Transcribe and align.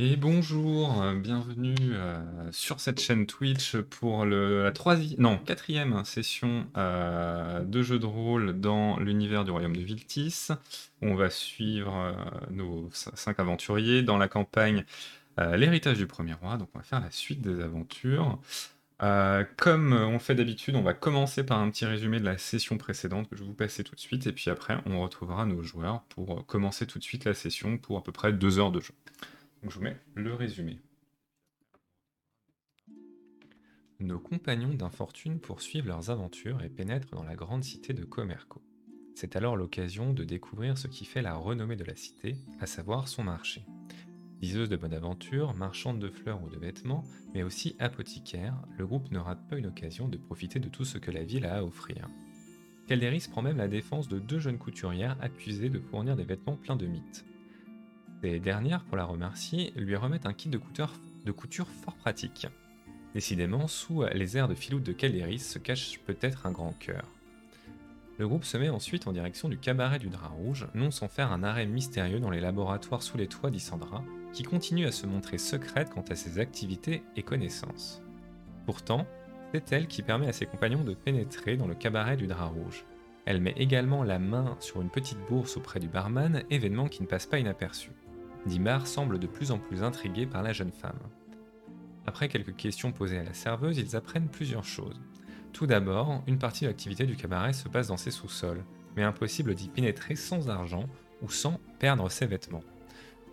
Et 0.00 0.14
bonjour, 0.14 1.02
euh, 1.02 1.16
bienvenue 1.16 1.74
euh, 1.80 2.22
sur 2.52 2.78
cette 2.78 3.00
chaîne 3.00 3.26
Twitch 3.26 3.76
pour 3.76 4.24
la 4.24 4.70
troisième, 4.70 5.18
non, 5.18 5.38
quatrième 5.38 6.04
session 6.04 6.68
euh, 6.76 7.64
de 7.64 7.82
jeu 7.82 7.98
de 7.98 8.06
rôle 8.06 8.60
dans 8.60 9.00
l'univers 9.00 9.44
du 9.44 9.50
royaume 9.50 9.74
de 9.74 9.80
Viltis. 9.80 10.50
On 11.02 11.16
va 11.16 11.30
suivre 11.30 12.14
nos 12.52 12.88
cinq 12.92 13.40
aventuriers 13.40 14.02
dans 14.02 14.18
la 14.18 14.28
campagne 14.28 14.84
L'héritage 15.36 15.98
du 15.98 16.06
premier 16.06 16.34
roi. 16.34 16.56
Donc 16.56 16.68
on 16.74 16.78
va 16.78 16.84
faire 16.84 17.00
la 17.00 17.12
suite 17.12 17.40
des 17.40 17.60
aventures. 17.60 18.40
Comme 19.56 19.92
on 19.92 20.18
fait 20.18 20.34
d'habitude, 20.34 20.74
on 20.74 20.82
va 20.82 20.94
commencer 20.94 21.44
par 21.44 21.58
un 21.58 21.70
petit 21.70 21.86
résumé 21.86 22.18
de 22.18 22.24
la 22.24 22.38
session 22.38 22.76
précédente 22.76 23.28
que 23.28 23.36
je 23.36 23.42
vais 23.42 23.48
vous 23.48 23.54
passer 23.54 23.84
tout 23.84 23.94
de 23.94 24.00
suite. 24.00 24.26
Et 24.26 24.32
puis 24.32 24.50
après, 24.50 24.78
on 24.86 25.00
retrouvera 25.00 25.46
nos 25.46 25.62
joueurs 25.62 26.02
pour 26.08 26.44
commencer 26.46 26.86
tout 26.86 26.98
de 26.98 27.04
suite 27.04 27.24
la 27.24 27.34
session 27.34 27.78
pour 27.78 27.98
à 27.98 28.02
peu 28.02 28.10
près 28.10 28.32
deux 28.32 28.58
heures 28.58 28.72
de 28.72 28.80
jeu. 28.80 28.94
Je 29.62 29.70
vous 29.70 29.82
mets 29.82 29.96
le 30.14 30.34
résumé. 30.34 30.80
Nos 34.00 34.20
compagnons 34.20 34.74
d'infortune 34.74 35.40
poursuivent 35.40 35.88
leurs 35.88 36.10
aventures 36.10 36.62
et 36.62 36.68
pénètrent 36.68 37.10
dans 37.10 37.24
la 37.24 37.34
grande 37.34 37.64
cité 37.64 37.92
de 37.92 38.04
Comerco. 38.04 38.62
C'est 39.16 39.34
alors 39.34 39.56
l'occasion 39.56 40.12
de 40.12 40.22
découvrir 40.22 40.78
ce 40.78 40.86
qui 40.86 41.04
fait 41.04 41.22
la 41.22 41.34
renommée 41.34 41.74
de 41.74 41.82
la 41.82 41.96
cité, 41.96 42.36
à 42.60 42.66
savoir 42.66 43.08
son 43.08 43.24
marché. 43.24 43.64
Liseuse 44.40 44.68
de 44.68 44.76
bonne 44.76 44.94
aventure, 44.94 45.52
marchande 45.54 45.98
de 45.98 46.08
fleurs 46.08 46.40
ou 46.44 46.48
de 46.48 46.58
vêtements, 46.58 47.02
mais 47.34 47.42
aussi 47.42 47.74
apothicaire, 47.80 48.54
le 48.78 48.86
groupe 48.86 49.10
ne 49.10 49.18
rate 49.18 49.48
pas 49.48 49.58
une 49.58 49.66
occasion 49.66 50.06
de 50.06 50.16
profiter 50.16 50.60
de 50.60 50.68
tout 50.68 50.84
ce 50.84 50.98
que 50.98 51.10
la 51.10 51.24
ville 51.24 51.46
a 51.46 51.56
à 51.56 51.64
offrir. 51.64 52.08
Calderis 52.86 53.26
prend 53.28 53.42
même 53.42 53.56
la 53.56 53.66
défense 53.66 54.06
de 54.06 54.20
deux 54.20 54.38
jeunes 54.38 54.58
couturières 54.58 55.18
accusées 55.20 55.68
de 55.70 55.80
fournir 55.80 56.14
des 56.14 56.22
vêtements 56.22 56.56
pleins 56.56 56.76
de 56.76 56.86
mythes. 56.86 57.24
Ces 58.20 58.40
dernières, 58.40 58.82
pour 58.84 58.96
la 58.96 59.04
remercier, 59.04 59.72
lui 59.76 59.94
remettent 59.94 60.26
un 60.26 60.32
kit 60.32 60.48
de 60.48 60.58
couture, 60.58 61.68
fort 61.68 61.94
pratique. 61.94 62.48
Décidément, 63.14 63.68
sous 63.68 64.04
les 64.12 64.36
airs 64.36 64.48
de 64.48 64.54
filoute 64.54 64.82
de 64.82 64.92
Calderis 64.92 65.38
se 65.38 65.58
cache 65.58 66.00
peut-être 66.00 66.46
un 66.46 66.50
grand 66.50 66.72
cœur. 66.72 67.04
Le 68.18 68.26
groupe 68.26 68.44
se 68.44 68.56
met 68.56 68.68
ensuite 68.68 69.06
en 69.06 69.12
direction 69.12 69.48
du 69.48 69.58
cabaret 69.58 70.00
du 70.00 70.08
Drap 70.08 70.32
Rouge, 70.32 70.66
non 70.74 70.90
sans 70.90 71.06
faire 71.06 71.30
un 71.30 71.44
arrêt 71.44 71.66
mystérieux 71.66 72.18
dans 72.18 72.30
les 72.30 72.40
laboratoires 72.40 73.04
sous 73.04 73.16
les 73.16 73.28
toits 73.28 73.50
d'Issandra, 73.50 74.02
qui 74.32 74.42
continue 74.42 74.86
à 74.86 74.92
se 74.92 75.06
montrer 75.06 75.38
secrète 75.38 75.90
quant 75.90 76.04
à 76.10 76.16
ses 76.16 76.40
activités 76.40 77.04
et 77.14 77.22
connaissances. 77.22 78.02
Pourtant, 78.66 79.06
c'est 79.54 79.72
elle 79.72 79.86
qui 79.86 80.02
permet 80.02 80.26
à 80.26 80.32
ses 80.32 80.46
compagnons 80.46 80.82
de 80.82 80.94
pénétrer 80.94 81.56
dans 81.56 81.68
le 81.68 81.76
cabaret 81.76 82.16
du 82.16 82.26
Drap 82.26 82.50
Rouge. 82.50 82.84
Elle 83.24 83.40
met 83.40 83.54
également 83.56 84.02
la 84.02 84.18
main 84.18 84.56
sur 84.58 84.82
une 84.82 84.90
petite 84.90 85.20
bourse 85.28 85.56
auprès 85.56 85.78
du 85.78 85.88
barman, 85.88 86.42
événement 86.50 86.88
qui 86.88 87.02
ne 87.02 87.06
passe 87.06 87.26
pas 87.26 87.38
inaperçu. 87.38 87.90
Dimar 88.48 88.86
semble 88.86 89.18
de 89.18 89.26
plus 89.26 89.50
en 89.50 89.58
plus 89.58 89.82
intrigué 89.82 90.26
par 90.26 90.42
la 90.42 90.52
jeune 90.52 90.72
femme. 90.72 90.98
Après 92.06 92.28
quelques 92.28 92.56
questions 92.56 92.90
posées 92.90 93.18
à 93.18 93.22
la 93.22 93.34
serveuse, 93.34 93.76
ils 93.76 93.94
apprennent 93.94 94.28
plusieurs 94.28 94.64
choses. 94.64 94.98
Tout 95.52 95.66
d'abord, 95.66 96.22
une 96.26 96.38
partie 96.38 96.64
de 96.64 96.68
l'activité 96.68 97.04
du 97.04 97.14
cabaret 97.14 97.52
se 97.52 97.68
passe 97.68 97.88
dans 97.88 97.98
ses 97.98 98.10
sous-sols, 98.10 98.64
mais 98.96 99.02
impossible 99.02 99.54
d'y 99.54 99.68
pénétrer 99.68 100.16
sans 100.16 100.48
argent 100.48 100.86
ou 101.20 101.28
sans 101.28 101.60
perdre 101.78 102.10
ses 102.10 102.26
vêtements. 102.26 102.64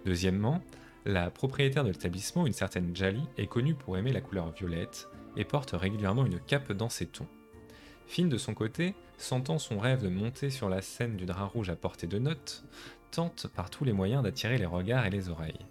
Deuxièmement, 0.06 0.62
la 1.06 1.30
propriétaire 1.32 1.84
de 1.84 1.92
l'établissement, 1.92 2.46
une 2.46 2.54
certaine 2.54 2.96
Jali, 2.96 3.24
est 3.38 3.48
connue 3.48 3.76
pour 3.76 3.98
aimer 3.98 4.12
la 4.12 4.22
couleur 4.22 4.52
violette 4.52 5.08
et 5.38 5.46
porte 5.46 5.72
régulièrement 5.72 6.26
une 6.26 6.40
cape 6.40 6.74
dans 6.74 6.90
ses 6.90 7.06
tons. 7.06 7.28
Finn, 8.08 8.30
de 8.30 8.38
son 8.38 8.54
côté, 8.54 8.96
sentant 9.18 9.60
son 9.60 9.80
rêve 9.80 10.04
de 10.04 10.10
monter 10.10 10.50
sur 10.50 10.70
la 10.70 10.82
scène 10.82 11.16
du 11.16 11.26
drap 11.26 11.48
rouge 11.48 11.70
à 11.70 11.76
portée 11.76 12.08
de 12.08 12.20
notes, 12.20 12.66
tente 13.16 13.48
par 13.48 13.70
tous 13.70 13.86
les 13.86 13.94
moyens 13.94 14.24
d'attirer 14.24 14.58
les 14.58 14.66
regards 14.66 15.06
et 15.06 15.10
les 15.10 15.30
oreilles. 15.30 15.66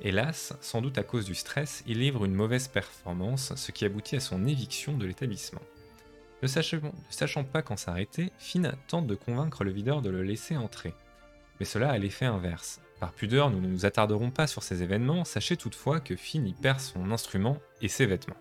Hélas, 0.00 0.52
sans 0.60 0.80
doute 0.80 0.98
à 0.98 1.02
cause 1.02 1.24
du 1.24 1.34
stress, 1.34 1.82
il 1.86 1.98
livre 2.00 2.24
une 2.24 2.34
mauvaise 2.34 2.68
performance, 2.68 3.54
ce 3.56 3.72
qui 3.72 3.84
aboutit 3.84 4.16
à 4.16 4.20
son 4.20 4.46
éviction 4.46 4.96
de 4.96 5.06
l'établissement. 5.06 5.62
Ne 6.42 6.48
sachant, 6.48 7.44
pas 7.44 7.62
quand 7.62 7.76
s'arrêter, 7.76 8.32
Finn 8.38 8.72
tente 8.86 9.06
de 9.06 9.14
convaincre 9.14 9.64
le 9.64 9.72
videur 9.72 10.02
de 10.02 10.10
le 10.10 10.22
laisser 10.22 10.56
entrer. 10.56 10.94
Mais 11.58 11.66
cela 11.66 11.90
a 11.90 11.98
l'effet 11.98 12.26
inverse. 12.26 12.80
Par 13.00 13.12
pudeur, 13.12 13.50
nous 13.50 13.60
ne 13.60 13.68
nous 13.68 13.86
attarderons 13.86 14.30
pas 14.30 14.46
sur 14.46 14.62
ces 14.62 14.82
événements, 14.82 15.24
sachez 15.24 15.56
toutefois 15.56 16.00
que 16.00 16.16
Finn 16.16 16.46
y 16.46 16.52
perd 16.52 16.80
son 16.80 17.10
instrument 17.10 17.58
et 17.80 17.88
ses 17.88 18.06
vêtements. 18.06 18.36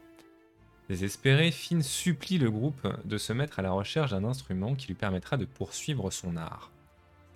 Désespéré, 0.90 1.52
Finn 1.52 1.82
supplie 1.82 2.38
le 2.38 2.50
groupe 2.50 2.88
de 3.04 3.18
se 3.18 3.34
mettre 3.34 3.60
à 3.60 3.62
la 3.64 3.72
recherche 3.72 4.12
d'un 4.12 4.24
instrument 4.24 4.76
qui 4.76 4.88
lui 4.88 4.96
permettra 4.96 5.38
de 5.38 5.46
poursuivre 5.46 6.12
son 6.12 6.38
art. 6.38 6.72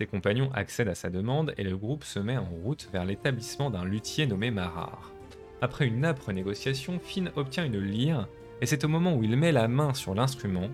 Ses 0.02 0.08
compagnons 0.08 0.50
accèdent 0.52 0.88
à 0.88 0.96
sa 0.96 1.10
demande 1.10 1.54
et 1.58 1.62
le 1.62 1.76
groupe 1.76 2.02
se 2.02 2.18
met 2.18 2.36
en 2.36 2.50
route 2.64 2.88
vers 2.92 3.04
l'établissement 3.04 3.70
d'un 3.70 3.84
luthier 3.84 4.26
nommé 4.26 4.50
Marar. 4.50 5.12
Après 5.60 5.86
une 5.86 6.04
âpre 6.04 6.32
négociation, 6.32 6.98
Finn 6.98 7.30
obtient 7.36 7.64
une 7.64 7.78
lyre 7.78 8.26
et 8.60 8.66
c'est 8.66 8.82
au 8.82 8.88
moment 8.88 9.14
où 9.14 9.22
il 9.22 9.36
met 9.36 9.52
la 9.52 9.68
main 9.68 9.94
sur 9.94 10.16
l'instrument 10.16 10.68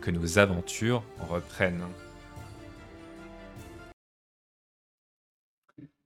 que 0.00 0.12
nos 0.12 0.38
aventures 0.38 1.02
reprennent. 1.28 1.88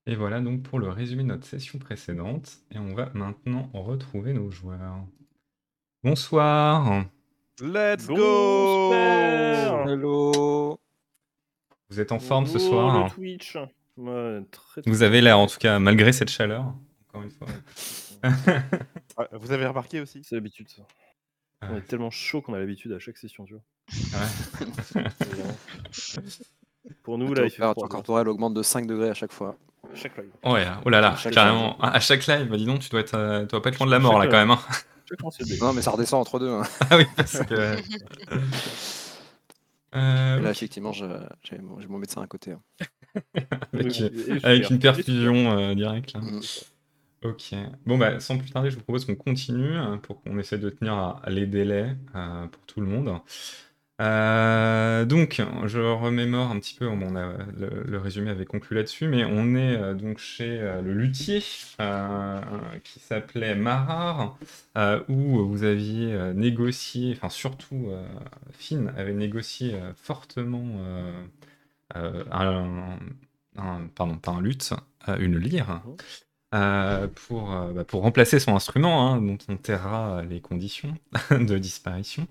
Et 0.06 0.14
voilà 0.14 0.40
donc 0.40 0.62
pour 0.62 0.78
le 0.78 0.88
résumé 0.88 1.24
de 1.24 1.28
notre 1.28 1.44
session 1.44 1.78
précédente 1.78 2.56
et 2.70 2.78
on 2.78 2.94
va 2.94 3.10
maintenant 3.12 3.68
retrouver 3.74 4.32
nos 4.32 4.50
joueurs. 4.50 5.04
Bonsoir, 6.02 7.04
Let's 7.60 8.06
go 8.06 8.94
Hello 8.94 10.81
vous 11.92 12.00
êtes 12.00 12.12
en 12.12 12.18
forme 12.18 12.46
ce 12.46 12.58
soir 12.58 13.04
le 13.04 13.10
Twitch. 13.10 13.56
Ouais, 13.98 14.40
très, 14.50 14.80
très 14.82 14.90
Vous 14.90 15.02
avez 15.02 15.20
l'air 15.20 15.38
en 15.38 15.46
tout 15.46 15.58
cas, 15.58 15.78
malgré 15.78 16.12
cette 16.12 16.30
chaleur, 16.30 16.74
encore 17.08 17.22
une 17.22 17.30
fois. 17.30 17.48
Ah, 19.18 19.26
Vous 19.32 19.52
avez 19.52 19.66
remarqué 19.66 20.00
aussi 20.00 20.22
C'est 20.24 20.34
l'habitude 20.36 20.68
ça. 20.70 20.82
On 21.62 21.72
Ouais. 21.74 21.78
est 21.78 21.82
tellement 21.82 22.10
chaud 22.10 22.40
qu'on 22.40 22.54
a 22.54 22.58
l'habitude 22.58 22.92
à 22.92 22.98
chaque 22.98 23.18
session, 23.18 23.44
tu 23.44 23.54
vois. 23.54 23.62
Ouais. 24.20 25.04
Pour 27.02 27.18
nous, 27.18 27.34
La 27.34 27.42
là, 27.42 27.50
température 27.50 27.88
corporelle 27.88 28.28
augmente 28.28 28.54
de 28.54 28.62
5 28.62 28.86
degrés 28.86 29.10
à 29.10 29.14
chaque 29.14 29.32
fois. 29.32 29.56
Chaque 29.94 30.16
live. 30.16 30.30
Ouais, 30.44 30.66
oh 30.84 30.88
là 30.88 31.00
là, 31.00 31.12
À 31.12 31.16
chaque 31.16 31.32
carrément. 31.34 31.78
À 31.80 32.00
chaque 32.00 32.26
live, 32.26 32.48
bah 32.48 32.56
dis 32.56 32.64
donc, 32.64 32.80
tu 32.80 32.88
dois, 32.88 33.00
être, 33.00 33.14
euh, 33.14 33.40
tu 33.42 33.48
dois 33.48 33.60
pas 33.62 33.68
être 33.70 33.78
loin 33.78 33.86
de 33.86 33.92
la 33.92 33.98
mort 33.98 34.18
là 34.18 34.26
quand 34.26 34.38
même. 34.38 34.50
hein. 34.52 34.60
Non, 35.60 35.74
mais 35.74 35.82
ça 35.82 35.90
redescend 35.90 36.22
entre 36.22 36.38
deux. 36.38 36.48
hein. 36.48 36.62
Ah 36.88 36.96
oui, 36.96 37.04
parce 37.16 37.40
que. 37.44 37.76
Euh, 39.94 40.40
Là, 40.40 40.50
effectivement, 40.50 40.92
je- 40.92 41.04
j'ai 41.42 41.58
mon, 41.58 41.78
mon 41.88 41.98
médecin 41.98 42.22
à 42.22 42.26
côté. 42.26 42.52
hein. 42.52 42.62
avec, 44.42 44.70
une 44.70 44.78
perfusion 44.78 45.58
euh, 45.58 45.74
directe 45.74 46.14
là. 46.14 46.20
Mm. 46.20 46.40
Ok. 47.24 47.54
Bon, 47.86 47.98
bah, 47.98 48.18
sans 48.20 48.36
plus 48.38 48.50
tarder, 48.50 48.70
je 48.70 48.76
vous 48.76 48.82
propose 48.82 49.04
qu'on 49.04 49.14
continue 49.14 49.76
euh, 49.76 49.96
pour 49.98 50.22
qu'on 50.22 50.38
essaie 50.38 50.58
de 50.58 50.70
tenir 50.70 50.94
à- 50.94 51.20
à 51.22 51.30
les 51.30 51.46
délais 51.46 51.94
euh, 52.16 52.46
pour 52.46 52.62
tout 52.66 52.80
le 52.80 52.86
monde. 52.86 53.12
Euh, 54.02 55.04
donc, 55.04 55.40
je 55.66 55.78
remémore 55.80 56.50
un 56.50 56.58
petit 56.58 56.74
peu, 56.74 56.88
on 56.88 57.14
a- 57.16 57.36
le, 57.56 57.84
le 57.86 57.98
résumé 57.98 58.30
avait 58.30 58.46
conclu 58.46 58.76
là-dessus, 58.76 59.06
mais 59.08 59.24
on 59.24 59.54
est 59.54 59.76
euh, 59.76 59.94
donc 59.94 60.18
chez 60.18 60.60
euh, 60.60 60.82
le 60.82 60.92
luthier 60.92 61.40
qui 62.84 63.00
s'appelait 63.00 63.54
Marar, 63.54 64.38
euh, 64.76 65.00
où 65.08 65.46
vous 65.46 65.64
aviez 65.64 66.16
négocié, 66.34 67.12
enfin 67.16 67.28
surtout 67.28 67.88
Finn 68.52 68.92
avait 68.96 69.12
négocié 69.14 69.74
fortement 69.96 70.66
un, 71.94 72.98
un- 73.56 73.86
pardon, 73.94 74.16
pas 74.18 74.32
un 74.32 74.40
luth, 74.40 74.72
une 75.18 75.38
lyre. 75.38 75.82
Mhm. 75.84 75.96
euh, 76.54 77.08
pour, 77.08 77.52
euh, 77.54 77.72
bah, 77.72 77.84
pour 77.84 78.02
remplacer 78.02 78.40
son 78.40 78.54
instrument, 78.56 79.12
hein, 79.14 79.22
dont 79.22 79.38
on 79.48 79.56
taira 79.56 80.22
les 80.24 80.40
conditions 80.40 80.96
de 81.30 81.58
disparition. 81.58 82.26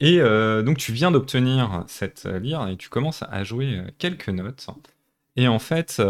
Et 0.00 0.20
euh, 0.20 0.62
donc 0.62 0.78
tu 0.78 0.92
viens 0.92 1.10
d'obtenir 1.10 1.84
cette 1.86 2.26
euh, 2.26 2.38
lyre 2.38 2.68
et 2.68 2.76
tu 2.76 2.88
commences 2.88 3.22
à 3.30 3.44
jouer 3.44 3.78
euh, 3.78 3.90
quelques 3.98 4.28
notes. 4.28 4.66
Et 5.36 5.48
en 5.48 5.58
fait, 5.58 6.00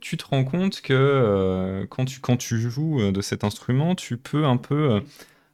tu 0.00 0.16
te 0.16 0.24
rends 0.24 0.44
compte 0.44 0.80
que 0.80 1.84
quand, 1.90 2.04
tu, 2.04 2.20
quand 2.20 2.36
tu 2.36 2.60
joues 2.60 3.10
de 3.10 3.20
cet 3.20 3.42
instrument, 3.42 3.96
tu 3.96 4.18
peux 4.18 4.44
un 4.44 4.56
peu 4.56 5.02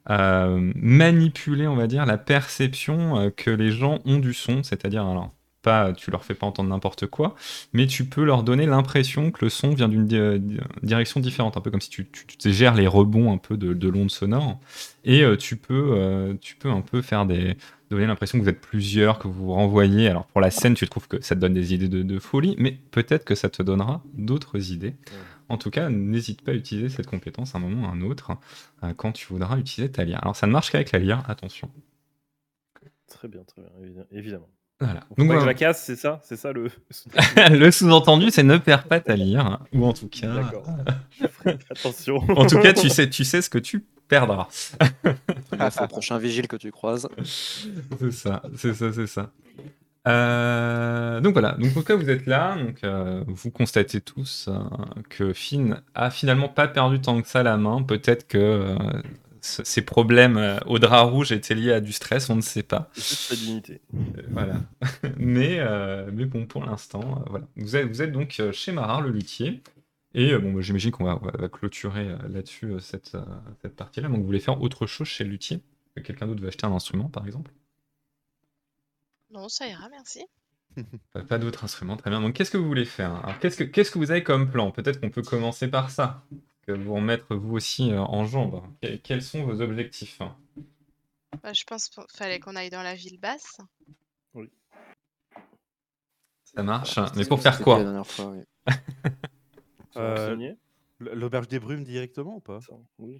manipuler, 0.07 1.67
on 1.67 1.75
va 1.75 1.87
dire, 1.87 2.05
la 2.05 2.19
perception 2.19 3.31
que 3.35 3.49
les 3.49 3.71
gens 3.71 3.99
ont 4.05 4.19
du 4.19 4.35
son. 4.35 4.61
C'est-à-dire, 4.61 5.07
alors, 5.07 5.31
pas, 5.63 5.93
tu 5.93 6.11
leur 6.11 6.23
fais 6.23 6.35
pas 6.35 6.45
entendre 6.45 6.69
n'importe 6.69 7.07
quoi, 7.07 7.35
mais 7.73 7.87
tu 7.87 8.05
peux 8.05 8.23
leur 8.23 8.43
donner 8.43 8.67
l'impression 8.67 9.31
que 9.31 9.45
le 9.45 9.49
son 9.49 9.71
vient 9.73 9.87
d'une 9.89 10.05
di- 10.05 10.39
di- 10.39 10.59
direction 10.83 11.19
différente, 11.19 11.57
un 11.57 11.61
peu 11.61 11.71
comme 11.71 11.81
si 11.81 11.89
tu, 11.89 12.05
tu- 12.11 12.27
tu 12.27 12.53
gères 12.53 12.75
les 12.75 12.85
rebonds 12.87 13.33
un 13.33 13.37
peu 13.37 13.57
de, 13.57 13.73
de 13.73 13.87
l'onde 13.87 14.11
sonore. 14.11 14.59
Et 15.05 15.23
euh, 15.23 15.35
tu, 15.37 15.55
peux, 15.55 15.93
euh, 15.97 16.35
tu 16.39 16.55
peux 16.55 16.69
un 16.69 16.81
peu 16.81 17.01
faire 17.01 17.25
des 17.25 17.57
donner 17.89 18.07
l'impression 18.07 18.39
que 18.39 18.43
vous 18.43 18.49
êtes 18.49 18.61
plusieurs, 18.61 19.19
que 19.19 19.27
vous 19.27 19.45
vous 19.45 19.53
renvoyez. 19.53 20.07
Alors 20.09 20.25
pour 20.25 20.41
la 20.41 20.49
scène, 20.51 20.73
tu 20.73 20.87
trouves 20.87 21.07
que 21.07 21.21
ça 21.21 21.35
te 21.35 21.39
donne 21.41 21.53
des 21.53 21.73
idées 21.75 21.89
de, 21.89 22.01
de 22.01 22.19
folie, 22.19 22.55
mais 22.57 22.71
peut-être 22.91 23.23
que 23.23 23.35
ça 23.35 23.49
te 23.49 23.61
donnera 23.61 24.01
d'autres 24.15 24.71
idées. 24.71 24.95
En 25.49 25.57
tout 25.57 25.69
cas, 25.69 25.89
n'hésite 25.89 26.41
pas 26.41 26.51
à 26.51 26.55
utiliser 26.55 26.89
cette 26.89 27.05
compétence 27.07 27.53
à 27.53 27.59
un 27.59 27.61
moment 27.61 27.83
ou 27.83 27.85
à 27.85 27.93
un 27.93 28.01
autre 28.01 28.31
euh, 28.83 28.93
quand 28.95 29.11
tu 29.11 29.27
voudras 29.27 29.57
utiliser 29.59 29.91
ta 29.91 30.03
lyre. 30.05 30.19
Alors 30.23 30.35
ça 30.35 30.47
ne 30.47 30.51
marche 30.51 30.71
qu'avec 30.71 30.91
la 30.91 30.99
lyre, 30.99 31.23
attention. 31.29 31.69
Très 33.07 33.27
bien, 33.27 33.43
très 33.43 33.61
bien, 33.61 33.71
évi- 33.81 34.05
évidemment. 34.11 34.49
Voilà. 34.79 35.01
Donc 35.17 35.17
pas 35.17 35.23
que 35.23 35.23
je 35.23 35.25
voilà. 35.25 35.45
la 35.45 35.53
casse, 35.53 35.83
c'est 35.83 35.95
ça 35.95 36.19
C'est 36.23 36.35
ça 36.35 36.51
le. 36.51 36.69
le 37.49 37.71
sous-entendu, 37.71 38.31
c'est 38.31 38.43
ne 38.43 38.57
perds 38.57 38.85
pas 38.85 38.99
ta 38.99 39.15
lyre, 39.15 39.59
ou 39.73 39.85
en 39.85 39.93
tout 39.93 40.09
cas, 40.09 40.27
D'accord. 40.27 40.65
Je 41.19 41.27
ferai 41.31 41.57
Attention. 41.69 42.17
En 42.29 42.45
tout 42.45 42.59
cas, 42.59 42.73
tu 42.73 42.89
sais, 42.89 43.09
tu 43.09 43.23
sais 43.23 43.41
ce 43.41 43.49
que 43.49 43.59
tu 43.59 43.85
perdras. 44.07 44.47
Au 45.53 45.87
prochain 45.87 46.17
vigile 46.17 46.47
que 46.47 46.57
tu 46.57 46.71
croises. 46.71 47.07
C'est 47.23 48.11
ça, 48.11 48.41
c'est 48.57 48.73
ça, 48.73 48.91
c'est 48.91 49.07
ça. 49.07 49.31
Euh, 50.05 51.21
donc 51.21 51.31
voilà, 51.31 51.53
donc 51.53 51.71
en 51.71 51.73
tout 51.75 51.83
cas 51.83 51.95
vous 51.95 52.09
êtes 52.09 52.25
là, 52.25 52.57
donc 52.57 52.83
euh, 52.83 53.23
vous 53.25 53.51
constatez 53.51 54.01
tous 54.01 54.49
euh, 54.49 54.59
que 55.09 55.31
Finn 55.31 55.81
a 55.95 56.09
finalement 56.09 56.49
pas 56.49 56.67
perdu 56.67 56.99
tant 56.99 57.21
que 57.21 57.27
ça 57.27 57.41
la 57.41 57.55
main. 57.55 57.83
Peut-être 57.83 58.27
que 58.27 58.37
euh, 58.37 58.75
ce- 59.43 59.63
ses 59.63 59.81
problèmes 59.83 60.37
euh, 60.37 60.57
au 60.65 60.79
drap 60.79 61.03
rouge 61.03 61.31
étaient 61.31 61.55
liés 61.55 61.71
à 61.73 61.81
du 61.81 61.91
stress, 61.91 62.29
on 62.29 62.35
ne 62.35 62.41
sait 62.41 62.63
pas. 62.63 62.89
C'est 62.93 63.01
juste 63.03 63.21
sa 63.29 63.35
dignité. 63.35 63.81
Euh, 63.93 64.23
voilà. 64.31 64.61
mais, 65.17 65.57
euh, 65.59 66.09
mais 66.13 66.25
bon, 66.25 66.45
pour 66.47 66.65
l'instant, 66.65 67.01
euh, 67.19 67.29
voilà. 67.29 67.47
Vous 67.57 67.75
êtes, 67.75 67.87
vous 67.87 68.01
êtes 68.01 68.11
donc 68.11 68.41
chez 68.51 68.71
Marar, 68.71 69.01
le 69.01 69.11
luthier. 69.11 69.61
Et 70.15 70.31
euh, 70.33 70.39
bon, 70.39 70.53
bah, 70.53 70.61
j'imagine 70.61 70.91
qu'on 70.91 71.05
va, 71.05 71.19
on 71.21 71.25
va- 71.25 71.31
va 71.37 71.49
clôturer 71.49 72.07
euh, 72.09 72.17
là-dessus 72.29 72.67
euh, 72.73 72.79
cette, 72.79 73.15
euh, 73.15 73.23
cette 73.61 73.75
partie-là. 73.75 74.07
Donc 74.09 74.17
vous 74.19 74.25
voulez 74.25 74.39
faire 74.39 74.61
autre 74.61 74.85
chose 74.87 75.07
chez 75.07 75.23
le 75.23 75.31
luthier? 75.31 75.61
Que 75.95 76.01
Quelqu'un 76.01 76.27
d'autre 76.27 76.41
veut 76.41 76.47
acheter 76.47 76.65
un 76.65 76.71
instrument, 76.71 77.09
par 77.09 77.25
exemple? 77.25 77.51
Non, 79.31 79.49
ça 79.49 79.67
ira, 79.67 79.89
merci. 79.89 80.23
Pas, 81.13 81.21
pas 81.23 81.37
d'autres 81.37 81.63
instruments, 81.63 81.97
très 81.97 82.09
bien. 82.09 82.19
Donc 82.21 82.33
qu'est-ce 82.33 82.49
que 82.51 82.57
vous 82.57 82.65
voulez 82.67 82.85
faire? 82.85 83.13
Alors 83.25 83.37
qu'est-ce 83.39 83.57
que, 83.57 83.63
qu'est-ce 83.63 83.91
que 83.91 83.99
vous 83.99 84.09
avez 84.11 84.23
comme 84.23 84.49
plan? 84.49 84.71
Peut-être 84.71 84.99
qu'on 84.99 85.11
peut 85.11 85.21
commencer 85.21 85.67
par 85.67 85.91
ça. 85.91 86.23
Que 86.65 86.71
vous 86.71 86.93
remettre 86.95 87.35
vous 87.35 87.55
aussi 87.55 87.91
euh, 87.91 87.99
en 88.01 88.25
jambes. 88.25 88.63
Que- 88.81 88.95
quels 88.95 89.21
sont 89.21 89.43
vos 89.45 89.61
objectifs 89.61 90.19
Bah, 91.41 91.53
je 91.53 91.63
pense 91.65 91.89
qu'il 91.89 92.03
fallait 92.13 92.39
qu'on 92.39 92.55
aille 92.55 92.69
dans 92.69 92.83
la 92.83 92.95
ville 92.95 93.19
basse. 93.19 93.57
Ça 96.55 96.63
marche. 96.63 96.95
Voilà, 96.95 97.11
Mais 97.15 97.25
pour 97.25 97.41
faire 97.41 97.59
quoi? 97.61 98.03
fois, 98.03 98.31
oui. 98.31 98.43
Euh, 99.95 100.35
L'auberge 100.99 101.47
des 101.47 101.59
brumes 101.59 101.83
directement 101.83 102.37
ou 102.37 102.39
pas? 102.39 102.59
Ça, 102.61 102.73
Oui. 102.97 103.19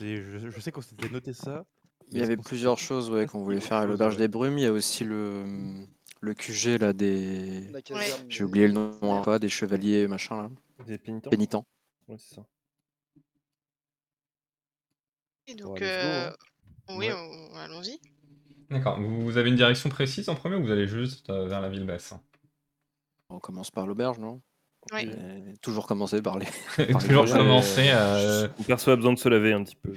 Je, 0.00 0.48
je 0.48 0.60
sais 0.60 0.72
qu'on 0.72 0.80
s'était 0.80 1.10
noté 1.10 1.34
ça. 1.34 1.66
Il 2.10 2.18
y 2.18 2.22
avait 2.22 2.38
plusieurs 2.38 2.78
choses 2.78 3.10
ouais, 3.10 3.26
qu'on 3.26 3.42
voulait 3.42 3.60
faire 3.60 3.76
à 3.78 3.86
l'auberge 3.86 4.16
des 4.16 4.28
brumes. 4.28 4.56
Il 4.56 4.62
y 4.62 4.66
a 4.66 4.72
aussi 4.72 5.04
le, 5.04 5.84
le 6.20 6.34
QG 6.34 6.80
là, 6.80 6.94
des. 6.94 7.70
J'ai 8.30 8.44
oublié 8.44 8.66
le 8.68 8.72
nom, 8.72 9.22
quoi, 9.22 9.38
des 9.38 9.50
chevaliers 9.50 10.08
machin 10.08 10.44
là. 10.44 10.50
Des 10.86 10.96
pénitents? 10.96 11.30
Pénitents. 11.30 11.66
Ouais, 12.08 12.16
c'est 12.18 12.34
ça. 12.36 12.42
Et 15.46 15.54
donc, 15.54 15.80
let's 15.80 15.80
go, 15.80 15.86
euh, 15.86 16.30
hein. 16.30 16.34
oui, 16.90 17.06
Ouais. 17.08 17.12
on- 17.14 17.56
allons-y. 17.56 17.98
D'accord. 18.70 19.00
Vous, 19.00 19.22
vous 19.22 19.36
avez 19.38 19.48
une 19.48 19.56
direction 19.56 19.88
précise 19.88 20.28
en 20.28 20.34
premier 20.34 20.56
ou 20.56 20.62
vous 20.62 20.70
allez 20.70 20.86
juste 20.86 21.30
euh, 21.30 21.46
vers 21.48 21.60
la 21.60 21.68
ville 21.70 21.86
basse? 21.86 22.12
On 23.30 23.38
commence 23.38 23.70
par 23.70 23.86
l'auberge, 23.86 24.18
non? 24.18 24.40
Oui. 24.92 25.02
Et 25.10 25.56
Toujours 25.58 25.86
commencer 25.86 26.20
par 26.22 26.38
les. 26.38 26.46
Toujours 27.00 27.26
commencer 27.26 27.88
à... 27.90 28.48
Mon 28.58 28.64
perso 28.64 28.90
a 28.90 28.96
besoin 28.96 29.12
de 29.14 29.18
se 29.18 29.28
laver 29.28 29.52
un 29.52 29.64
petit 29.64 29.76
peu. 29.76 29.94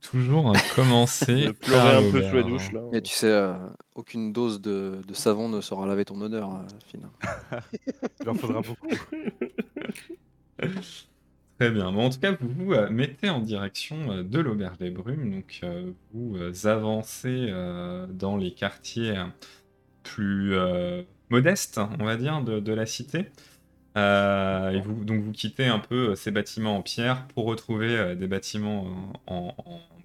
Toujours 0.00 0.50
euh, 0.50 0.58
commencer 0.74 1.46
De 1.46 1.52
pleurer 1.52 1.92
par 1.92 1.96
un 1.98 2.10
peu 2.10 2.22
sous 2.22 2.34
la 2.36 2.42
l'auberge. 2.42 2.50
douche 2.50 2.72
là. 2.72 2.82
Et 2.92 3.02
tu 3.02 3.12
sais, 3.14 3.26
euh, 3.30 3.54
aucune 3.94 4.32
dose 4.32 4.60
de, 4.60 5.00
de 5.06 5.14
savon 5.14 5.48
ne 5.48 5.60
saura 5.60 5.86
laver 5.86 6.04
ton 6.04 6.20
odeur, 6.20 6.54
euh, 6.54 6.66
Finn. 6.86 7.08
Il 8.20 8.28
en 8.28 8.34
faudra 8.34 8.62
beaucoup. 8.62 8.88
Très 11.62 11.70
bien. 11.70 11.92
Bon, 11.92 12.06
en 12.06 12.10
tout 12.10 12.18
cas, 12.18 12.32
vous 12.32 12.48
vous 12.48 12.72
euh, 12.72 12.90
mettez 12.90 13.30
en 13.30 13.38
direction 13.38 14.10
euh, 14.10 14.22
de 14.24 14.40
l'auberge 14.40 14.78
des 14.78 14.90
brumes. 14.90 15.30
Donc, 15.30 15.60
euh, 15.62 15.92
vous 16.12 16.36
avancez 16.66 17.52
dans 18.08 18.36
les 18.36 18.52
quartiers 18.52 19.14
plus 20.02 20.56
modestes, 21.30 21.80
on 22.00 22.04
va 22.04 22.16
dire, 22.16 22.42
de, 22.42 22.58
de 22.58 22.72
la 22.72 22.84
cité. 22.84 23.26
Et 23.94 24.80
vous, 24.84 25.04
donc, 25.04 25.22
vous 25.22 25.30
quittez 25.30 25.66
un 25.66 25.78
peu 25.78 26.16
ces 26.16 26.32
bâtiments 26.32 26.78
en 26.78 26.82
pierre 26.82 27.28
pour 27.28 27.44
retrouver 27.44 28.16
des 28.16 28.26
bâtiments 28.26 29.12
en, 29.28 29.54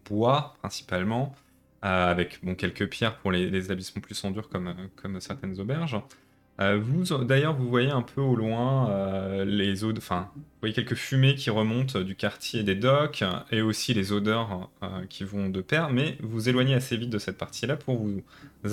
bois, 0.07 0.53
principalement, 0.60 1.33
avec 1.81 2.39
bon, 2.44 2.53
quelques 2.53 2.88
pierres 2.88 3.18
pour 3.18 3.31
les, 3.31 3.50
les 3.50 3.65
établissements 3.65 4.03
plus 4.03 4.24
en 4.24 4.30
dur, 4.30 4.48
comme, 4.48 4.75
comme 4.95 5.19
certaines 5.21 5.60
auberges. 5.60 6.00
Euh, 6.59 6.80
vous, 6.81 7.04
d'ailleurs, 7.24 7.54
vous 7.56 7.69
voyez 7.69 7.92
un 7.92 8.01
peu 8.01 8.19
au 8.19 8.36
loin 8.36 8.89
euh, 8.89 9.45
les 9.45 9.83
odeurs, 9.83 10.01
enfin, 10.04 10.31
vous 10.36 10.42
voyez 10.62 10.74
quelques 10.74 10.95
fumées 10.95 11.36
qui 11.36 11.51
remontent 11.51 12.01
du 12.01 12.15
quartier 12.15 12.63
des 12.63 12.74
docks 12.74 13.24
et 13.51 13.62
aussi 13.62 13.94
les 13.94 14.12
odeurs 14.12 14.69
euh, 14.81 14.88
qui 15.07 15.24
vont 15.24 15.50
de 15.50 15.62
pair, 15.62 15.92
mais 15.92 16.18
vous 16.21 16.50
éloignez 16.50 16.74
assez 16.74 16.98
vite 16.98 17.12
de 17.12 17.19
cette 17.19 17.38
partie-là 17.38 17.77
pour 17.77 17.98
vous 17.98 18.24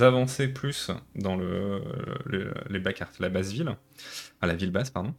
avancer 0.02 0.48
plus 0.48 0.90
dans 1.14 1.36
le, 1.36 1.82
le- 2.24 2.54
les 2.70 2.80
la 3.20 3.28
basse 3.28 3.52
ville, 3.52 3.76
à 4.40 4.46
la 4.46 4.54
ville 4.54 4.70
basse, 4.70 4.88
pardon. 4.90 5.12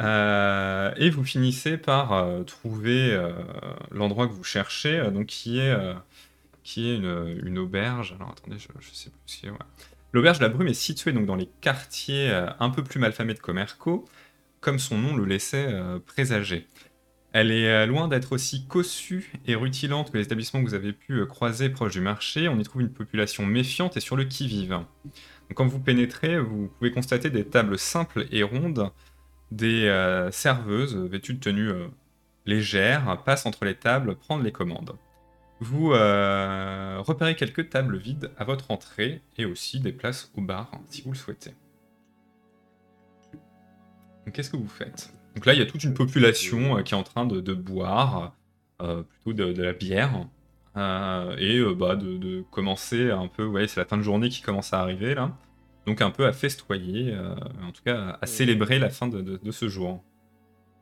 Et 0.00 1.10
vous 1.10 1.22
finissez 1.24 1.78
par 1.78 2.26
trouver 2.46 3.16
l'endroit 3.92 4.26
que 4.26 4.32
vous 4.32 4.42
cherchez, 4.42 5.00
donc 5.12 5.26
qui 5.26 5.60
est, 5.60 5.76
qui 6.64 6.90
est 6.90 6.96
une, 6.96 7.58
auberge. 7.58 8.14
Alors 8.18 8.32
attendez, 8.32 8.58
je, 8.58 8.66
je 8.80 8.90
sais 8.92 9.10
plus 9.10 9.50
ouais. 9.50 9.58
L'auberge 10.12 10.40
la 10.40 10.50
Brume 10.50 10.68
est 10.68 10.74
située 10.74 11.12
donc 11.12 11.24
dans 11.24 11.36
les 11.36 11.48
quartiers 11.60 12.30
euh, 12.30 12.46
un 12.60 12.68
peu 12.68 12.84
plus 12.84 13.00
malfamés 13.00 13.32
de 13.32 13.38
Commerco, 13.38 14.04
comme 14.60 14.78
son 14.78 14.98
nom 14.98 15.16
le 15.16 15.24
laissait 15.24 15.68
euh, 15.70 15.98
présager. 15.98 16.68
Elle 17.32 17.50
est 17.50 17.66
euh, 17.66 17.86
loin 17.86 18.08
d'être 18.08 18.32
aussi 18.32 18.66
cossue 18.66 19.32
et 19.46 19.54
rutilante 19.54 20.12
que 20.12 20.18
les 20.18 20.24
établissements 20.24 20.62
que 20.62 20.68
vous 20.68 20.74
avez 20.74 20.92
pu 20.92 21.24
croiser 21.24 21.70
proche 21.70 21.92
du 21.92 22.02
marché. 22.02 22.46
On 22.48 22.58
y 22.58 22.62
trouve 22.62 22.82
une 22.82 22.92
population 22.92 23.46
méfiante 23.46 23.96
et 23.96 24.00
sur 24.00 24.16
le 24.16 24.24
qui-vive. 24.24 24.80
Quand 25.54 25.66
vous 25.66 25.80
pénétrez, 25.80 26.38
vous 26.38 26.70
pouvez 26.78 26.90
constater 26.90 27.30
des 27.30 27.46
tables 27.46 27.78
simples 27.78 28.26
et 28.30 28.42
rondes, 28.42 28.90
des 29.50 30.28
serveuses 30.30 30.96
vêtues 30.96 31.34
de 31.34 31.40
tenues 31.40 31.72
légères 32.46 33.22
passent 33.26 33.44
entre 33.44 33.66
les 33.66 33.74
tables 33.74 34.16
prendre 34.16 34.42
les 34.42 34.52
commandes. 34.52 34.96
Vous 35.62 35.92
euh, 35.92 36.98
repérez 37.00 37.36
quelques 37.36 37.70
tables 37.70 37.96
vides 37.96 38.32
à 38.36 38.42
votre 38.44 38.72
entrée 38.72 39.22
et 39.38 39.44
aussi 39.44 39.78
des 39.78 39.92
places 39.92 40.32
au 40.36 40.40
bar 40.40 40.70
si 40.88 41.02
vous 41.02 41.12
le 41.12 41.16
souhaitez. 41.16 41.54
Donc, 44.26 44.34
Qu'est-ce 44.34 44.50
que 44.50 44.56
vous 44.56 44.66
faites? 44.68 45.12
Donc 45.36 45.46
là, 45.46 45.54
il 45.54 45.60
y 45.60 45.62
a 45.62 45.66
toute 45.66 45.84
une 45.84 45.94
population 45.94 46.78
euh, 46.78 46.82
qui 46.82 46.94
est 46.94 46.96
en 46.96 47.04
train 47.04 47.26
de, 47.26 47.40
de 47.40 47.54
boire, 47.54 48.34
euh, 48.80 49.02
plutôt 49.04 49.32
de, 49.32 49.52
de 49.52 49.62
la 49.62 49.72
bière, 49.72 50.26
euh, 50.76 51.36
et 51.38 51.58
euh, 51.58 51.74
bah, 51.74 51.94
de, 51.94 52.16
de 52.16 52.42
commencer 52.50 53.10
un 53.12 53.28
peu, 53.28 53.44
ouais, 53.46 53.68
c'est 53.68 53.78
la 53.78 53.86
fin 53.86 53.96
de 53.96 54.02
journée 54.02 54.28
qui 54.30 54.42
commence 54.42 54.72
à 54.72 54.80
arriver 54.80 55.14
là, 55.14 55.30
donc 55.86 56.02
un 56.02 56.10
peu 56.10 56.26
à 56.26 56.32
festoyer, 56.32 57.12
euh, 57.14 57.34
en 57.62 57.70
tout 57.70 57.82
cas 57.84 58.18
à 58.20 58.26
célébrer 58.26 58.80
la 58.80 58.90
fin 58.90 59.06
de, 59.06 59.20
de- 59.20 59.36
de 59.36 59.50
ce 59.52 59.68
jour. 59.68 60.02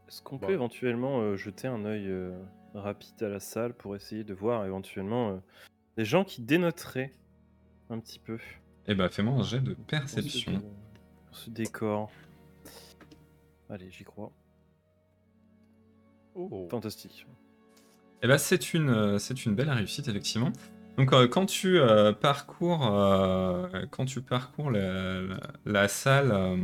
Est-ce 0.08 0.22
qu'on 0.22 0.38
peut 0.38 0.52
éventuellement 0.52 1.20
euh, 1.20 1.36
jeter 1.36 1.68
un 1.68 1.84
œil 1.84 2.06
euh, 2.08 2.32
rapide 2.74 3.22
à 3.22 3.28
la 3.28 3.40
salle 3.40 3.74
pour 3.74 3.96
essayer 3.96 4.24
de 4.24 4.34
voir 4.34 4.64
éventuellement 4.66 5.30
euh, 5.30 5.36
des 5.96 6.04
gens 6.04 6.24
qui 6.24 6.42
dénoteraient 6.42 7.12
un 7.90 7.98
petit 7.98 8.18
peu 8.18 8.38
Et 8.86 8.94
bah 8.94 9.08
fais-moi 9.08 9.34
un 9.34 9.42
jet 9.42 9.60
de 9.60 9.74
pour 9.74 9.84
ce, 9.84 9.90
perception. 9.90 10.60
pour 11.26 11.36
ce 11.36 11.50
décor 11.50 12.10
Allez, 13.68 13.90
j'y 13.90 14.04
crois. 14.04 14.32
Oh. 16.34 16.66
Fantastique. 16.70 17.26
Eh 18.22 18.26
ben, 18.28 18.36
c'est 18.38 18.74
une, 18.74 18.90
euh, 18.90 19.18
c'est 19.18 19.44
une 19.46 19.54
belle 19.54 19.70
réussite, 19.70 20.08
effectivement. 20.08 20.52
Donc, 20.98 21.12
euh, 21.12 21.26
quand 21.28 21.46
tu 21.46 21.78
euh, 21.78 22.12
parcours, 22.12 22.86
euh, 22.92 23.68
quand 23.90 24.04
tu 24.04 24.20
parcours 24.22 24.70
la, 24.70 25.22
la- 25.22 25.40
la 25.64 25.88
salle 25.88 26.30
euh, 26.32 26.56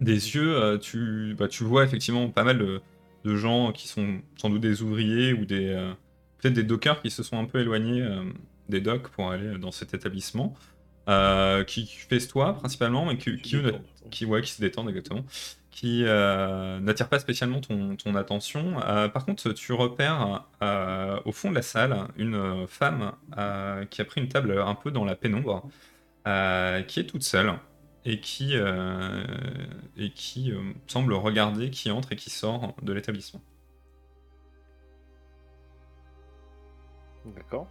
des 0.00 0.34
yeux, 0.34 0.56
euh, 0.56 0.78
tu, 0.78 1.34
bah, 1.38 1.48
tu 1.48 1.64
vois 1.64 1.84
effectivement 1.84 2.28
pas 2.30 2.44
mal 2.44 2.58
de, 2.58 2.80
de 3.24 3.36
gens 3.36 3.72
qui 3.72 3.88
sont 3.88 4.20
sans 4.36 4.50
doute 4.50 4.60
des 4.60 4.82
ouvriers 4.82 5.32
ou 5.32 5.44
des 5.44 5.68
euh, 5.68 5.92
peut-être 6.40 6.54
des 6.54 6.62
dockers 6.62 7.02
qui 7.02 7.10
se 7.10 7.22
sont 7.22 7.38
un 7.38 7.44
peu 7.44 7.60
éloignés 7.60 8.02
euh, 8.02 8.24
des 8.68 8.80
docks 8.80 9.08
pour 9.08 9.30
aller 9.30 9.58
dans 9.58 9.72
cet 9.72 9.94
établissement, 9.94 10.54
euh, 11.08 11.64
qui 11.64 11.86
festoient 11.86 12.54
principalement, 12.54 13.06
mais 13.06 13.16
qui, 13.16 13.36
qui, 13.38 13.56
qui, 14.10 14.24
ouais, 14.24 14.42
qui 14.42 14.52
se 14.52 14.60
détendent 14.60 14.88
exactement, 14.88 15.24
qui 15.70 16.04
euh, 16.04 16.78
n'attire 16.80 17.08
pas 17.08 17.18
spécialement 17.18 17.60
ton, 17.60 17.96
ton 17.96 18.14
attention. 18.14 18.74
Par 19.12 19.24
contre, 19.24 19.52
tu 19.52 19.72
repères 19.72 20.46
au 21.24 21.32
fond 21.32 21.50
de 21.50 21.54
la 21.54 21.62
salle 21.62 22.08
une 22.16 22.66
femme 22.68 23.12
qui 23.90 24.00
a 24.00 24.04
pris 24.04 24.20
une 24.20 24.28
table 24.28 24.60
un 24.60 24.74
peu 24.74 24.90
dans 24.90 25.04
la 25.04 25.16
pénombre, 25.16 25.68
qui 26.24 27.00
est 27.00 27.08
toute 27.08 27.22
seule 27.22 27.54
et 28.04 28.20
qui, 28.20 28.56
euh, 28.56 29.24
et 29.96 30.10
qui 30.10 30.52
euh, 30.52 30.72
semble 30.86 31.12
regarder 31.14 31.70
qui 31.70 31.90
entre 31.90 32.12
et 32.12 32.16
qui 32.16 32.30
sort 32.30 32.74
de 32.82 32.92
l'établissement. 32.92 33.40
D'accord. 37.36 37.68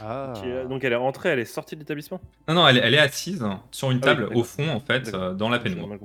Ah. 0.00 0.32
Donc 0.68 0.84
elle 0.84 0.92
est 0.92 0.96
rentrée, 0.96 1.30
elle 1.30 1.38
est 1.38 1.44
sortie 1.44 1.74
de 1.74 1.80
l'établissement? 1.80 2.20
Non, 2.48 2.54
non, 2.54 2.68
elle, 2.68 2.78
est- 2.78 2.80
elle 2.80 2.94
est 2.94 2.98
assise 2.98 3.44
sur 3.70 3.90
une 3.90 3.98
Ah 4.02 4.06
oui, 4.06 4.14
table 4.14 4.30
au 4.34 4.44
fond, 4.44 4.68
en 4.68 4.80
fait, 4.80 5.12
euh, 5.14 5.34
dans 5.34 5.48
la 5.48 5.58
pénombre. 5.58 5.96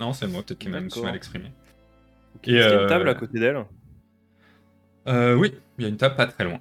Non, 0.00 0.12
c'est 0.12 0.26
moi, 0.26 0.42
peut-être 0.42 0.58
qui 0.58 0.68
m'a- 0.68 0.80
me 0.80 0.88
suis 0.88 1.02
mal 1.02 1.14
exprimé. 1.16 1.52
Ok, 2.36 2.48
Et, 2.48 2.56
Est-ce 2.56 2.66
qu'il 2.66 2.74
y 2.76 2.78
a 2.78 2.78
euh, 2.78 2.82
une 2.82 2.88
table 2.88 3.08
à 3.08 3.14
côté 3.14 3.38
d'elle? 3.38 3.64
Euh, 5.08 5.34
oui, 5.34 5.54
il 5.78 5.82
y 5.82 5.84
a 5.86 5.88
une 5.88 5.96
table 5.96 6.16
pas 6.16 6.26
très 6.26 6.44
loin. 6.44 6.60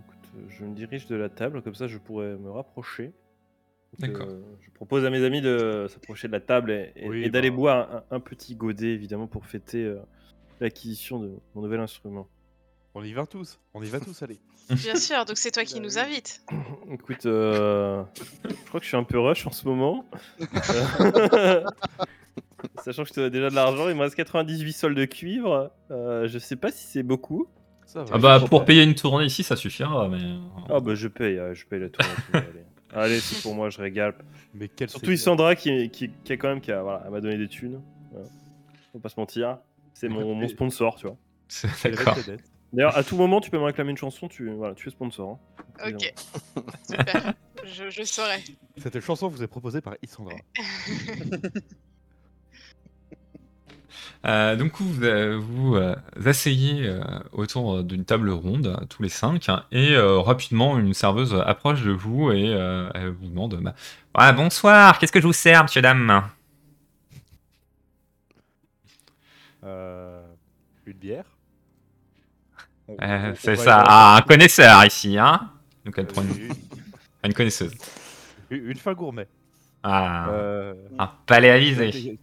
Écoute, 0.00 0.28
euh, 0.36 0.46
je 0.48 0.64
me 0.64 0.74
dirige 0.74 1.06
de 1.06 1.16
la 1.16 1.28
table, 1.28 1.62
comme 1.62 1.74
ça 1.74 1.86
je 1.88 1.98
pourrais 1.98 2.36
me 2.36 2.50
rapprocher 2.50 3.12
D'accord. 3.98 4.26
euh, 4.28 4.40
je 4.62 4.70
propose 4.70 5.04
à 5.04 5.10
mes 5.10 5.22
amis 5.24 5.40
de 5.40 5.86
s'approcher 5.88 6.26
de 6.28 6.32
la 6.32 6.40
table 6.40 6.70
et, 6.70 6.92
et- 6.96 7.08
Oui, 7.08 7.24
et 7.24 7.30
d'aller 7.30 7.50
bah. 7.50 7.56
boire 7.56 8.04
un, 8.10 8.16
un 8.16 8.20
petit 8.20 8.54
godet, 8.56 8.88
évidemment, 8.92 9.26
pour 9.26 9.46
fêter 9.46 9.84
euh, 9.84 9.98
l'acquisition 10.60 11.18
de 11.20 11.32
mon 11.54 11.62
nouvel 11.62 11.80
instrument. 11.80 12.28
On 12.94 13.02
y 13.02 13.12
va 13.12 13.26
tous. 13.26 13.58
On 13.74 13.82
y 13.82 13.88
va 13.88 13.98
tous, 14.00 14.22
allez. 14.22 14.38
Bien 14.70 14.96
sûr, 14.96 15.24
donc 15.24 15.36
c'est 15.36 15.50
toi 15.50 15.64
qui 15.64 15.80
nous 15.80 15.98
invites. 15.98 16.42
Écoute, 16.90 17.26
euh, 17.26 18.02
je 18.48 18.54
crois 18.68 18.80
que 18.80 18.84
je 18.84 18.88
suis 18.88 18.96
un 18.96 19.04
peu 19.04 19.18
rush 19.18 19.46
en 19.46 19.50
ce 19.52 19.66
moment. 19.68 20.04
Sachant 22.82 23.02
que 23.02 23.08
je 23.08 23.14
te 23.14 23.20
donne 23.20 23.30
déjà 23.30 23.50
de 23.50 23.54
l'argent, 23.54 23.88
il 23.88 23.94
me 23.94 24.00
reste 24.00 24.14
98 24.14 24.72
sols 24.72 24.94
de 24.94 25.04
cuivre. 25.04 25.70
Euh, 25.90 26.26
je 26.28 26.38
sais 26.38 26.56
pas 26.56 26.70
si 26.70 26.86
c'est 26.86 27.02
beaucoup. 27.02 27.46
Ça 27.86 28.02
va. 28.04 28.10
Ah 28.14 28.18
bah, 28.18 28.40
pour 28.48 28.64
payer 28.64 28.82
une 28.82 28.94
tournée 28.94 29.26
ici, 29.26 29.42
ça 29.42 29.56
suffira, 29.56 30.08
mais. 30.08 30.18
Ah 30.70 30.80
bah 30.80 30.94
je 30.94 31.06
paye, 31.08 31.38
je 31.52 31.66
paye 31.66 31.80
la 31.80 31.90
tournée. 31.90 32.40
Allez, 32.94 33.20
c'est 33.20 33.42
pour 33.42 33.54
moi, 33.54 33.70
je 33.70 33.78
régale. 33.80 34.14
Mais 34.54 34.68
quel 34.68 34.88
Surtout. 34.88 35.10
Isandra 35.10 35.54
qui, 35.56 35.90
qui, 35.90 36.10
qui 36.24 36.32
a 36.32 36.36
quand 36.36 36.48
même 36.48 36.60
qui 36.60 36.72
a, 36.72 36.82
voilà, 36.82 37.02
elle 37.04 37.10
m'a 37.10 37.20
donné 37.20 37.36
des 37.36 37.48
thunes. 37.48 37.80
Voilà. 38.12 38.26
Faut 38.92 38.98
pas 38.98 39.08
se 39.08 39.18
mentir. 39.18 39.58
C'est 39.92 40.08
mon, 40.08 40.34
mon 40.34 40.48
sponsor, 40.48 40.96
tu 40.96 41.06
vois. 41.06 41.16
D'accord. 41.84 42.16
D'ailleurs, 42.72 42.96
à 42.96 43.04
tout 43.04 43.16
moment, 43.16 43.40
tu 43.40 43.50
peux 43.50 43.58
me 43.58 43.64
réclamer 43.64 43.90
une 43.92 43.96
chanson, 43.96 44.26
tu, 44.28 44.50
voilà, 44.50 44.74
tu 44.74 44.88
es 44.88 44.90
sponsor. 44.90 45.38
hein. 45.80 45.90
Ok, 45.90 46.12
super. 46.88 47.34
Je, 47.64 47.88
je 47.90 48.02
saurai. 48.02 48.42
Cette 48.76 48.98
chanson 49.00 49.28
vous 49.28 49.42
est 49.42 49.46
proposée 49.46 49.80
par 49.80 49.94
Isandra. 50.02 50.34
Euh, 54.26 54.56
donc 54.56 54.80
vous 54.80 55.02
euh, 55.04 55.38
vous 55.38 55.76
euh, 55.76 55.94
asseyez 56.24 56.86
euh, 56.88 57.02
autour 57.32 57.84
d'une 57.84 58.04
table 58.06 58.30
ronde, 58.30 58.86
tous 58.88 59.02
les 59.02 59.10
cinq, 59.10 59.48
et 59.70 59.96
rapidement 59.98 60.78
une 60.78 60.94
serveuse 60.94 61.34
approche 61.34 61.82
de 61.82 61.90
vous 61.90 62.32
et 62.32 62.50
elle 62.94 63.10
vous 63.10 63.28
demande 63.28 63.60
bah, 63.60 63.74
Ah, 64.14 64.32
Bonsoir, 64.32 64.98
qu'est-ce 64.98 65.12
que 65.12 65.20
je 65.20 65.26
vous 65.26 65.32
sers, 65.32 65.62
monsieur, 65.62 65.82
dame? 65.82 66.22
Une 69.62 70.92
bière. 70.94 71.24
C'est 73.36 73.56
ça, 73.56 73.82
ah, 73.86 74.16
un 74.18 74.22
connaisseur 74.22 74.84
ici, 74.84 75.18
hein 75.18 75.50
Donc 75.84 75.94
elle 75.98 76.06
prend 76.06 76.22
une, 76.22 76.50
une 77.24 77.32
connaisseuse. 77.34 77.74
une, 78.50 78.70
une 78.70 78.76
fin 78.76 78.92
gourmet. 78.92 79.26
Ah, 79.82 80.30
un 80.98 81.10
palais 81.26 81.50
avisé. 81.50 82.18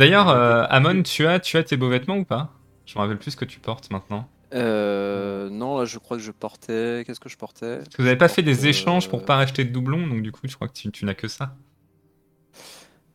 D'ailleurs, 0.00 0.28
euh, 0.30 0.64
Amon, 0.68 1.02
tu 1.02 1.26
as, 1.26 1.40
tu 1.40 1.56
as 1.56 1.64
tes 1.64 1.76
beaux 1.76 1.88
vêtements 1.88 2.16
ou 2.16 2.24
pas? 2.24 2.52
Je 2.86 2.98
me 2.98 3.02
rappelle 3.02 3.18
plus 3.18 3.32
ce 3.32 3.36
que 3.36 3.44
tu 3.44 3.60
portes 3.60 3.90
maintenant. 3.90 4.28
Euh, 4.52 5.48
non, 5.50 5.78
là, 5.78 5.84
je 5.84 5.98
crois 5.98 6.16
que 6.16 6.22
je 6.22 6.32
portais. 6.32 7.04
Qu'est-ce 7.06 7.20
que 7.20 7.28
je 7.28 7.36
portais? 7.36 7.78
Parce 7.78 7.96
que 7.96 8.02
vous 8.02 8.06
n'avez 8.06 8.18
pas 8.18 8.28
fait 8.28 8.42
des 8.42 8.66
échanges 8.68 9.08
pour 9.08 9.22
euh, 9.22 9.24
pas 9.24 9.38
acheter 9.38 9.64
de 9.64 9.70
doublons, 9.70 10.06
donc 10.06 10.22
du 10.22 10.32
coup, 10.32 10.40
je 10.48 10.54
crois 10.54 10.68
que 10.68 10.72
tu, 10.72 10.90
tu 10.90 11.04
n'as 11.04 11.14
que 11.14 11.28
ça. 11.28 11.56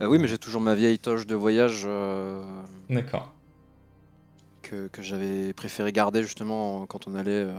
Euh, 0.01 0.07
Oui, 0.07 0.17
mais 0.19 0.27
j'ai 0.27 0.37
toujours 0.37 0.61
ma 0.61 0.75
vieille 0.75 0.99
toche 0.99 1.25
de 1.25 1.35
voyage 1.35 1.83
euh, 1.85 2.43
D'accord. 2.89 3.29
que, 4.61 4.87
que 4.89 5.01
j'avais 5.01 5.53
préféré 5.53 5.91
garder 5.91 6.23
justement 6.23 6.85
quand 6.87 7.07
on 7.07 7.15
allait, 7.15 7.31
euh, 7.45 7.53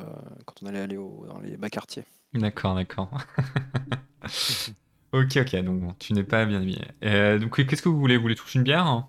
quand 0.45 0.55
on 0.63 0.67
allait 0.67 0.81
aller 0.81 0.97
au- 0.97 1.25
dans 1.27 1.41
les 1.41 1.57
bas 1.57 1.71
quartiers. 1.71 2.05
D'accord, 2.35 2.75
d'accord. 2.77 3.11
ok, 5.13 5.37
ok, 5.39 5.57
donc 5.63 5.81
bon, 5.81 5.95
tu 5.99 6.13
n'es 6.13 6.25
pas 6.25 6.45
bien 6.47 6.61
habillé. 6.63 6.81
Euh, 7.05 7.39
donc, 7.39 7.57
qu'est-ce 7.67 7.83
que 7.83 7.89
vous 7.89 7.99
voulez? 7.99 8.17
Vous 8.17 8.23
voulez 8.23 8.35
tous 8.35 8.55
une 8.55 8.63
bière? 8.63 8.87
hein 8.87 9.09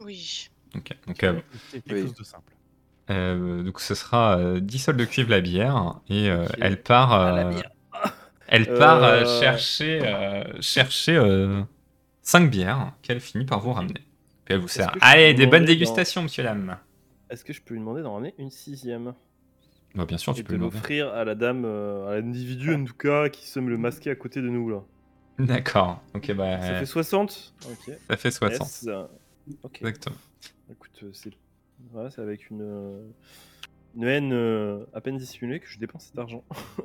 Oui. 0.00 0.48
Ok, 0.76 0.96
donc, 1.06 1.24
euh, 1.24 1.40
C'est 1.70 1.82
quelque 1.82 1.94
Oui. 1.94 2.02
chose 2.02 2.14
de 2.14 2.24
simple. 2.24 2.52
euh, 3.10 3.62
donc 3.62 3.80
ce 3.80 3.94
sera 3.94 4.38
euh, 4.38 4.60
10 4.60 4.78
sols 4.78 4.96
de 4.96 5.04
cuivre 5.04 5.30
la 5.30 5.40
bière, 5.40 6.00
et 6.08 6.28
euh, 6.30 6.44
Ok. 6.44 6.56
elle 6.60 6.82
part, 6.82 7.12
Ah, 7.12 7.32
la 7.32 7.46
euh, 7.46 7.50
bière. 7.50 7.70
elle 8.48 8.66
part 8.74 9.02
euh, 9.04 9.22
Euh. 9.22 9.40
chercher, 9.40 10.00
euh, 10.04 10.44
chercher 10.60 11.18
5 12.22 12.50
bières 12.50 12.92
qu'elle 13.02 13.20
finit 13.20 13.44
par 13.46 13.60
vous 13.60 13.72
ramener. 13.72 13.94
Puis 14.44 14.54
elle 14.54 14.60
vous 14.60 14.68
sert. 14.68 14.92
que 14.92 15.00
je 15.00 15.04
Allez, 15.04 15.34
des 15.34 15.46
bonnes 15.46 15.60
demander 15.64 15.74
dégustations, 15.74 16.22
monsieur 16.22 16.44
dame. 16.44 16.78
Est-ce 17.30 17.44
que 17.44 17.52
je 17.52 17.60
peux 17.62 17.74
lui 17.74 17.80
demander 17.80 18.02
d'en 18.02 18.14
ramener 18.14 18.34
une 18.38 18.50
sixième? 18.50 19.14
Bah, 19.94 20.04
bien 20.04 20.18
sûr, 20.18 20.34
tu 20.34 20.40
et 20.40 20.42
peux 20.44 20.48
de 20.48 20.52
le 20.54 20.58
demander. 20.58 20.76
l'offrir 20.76 21.08
à 21.08 21.24
la 21.24 21.34
dame, 21.34 21.64
euh, 21.64 22.08
à 22.08 22.20
l'individu 22.20 22.74
en 22.74 22.84
tout 22.84 22.94
cas, 22.94 23.28
qui 23.30 23.46
semble 23.46 23.70
le 23.70 23.78
masquer 23.78 24.10
à 24.10 24.14
côté 24.14 24.40
de 24.42 24.48
nous 24.48 24.68
là. 24.68 24.82
D'accord, 25.38 26.02
ok, 26.14 26.32
bah, 26.34 26.60
Ça 26.60 26.74
fait 26.74 26.86
60 26.86 27.54
Ok. 27.70 27.94
ça 28.10 28.16
fait 28.16 28.30
60. 28.30 28.60
Yes. 28.60 28.88
Ok. 29.62 29.78
Exactement. 29.80 30.16
Écoute, 30.70 31.00
euh, 31.02 31.10
c'est 31.12 31.30
voilà, 31.92 32.10
c'est 32.10 32.20
avec 32.20 32.50
une, 32.50 32.60
euh, 32.62 33.00
une 33.94 34.04
haine 34.04 34.32
euh, 34.32 34.84
à 34.94 35.00
peine 35.00 35.16
dissimulée 35.16 35.60
que 35.60 35.66
je 35.68 35.78
dépense 35.78 36.06
cet 36.06 36.18
argent. 36.18 36.44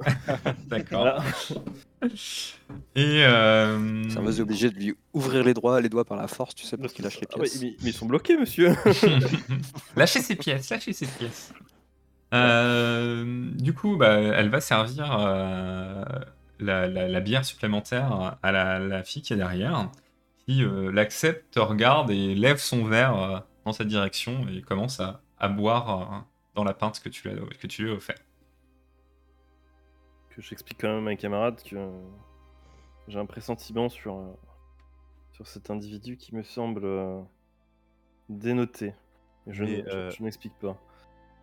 D'accord. 0.67 1.23
Et 2.95 3.23
euh... 3.25 4.09
Ça 4.09 4.21
va 4.21 4.39
obligé 4.39 4.69
de 4.69 4.75
lui 4.75 4.95
ouvrir 5.13 5.43
les 5.43 5.53
doigts, 5.53 5.81
les 5.81 5.89
doigts 5.89 6.05
par 6.05 6.17
la 6.17 6.27
force, 6.27 6.53
tu 6.55 6.65
sais, 6.65 6.77
pour 6.77 6.91
qu'il 6.93 7.03
lâche 7.03 7.19
les 7.19 7.27
Ah 7.33 7.37
ouais, 7.39 7.43
pièces. 7.43 7.61
mais, 7.61 7.75
mais 7.81 7.89
ils 7.89 7.93
sont 7.93 8.05
bloqués, 8.05 8.37
monsieur. 8.37 8.75
lâchez 9.95 10.21
ses 10.21 10.35
pièces, 10.35 10.69
lâchez 10.69 10.93
ses 10.93 11.07
pièces. 11.07 11.53
Euh, 12.33 13.49
du 13.53 13.73
coup, 13.73 13.95
bah, 13.97 14.13
elle 14.15 14.49
va 14.49 14.59
servir 14.61 15.15
euh, 15.19 16.03
la, 16.59 16.87
la- 16.87 17.07
la 17.07 17.19
bière 17.19 17.45
supplémentaire 17.45 18.37
à 18.41 18.51
la, 18.51 18.79
la 18.79 19.03
fille 19.03 19.21
qui 19.21 19.33
est 19.33 19.37
derrière, 19.37 19.89
qui 20.47 20.63
euh, 20.63 20.91
l'accepte, 20.91 21.53
te 21.53 21.59
regarde 21.59 22.11
et 22.11 22.35
lève 22.35 22.57
son 22.57 22.85
verre 22.85 23.17
euh, 23.17 23.39
dans 23.65 23.73
sa 23.73 23.85
direction 23.85 24.47
et 24.49 24.61
commence 24.61 24.99
à, 24.99 25.21
à 25.37 25.47
boire 25.49 26.13
euh, 26.13 26.17
dans 26.55 26.63
la 26.63 26.73
pinte 26.73 26.99
que 27.01 27.09
tu, 27.09 27.27
lui 27.29 27.39
as- 27.39 27.57
que 27.57 27.67
tu 27.67 27.83
lui 27.83 27.91
as 27.91 27.93
offert. 27.95 28.17
que 30.29 30.41
j'explique 30.41 30.79
quand 30.81 30.87
même 30.89 31.05
à 31.07 31.11
mes 31.11 31.17
camarades 31.17 31.61
que 31.63 31.77
j'ai 33.07 33.19
un 33.19 33.25
pressentiment 33.25 33.89
sur, 33.89 34.15
euh, 34.17 34.33
sur 35.31 35.47
cet 35.47 35.69
individu 35.69 36.17
qui 36.17 36.35
me 36.35 36.43
semble 36.43 36.85
euh, 36.85 37.21
dénoté. 38.29 38.93
Je, 39.47 39.63
Mais, 39.63 39.77
ne- 39.83 39.83
je- 39.89 39.95
euh, 39.95 40.11
je 40.11 40.23
n'explique 40.23 40.57
pas. 40.59 40.77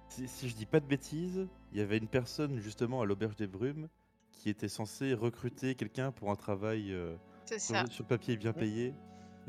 Si, 0.08 0.26
si 0.26 0.48
je 0.48 0.56
dis 0.56 0.66
pas 0.66 0.80
de 0.80 0.86
bêtises, 0.86 1.46
il 1.72 1.78
y 1.78 1.80
avait 1.80 1.98
une 1.98 2.08
personne 2.08 2.58
justement 2.58 3.00
à 3.00 3.04
l'auberge 3.04 3.36
des 3.36 3.46
brumes 3.46 3.88
qui 4.32 4.48
était 4.48 4.68
censée 4.68 5.14
recruter 5.14 5.74
quelqu'un 5.76 6.10
pour 6.10 6.30
un 6.30 6.36
travail 6.36 6.92
euh, 6.92 7.14
C'est 7.50 7.58
sur, 7.58 7.74
ça. 7.74 7.84
sur 7.90 8.04
papier 8.04 8.36
bien 8.36 8.52
payé 8.52 8.94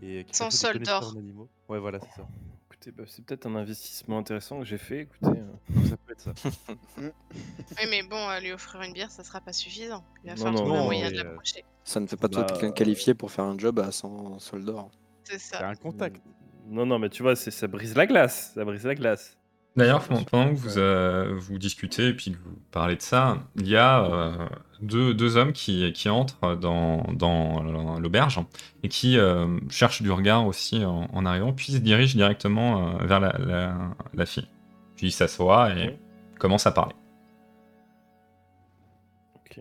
et 0.02 0.24
qui 0.24 0.34
Sans 0.36 0.50
cherchait 0.50 0.80
des 0.80 0.86
sol 0.86 1.02
connaisseurs 1.04 1.14
d'or. 1.36 1.48
Ouais, 1.70 1.80
voilà, 1.80 2.00
c'est 2.00 2.22
ça. 2.22 2.28
Écoutez, 2.66 2.92
bah, 2.92 3.04
c'est 3.06 3.24
peut-être 3.24 3.46
un 3.46 3.56
investissement 3.56 4.18
intéressant 4.18 4.58
que 4.60 4.66
j'ai 4.66 4.80
fait. 4.80 5.02
Écoutez, 5.02 5.40
euh, 5.40 5.86
ça 5.90 5.98
peut 5.98 6.14
être 6.14 6.22
ça. 6.22 6.34
Oui, 6.98 7.88
mais 7.90 8.02
bon, 8.04 8.18
euh, 8.18 8.40
lui 8.40 8.52
offrir 8.54 8.82
une 8.82 8.94
bière, 8.94 9.12
ça 9.12 9.24
sera 9.24 9.40
pas 9.40 9.54
suffisant. 9.54 10.04
Il 10.24 10.32
va 10.32 10.36
falloir 10.36 10.56
trouver 10.56 10.78
un 10.80 10.84
moyen 10.86 11.12
de 11.12 11.16
euh, 11.20 11.24
l'approcher. 11.24 11.64
Ça 11.84 12.00
ne 12.00 12.08
fait 12.08 12.18
pas 12.18 12.28
de 12.28 12.34
toi 12.34 12.44
Bah, 12.44 12.54
quelqu'un 12.54 12.72
qualifié 12.72 13.14
pour 13.14 13.30
faire 13.32 13.46
un 13.46 13.58
job 13.58 13.78
à 13.80 13.92
100 13.92 14.40
sols 14.40 14.66
d'or. 14.66 14.90
C'est 15.24 15.34
C'est 15.40 15.58
ça. 15.58 15.70
un 15.70 15.76
contact. 15.76 16.22
non, 16.68 16.88
non, 16.88 16.98
mais 16.98 17.10
tu 17.10 17.22
vois, 17.22 17.36
ça 17.36 17.68
brise 17.68 17.96
la 17.96 18.08
glace. 18.08 18.54
Ça 18.56 18.66
brise 18.66 18.86
la 18.86 18.96
glace. 18.96 19.38
D'ailleurs, 19.76 20.04
pendant 20.06 20.24
pendant 20.24 20.50
que 20.50 20.56
vous, 20.56 20.78
euh, 20.78 21.34
vous 21.38 21.58
discutez 21.58 22.08
et 22.10 22.14
puis 22.14 22.32
que 22.34 22.38
vous 22.38 22.58
parlez 22.72 22.98
de 22.98 23.02
ça, 23.02 23.38
il 23.56 23.70
y 23.70 23.78
a 23.78 24.04
euh, 24.04 24.50
deux, 24.82 25.14
deux 25.14 25.38
hommes 25.38 25.54
qui, 25.54 25.92
qui 25.94 26.10
entrent 26.10 26.56
dans, 26.56 27.04
dans 27.14 28.00
l'auberge 28.00 28.40
et 28.84 28.90
qui 28.90 29.18
euh, 29.18 29.60
cherchent 29.70 30.02
du 30.02 30.12
regard 30.12 30.46
aussi 30.48 30.84
en, 30.86 31.08
en 31.14 31.26
arrivant, 31.26 31.54
puis 31.54 31.72
se 31.74 31.78
dirigent 31.78 32.16
directement 32.16 32.96
euh, 33.00 33.06
vers 33.06 33.20
la, 33.20 33.36
la- 33.38 33.78
la 34.14 34.26
fille. 34.26 34.48
Puis 34.96 35.08
ils 35.08 35.12
s'assoient 35.12 35.72
et 35.76 35.90
Oui. 35.90 35.96
commencent 36.40 36.68
à 36.68 36.72
parler. 36.72 36.96
Ok. 39.36 39.60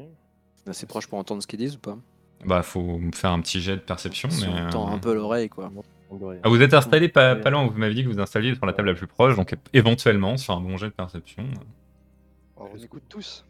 Assez 0.66 0.86
proche 0.86 1.06
pour 1.06 1.18
entendre 1.18 1.42
ce 1.42 1.46
qu'ils 1.46 1.58
disent 1.58 1.76
ou 1.76 1.80
pas? 1.80 1.98
Bah, 2.44 2.62
faut 2.62 2.98
me 2.98 3.12
faire 3.12 3.30
un 3.32 3.40
petit 3.40 3.60
jet 3.60 3.76
de 3.76 3.80
perception. 3.82 4.30
Si 4.30 4.46
Mais, 4.46 4.62
on 4.66 4.70
tend 4.70 4.88
euh, 4.90 4.94
un 4.94 4.98
peu 4.98 5.14
l'oreille, 5.14 5.48
quoi. 5.48 5.70
Ah, 6.42 6.48
vous 6.48 6.60
êtes 6.60 6.74
installé 6.74 7.08
pas, 7.08 7.36
pas 7.36 7.50
loin, 7.50 7.66
vous 7.66 7.78
m'avez 7.78 7.94
dit 7.94 8.02
que 8.02 8.08
vous 8.08 8.14
vous 8.14 8.20
installiez 8.20 8.54
sur 8.54 8.66
la 8.66 8.72
table 8.72 8.88
la 8.88 8.94
plus 8.94 9.06
proche, 9.06 9.36
donc 9.36 9.56
éventuellement 9.72 10.36
sur 10.36 10.54
un 10.54 10.60
bon 10.60 10.76
jet 10.76 10.86
de 10.86 10.92
perception. 10.92 11.44
Oh, 12.56 12.68
on 12.74 12.78
écoute 12.78 13.04
tous. 13.08 13.44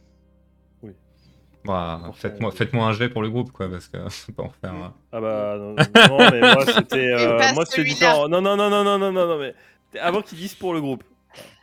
Bah, 1.65 2.01
faites-moi 2.15 2.51
faire- 2.51 2.59
faites-moi 2.59 2.87
un 2.87 2.93
jet 2.93 3.09
pour 3.11 3.23
le 3.23 3.29
groupe, 3.31 3.53
quoi, 3.53 3.69
parce 3.69 3.87
que 3.89 3.99
faut 4.09 4.33
pas 4.33 4.45
en 4.45 4.49
faire. 4.51 4.75
euh, 4.75 4.89
Ah 5.13 5.21
bah 5.21 5.57
non, 5.59 5.75
non, 5.75 6.31
mais 6.31 6.41
moi 6.41 6.65
c'était 6.67 7.13
euh, 7.13 7.39
pas 7.39 7.53
moi 7.53 7.67
c'était 7.67 7.85
différent. 7.85 8.29
Non 8.29 8.41
non 8.41 8.57
non 8.57 8.71
non 8.71 8.83
non 8.85 8.99
non 8.99 9.13
non 9.13 9.27
non 9.27 9.39
mais 9.39 9.55
avant 10.01 10.23
qu'ils 10.23 10.39
disent 10.39 10.55
pour 10.55 10.73
le 10.73 10.81
groupe. 10.81 11.05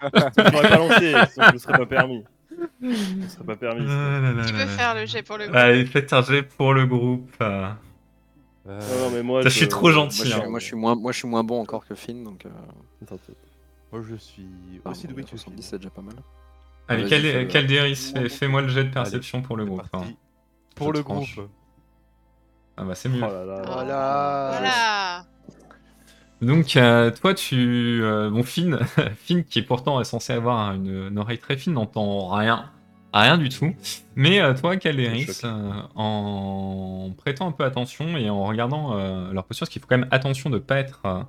je 0.01 0.51
m'aurais 0.51 0.70
pas 0.70 0.77
lancé, 0.77 1.16
sinon 1.34 1.46
je 1.50 1.54
ne 1.54 1.58
serais 1.58 1.77
pas 1.77 1.86
permis. 1.86 2.24
Je 2.82 2.88
ne 2.88 3.27
serais 3.27 3.44
pas 3.46 3.56
permis. 3.56 3.82
Qui 4.46 4.54
veut 4.54 4.66
faire 4.68 4.96
le 4.96 5.06
jet 5.06 5.24
pour 5.24 5.38
le 5.38 5.46
groupe 5.46 5.56
Allez, 5.58 5.86
faites 5.86 6.13
un 6.13 6.22
jet 6.22 6.44
pour 6.44 6.74
le 6.74 6.86
groupe. 6.86 7.32
euh. 7.42 7.70
Euh, 8.68 8.80
Non, 8.80 9.06
non, 9.06 9.16
mais 9.16 9.24
moi 9.24 9.44
Ça, 9.44 9.50
je 9.50 9.56
suis 9.58 9.68
trop 9.68 9.92
gentil, 9.92 10.18
Moi 10.20 10.25
je, 10.25 10.32
suis, 10.32 10.42
hein. 10.42 10.50
moi, 10.50 10.60
je 10.60 10.66
suis 10.66 10.75
moins, 10.75 10.96
moi, 10.96 11.12
je 11.13 11.18
suis 11.20 11.27
moins 11.27 11.44
bon 11.44 11.62
encore 11.62 11.86
que 11.88 11.96
Finn, 11.96 12.24
donc 12.24 12.46
euh. 12.46 12.50
Moi, 13.92 14.01
je 14.08 14.16
suis 14.16 14.46
ah, 14.86 14.89
aussi 14.89 15.08
bon, 15.08 15.13
doué 15.13 15.24
que 15.24 15.30
70, 15.30 15.56
Phil. 15.56 15.63
c'est 15.63 15.77
déjà 15.77 15.89
pas 15.89 16.01
mal. 16.01 16.16
Allez. 16.88 17.48
Calderis, 17.48 18.12
fais- 18.15 18.29
fais-moi 18.29 18.62
le 18.62 18.70
jet 18.70 18.84
de 18.86 18.89
perception 18.89 19.41
pour 19.41 19.58
le 19.58 19.65
groupe. 19.65 19.84
hein. 19.94 20.03
Pour 20.75 20.94
Je 20.94 21.00
le 21.00 21.03
tranche. 21.03 21.36
groupe. 21.36 21.50
Ah 22.77 22.84
bah 22.84 22.96
c'est 22.96 23.10
Oh 23.10 23.13
mieux. 23.13 23.22
là 23.22 23.46
là. 23.46 23.62
Oh. 23.65 23.72
Voilà. 23.72 24.50
Voilà 24.60 25.25
Donc 26.41 26.77
euh, 26.77 27.10
toi 27.12 27.34
tu... 27.34 28.00
euh, 28.03 28.29
bon 28.29 28.44
Finn, 28.44 28.77
Finn 29.17 29.44
qui 29.44 29.60
est 29.60 29.63
pourtant 29.63 30.00
est 30.00 30.03
censé 30.03 30.34
avoir 30.34 30.74
une, 30.74 31.08
une 31.10 31.17
oreille 31.17 31.39
très 31.39 31.58
fine 31.58 31.74
n'entend 31.74 32.29
rien. 32.29 32.70
Rien 33.13 33.38
du 33.39 33.50
tout. 33.50 33.74
Mais 34.15 34.39
euh, 34.41 34.53
toi, 34.53 34.77
Calderis, 34.77 35.41
en 35.96 37.10
prêtant 37.17 37.48
un 37.48 37.51
peu 37.51 37.63
attention 37.63 38.15
et 38.17 38.29
en 38.29 38.44
regardant 38.46 38.94
leur 39.32 39.46
posture, 39.46 39.63
parce 39.65 39.72
qu'il 39.72 39.82
faut 39.82 39.88
quand 39.88 39.98
même 39.98 40.10
attention 40.12 40.50
de 40.51 40.60
pas 40.60 40.77
être, 40.77 41.25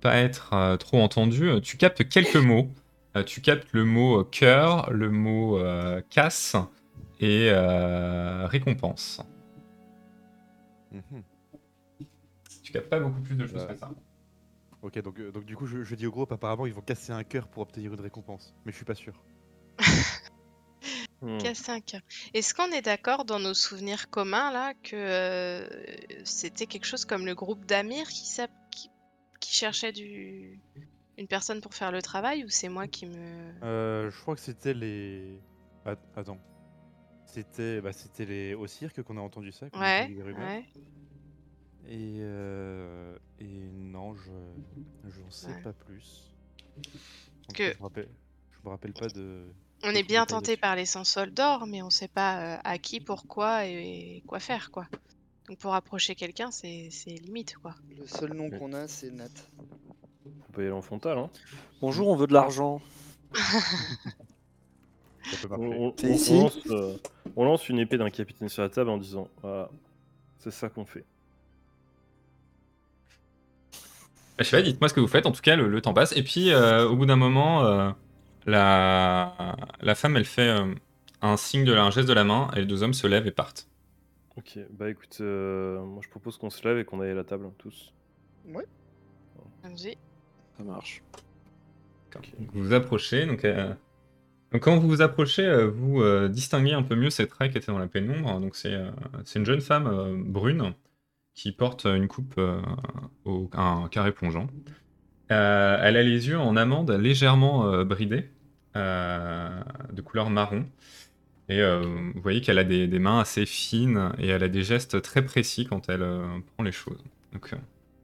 pas 0.00 0.16
être 0.16 0.76
trop 0.78 1.00
entendu, 1.02 1.50
tu 1.62 1.76
captes 1.78 2.08
quelques 2.08 2.36
mots. 2.36 2.68
Euh, 3.18 3.24
tu 3.24 3.40
captes 3.40 3.72
le 3.72 3.84
mot 3.84 4.20
euh, 4.20 4.24
cœur, 4.24 4.90
le 4.92 5.10
mot 5.10 5.58
euh, 5.58 6.00
casse 6.08 6.56
et 7.20 7.48
euh, 7.50 8.46
récompense. 8.46 9.20
Mhm. 10.92 11.22
Tu 12.62 12.72
captes 12.72 12.88
pas 12.88 13.00
beaucoup 13.00 13.20
plus 13.20 13.36
de 13.36 13.46
choses 13.46 13.62
Ouais. 13.62 13.74
que 13.74 13.78
ça. 13.80 13.90
Ok, 14.82 15.00
donc, 15.02 15.20
donc 15.32 15.44
du 15.44 15.56
coup, 15.56 15.66
je, 15.66 15.82
je 15.82 15.94
dis 15.96 16.06
au 16.06 16.10
groupe, 16.12 16.30
apparemment, 16.30 16.66
ils 16.66 16.72
vont 16.72 16.80
casser 16.82 17.12
un 17.12 17.24
cœur 17.24 17.48
pour 17.48 17.62
obtenir 17.62 17.92
une 17.92 18.00
récompense. 18.00 18.54
Mais 18.64 18.72
je 18.72 18.76
suis 18.76 18.84
pas 18.84 18.94
sûr. 18.94 19.14
Hmm. 21.20 21.38
Casser 21.38 21.72
un 21.72 21.80
cœur. 21.80 22.00
Est-ce 22.32 22.54
qu'on 22.54 22.70
est 22.70 22.80
d'accord 22.80 23.24
dans 23.24 23.40
nos 23.40 23.52
souvenirs 23.52 24.08
communs 24.08 24.52
là 24.52 24.72
que 24.84 24.94
euh, 24.94 25.68
c'était 26.22 26.66
quelque 26.66 26.84
chose 26.84 27.04
comme 27.04 27.26
le 27.26 27.34
groupe 27.34 27.64
d'Amir 27.66 28.06
qui, 28.06 28.24
s'app- 28.24 28.52
qui, 28.70 28.88
qui 29.40 29.52
cherchait 29.52 29.90
du... 29.90 30.60
une 31.18 31.26
personne 31.28 31.60
pour 31.60 31.74
faire 31.74 31.92
le 31.92 32.00
travail 32.00 32.44
ou 32.44 32.48
c'est 32.48 32.68
moi 32.68 32.86
qui 32.86 33.06
me... 33.06 33.52
Euh, 33.62 34.10
je 34.10 34.20
crois 34.20 34.34
que 34.34 34.40
c'était 34.40 34.72
les. 34.74 35.40
Att- 35.84 35.98
Attends. 36.16 36.38
C'était 37.26 37.80
bah, 37.80 37.92
c'était 37.92 38.24
les... 38.24 38.54
au 38.54 38.66
cirque 38.66 39.02
qu'on 39.02 39.16
a 39.18 39.20
entendu 39.20 39.52
ça. 39.52 39.68
qu'on 39.68 39.80
a 39.80 39.82
Ouais, 39.82 39.98
entendu 40.02 40.14
des 40.14 40.22
rumeurs. 40.22 40.48
ouais. 40.48 40.64
Et, 41.90 42.18
euh, 42.20 43.16
et 43.40 43.70
non, 43.72 44.14
je 44.14 44.30
j'en 45.10 45.30
sais 45.30 45.48
Ouais. 45.48 45.62
pas 45.62 45.72
plus. 45.72 46.32
En 46.76 46.80
tout 46.82 47.52
Que- 47.54 47.70
cas, 47.70 47.72
Je 47.74 47.78
me 47.78 47.82
rappelle, 47.82 48.08
je 48.52 48.58
me 48.64 48.68
rappelle 48.70 48.92
pas 48.92 49.08
de. 49.08 49.44
On 49.84 49.90
est 49.90 50.02
bien 50.02 50.22
détail 50.22 50.26
tenté 50.26 50.56
par 50.56 50.76
les 50.76 50.86
100 50.86 51.04
sols 51.04 51.30
d'or, 51.32 51.66
mais 51.66 51.82
on 51.82 51.90
sait 51.90 52.08
pas 52.08 52.56
euh, 52.56 52.60
à 52.64 52.78
qui, 52.78 53.00
pourquoi 53.00 53.66
et, 53.66 54.16
et 54.16 54.20
quoi 54.26 54.38
faire 54.40 54.70
quoi. 54.70 54.86
Donc 55.48 55.58
pour 55.58 55.74
approcher 55.74 56.14
quelqu'un, 56.14 56.50
c'est 56.50 56.88
c'est 56.90 57.10
limite 57.14 57.56
quoi. 57.56 57.74
Le 57.96 58.06
seul 58.06 58.34
nom 58.34 58.48
Ouais. 58.48 58.58
qu'on 58.58 58.72
a, 58.74 58.86
c'est 58.88 59.10
Nat. 59.10 59.28
On 60.48 60.52
peut 60.52 60.62
y 60.62 60.66
aller 60.66 60.74
en 60.74 60.82
frontal. 60.82 61.18
Hein. 61.18 61.30
Bonjour, 61.80 62.08
on 62.08 62.16
veut 62.16 62.26
de 62.26 62.32
l'argent. 62.32 62.80
On, 65.50 65.58
on- 65.58 65.94
on- 66.02 66.06
ici 66.08 66.38
lance, 66.40 66.58
euh, 66.70 66.96
on 67.36 67.44
lance 67.44 67.68
une 67.68 67.78
épée 67.78 67.98
d'un 67.98 68.10
capitaine 68.10 68.48
sur 68.48 68.62
la 68.62 68.68
table 68.70 68.88
en 68.90 68.96
disant 68.98 69.28
Voilà, 69.42 69.68
c'est 70.38 70.50
ça 70.50 70.68
qu'on 70.68 70.86
fait. 70.86 71.04
Bah, 73.72 74.44
je 74.44 74.44
sais 74.44 74.56
pas, 74.56 74.62
dites-moi 74.62 74.88
ce 74.88 74.94
que 74.94 75.00
vous 75.00 75.08
faites. 75.08 75.26
En 75.26 75.32
tout 75.32 75.42
cas, 75.42 75.56
le, 75.56 75.68
le 75.68 75.80
temps 75.82 75.92
passe. 75.94 76.16
Et 76.16 76.22
puis, 76.22 76.50
euh, 76.52 76.88
au 76.88 76.96
bout 76.96 77.06
d'un 77.06 77.16
moment, 77.16 77.64
euh, 77.64 77.90
la... 78.46 79.56
la 79.80 79.94
femme, 79.94 80.16
elle 80.16 80.24
fait 80.24 80.48
euh, 80.48 80.72
un 81.22 81.36
signe, 81.36 81.64
de 81.64 81.74
un 81.74 81.90
geste 81.90 82.08
de 82.08 82.12
la 82.14 82.24
main, 82.24 82.48
et 82.56 82.60
les 82.60 82.66
deux 82.66 82.82
hommes 82.82 82.94
se 82.94 83.06
lèvent 83.06 83.26
et 83.26 83.32
partent. 83.32 83.68
Ok, 84.36 84.56
bah 84.70 84.88
écoute, 84.88 85.18
euh, 85.20 85.80
moi 85.82 86.00
je 86.04 86.08
propose 86.08 86.38
qu'on 86.38 86.48
se 86.50 86.66
lève 86.66 86.78
et 86.78 86.84
qu'on 86.84 87.00
aille 87.00 87.10
à 87.10 87.14
la 87.14 87.24
table 87.24 87.46
hein, 87.46 87.52
tous. 87.58 87.92
Allons-y. 89.64 89.98
Ça 90.58 90.64
marche. 90.64 91.02
Vous 92.52 92.64
vous 92.64 92.72
approchez. 92.72 93.26
Donc, 93.26 93.44
euh, 93.44 93.72
donc 94.52 94.62
quand 94.62 94.76
vous 94.76 94.88
vous 94.88 95.02
approchez, 95.02 95.46
euh, 95.46 95.66
vous 95.66 96.02
euh, 96.02 96.28
distinguez 96.28 96.72
un 96.72 96.82
peu 96.82 96.96
mieux 96.96 97.10
cette 97.10 97.32
raie 97.32 97.48
qui 97.48 97.58
était 97.58 97.70
dans 97.70 97.78
la 97.78 97.86
pénombre. 97.86 98.40
Donc, 98.40 98.56
c'est 98.56 98.74
euh, 98.74 98.90
c'est 99.24 99.38
une 99.38 99.46
jeune 99.46 99.60
femme 99.60 99.86
euh, 99.86 100.16
brune 100.16 100.74
qui 101.34 101.52
porte 101.52 101.84
une 101.84 102.08
coupe, 102.08 102.34
euh, 102.38 102.60
au, 103.24 103.48
un 103.52 103.88
carré 103.88 104.10
plongeant. 104.10 104.48
Euh, 105.30 105.78
elle 105.80 105.96
a 105.96 106.02
les 106.02 106.28
yeux 106.28 106.38
en 106.38 106.56
amande 106.56 106.90
légèrement 106.90 107.66
euh, 107.66 107.84
bridés, 107.84 108.28
euh, 108.74 109.62
de 109.92 110.02
couleur 110.02 110.30
marron. 110.30 110.66
Et 111.48 111.62
euh, 111.62 111.80
vous 112.14 112.20
voyez 112.20 112.40
qu'elle 112.40 112.58
a 112.58 112.64
des, 112.64 112.88
des 112.88 112.98
mains 112.98 113.20
assez 113.20 113.46
fines 113.46 114.12
et 114.18 114.28
elle 114.28 114.42
a 114.42 114.48
des 114.48 114.64
gestes 114.64 115.00
très 115.00 115.24
précis 115.24 115.64
quand 115.66 115.88
elle 115.88 116.02
euh, 116.02 116.26
prend 116.54 116.64
les 116.64 116.72
choses. 116.72 117.02
Donc, 117.32 117.52
euh, 117.52 117.56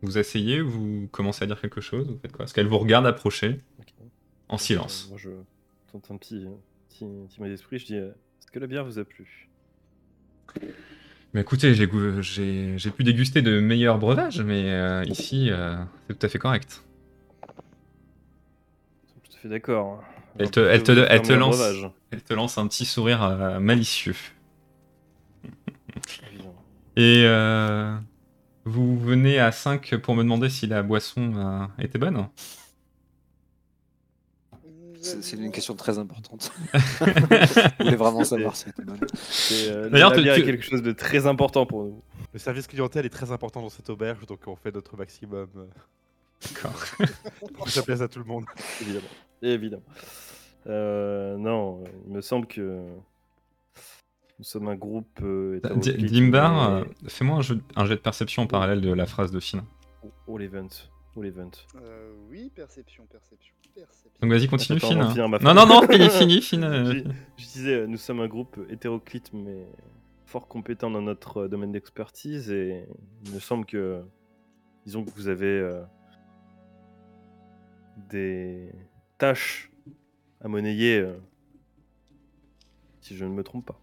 vous 0.05 0.19
asseyez, 0.19 0.61
vous 0.61 1.09
commencez 1.13 1.45
à 1.45 1.47
dire 1.47 1.61
quelque 1.61 1.81
chose, 1.81 2.09
vous 2.09 2.19
faites 2.21 2.33
quoi? 2.33 2.39
Parce 2.45 2.53
qu'elle 2.53 2.67
vous 2.67 2.79
regarde 2.79 3.07
approcher? 3.07 3.61
En 4.49 4.59
silence. 4.59 5.05
Euh, 5.07 5.09
moi 5.11 5.19
je 5.19 5.31
tente 5.91 6.11
un 6.11 6.17
petit, 6.17 6.47
petit, 6.89 7.07
petit 7.29 7.41
mot 7.41 7.47
d'esprit, 7.47 7.79
je 7.79 7.87
dis 7.87 7.97
euh, 7.97 8.09
Est-ce 8.41 8.51
que 8.53 8.59
la 8.59 8.67
bière 8.67 8.85
vous 8.85 8.99
a 8.99 9.05
plu? 9.05 9.49
Mais 11.33 11.41
écoutez, 11.41 11.75
j'ai 11.75 11.89
j'ai 12.21 12.79
j'ai 12.79 12.91
pu 12.91 13.03
déguster 13.03 13.43
de 13.43 13.59
meilleurs 13.59 13.99
breuvages, 13.99 14.41
mais 14.43 14.71
euh, 14.71 15.03
ici, 15.05 15.51
euh, 15.51 15.75
c'est 16.07 16.17
tout 16.19 16.27
à 16.27 16.29
fait 16.29 16.39
correct. 16.39 16.83
Tout 19.25 19.33
à 19.35 19.39
fait 19.39 19.49
d'accord. 19.49 20.05
Elle 20.39 20.47
Un 20.47 20.51
te- 20.51 20.61
elle 20.61 20.83
te- 20.83 21.07
elle 21.09 21.23
te 21.23 21.33
lance. 21.33 21.61
Elle 22.11 22.23
te 22.23 22.35
lance 22.35 22.59
un 22.59 22.69
petit 22.69 22.85
sourire 22.85 23.59
malicieux. 23.61 24.15
Et 26.97 27.23
euh, 27.27 27.97
vous 28.65 28.99
venez 28.99 29.39
à 29.39 29.53
5 29.53 29.97
pour 29.97 30.15
me 30.15 30.23
demander 30.23 30.49
si 30.49 30.67
la 30.67 30.83
boisson 30.83 31.33
euh, 31.37 31.67
était 31.83 31.99
bonne 31.99 32.29
C'est 35.01 35.37
une 35.37 35.53
question 35.53 35.75
très 35.75 35.99
importante. 35.99 36.51
Je 36.75 37.83
voulais 37.85 37.97
vraiment 37.97 38.25
savoir 38.25 38.57
si 38.57 38.65
c'était 38.65 38.85
bon. 38.85 38.97
C'est, 39.15 39.71
euh, 39.71 39.91
D'ailleurs, 39.91 40.13
tu- 40.13 40.27
est 40.27 40.43
quelque 40.43 40.65
chose 40.65 40.83
de 40.83 40.93
très 40.93 41.27
important 41.27 41.67
pour 41.67 41.85
nous. 41.85 42.03
Le 42.33 42.39
service 42.39 42.67
clientèle 42.67 43.05
est 43.05 43.11
très 43.11 43.31
important 43.31 43.61
dans 43.61 43.69
cette 43.69 43.91
auberge, 43.91 44.25
donc 44.27 44.41
on 44.47 44.57
fait 44.57 44.75
notre 44.75 44.97
maximum 44.97 45.49
euh, 45.57 45.67
D'accord. 46.49 46.85
pour 47.55 47.67
que 47.67 47.71
ça 47.71 47.83
plaise 47.83 48.03
à 48.03 48.09
tout 48.09 48.19
le 48.19 48.25
monde. 48.25 48.45
Évidemment. 48.81 49.07
Évidemment. 49.43 49.83
Euh, 50.67 51.37
non, 51.37 51.85
il 52.07 52.13
me 52.15 52.23
semble 52.23 52.47
que 52.47 52.81
nous 54.39 54.45
sommes 54.45 54.69
un 54.69 54.75
groupe 54.75 55.21
euh, 55.23 55.57
hétéroclite, 55.57 56.05
Dimbar, 56.07 56.53
mais- 56.73 56.81
euh, 56.81 57.09
fais-moi 57.09 57.37
un, 57.39 57.43
jeu- 57.43 57.61
un 57.77 57.85
jet 57.87 57.95
de 57.97 58.01
perception 58.01 58.43
en 58.43 58.47
parallèle 58.47 58.81
de 58.81 58.93
la 58.93 59.07
phrase 59.07 59.31
de 59.31 59.41
Finn. 59.41 59.63
All 60.29 60.43
event. 60.43 60.69
All 61.17 61.27
event. 61.27 61.51
Euh, 61.77 62.13
oui, 62.29 62.51
perception, 62.55 63.07
perception, 63.07 63.55
perception. 63.75 64.11
Donc 64.21 64.31
vas-y, 64.31 64.49
continue, 64.49 64.81
ma 65.29 65.39
Non, 65.39 65.55
non, 65.55 65.67
non, 65.67 65.83
fini, 65.89 66.09
fini, 66.11 66.41
Finn. 66.43 66.65
euh, 66.65 66.85
Je, 67.37 67.43
je 67.43 67.45
disais, 67.53 67.75
euh, 67.75 67.87
nous 67.87 67.97
sommes 67.97 68.21
un 68.21 68.27
groupe 68.27 68.59
hétéroclite 68.69 69.33
mais 69.33 69.67
fort 70.27 70.49
compétent 70.49 70.91
dans 70.91 71.03
notre 71.03 71.43
euh, 71.43 71.49
domaine 71.49 71.71
d'expertise 71.71 72.51
et 72.51 72.85
il 73.27 73.33
me 73.33 73.39
semble 73.39 73.65
que, 73.67 74.03
disons 74.85 75.05
que 75.05 75.11
vous 75.15 75.29
avez 75.29 75.47
euh, 75.47 75.83
des 78.11 78.73
tâches 79.19 79.71
à 80.41 80.49
monnayer, 80.49 80.99
euh, 80.99 81.15
si 83.01 83.17
je 83.17 83.25
ne 83.25 83.31
me 83.31 83.45
trompe 83.45 83.67
pas. 83.67 83.81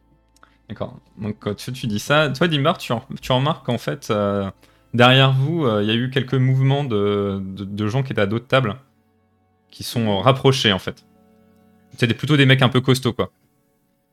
D'accord. 0.72 0.98
Donc 1.18 1.36
quand 1.42 1.54
tu, 1.54 1.74
tu 1.74 1.86
dis 1.86 2.00
ça, 2.00 2.30
toi 2.30 2.48
Dimbar, 2.48 2.78
tu, 2.78 2.94
en- 2.94 3.04
tu 3.22 3.30
remarques 3.34 3.66
qu'en 3.66 3.78
fait, 3.78 4.08
euh, 4.10 4.50
derrière 4.94 5.34
vous, 5.34 5.66
euh, 5.66 5.84
il 5.84 5.88
y 5.90 5.92
a 5.92 5.96
eu 5.96 6.10
quelques 6.10 6.34
mouvements 6.34 6.86
de, 6.86 7.42
de- 7.44 7.66
de 7.66 7.88
gens 7.88 8.04
qui 8.04 8.14
étaient 8.14 8.22
à 8.22 8.26
d'autres 8.26 8.48
tables, 8.48 8.78
qui 9.70 9.84
sont 9.84 10.22
rapprochés 10.22 10.72
en 10.72 10.80
fait. 10.80 11.06
C'est 11.98 12.08
des- 12.08 12.14
plutôt 12.14 12.38
des 12.38 12.46
mecs 12.46 12.62
un 12.62 12.70
peu 12.70 12.80
costauds 12.80 13.12
quoi. 13.12 13.34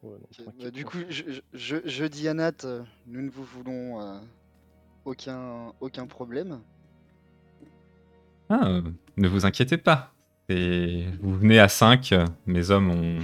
Ouais, 0.03 0.17
donc, 0.45 0.55
bah, 0.61 0.71
du 0.73 0.85
coup, 0.85 0.99
je, 1.09 1.23
je- 1.55 1.77
je, 1.85 2.05
dis 2.07 2.27
à 2.27 2.35
Nat, 2.35 2.65
euh, 2.65 2.83
nous 3.07 3.23
ne 3.23 3.31
vous 3.31 3.45
voulons 3.45 4.01
euh, 4.03 4.19
aucun, 5.05 5.73
aucun 5.81 6.09
problème. 6.09 6.59
Ah, 8.51 8.81
ne 9.17 9.29
vous 9.29 9.47
inquiétez 9.47 9.77
pas. 9.77 10.13
Et 10.49 11.05
vous 11.21 11.39
venez 11.39 11.61
à 11.61 11.69
5, 11.69 12.13
mes 12.47 12.71
hommes 12.73 12.91
ont 12.91 13.19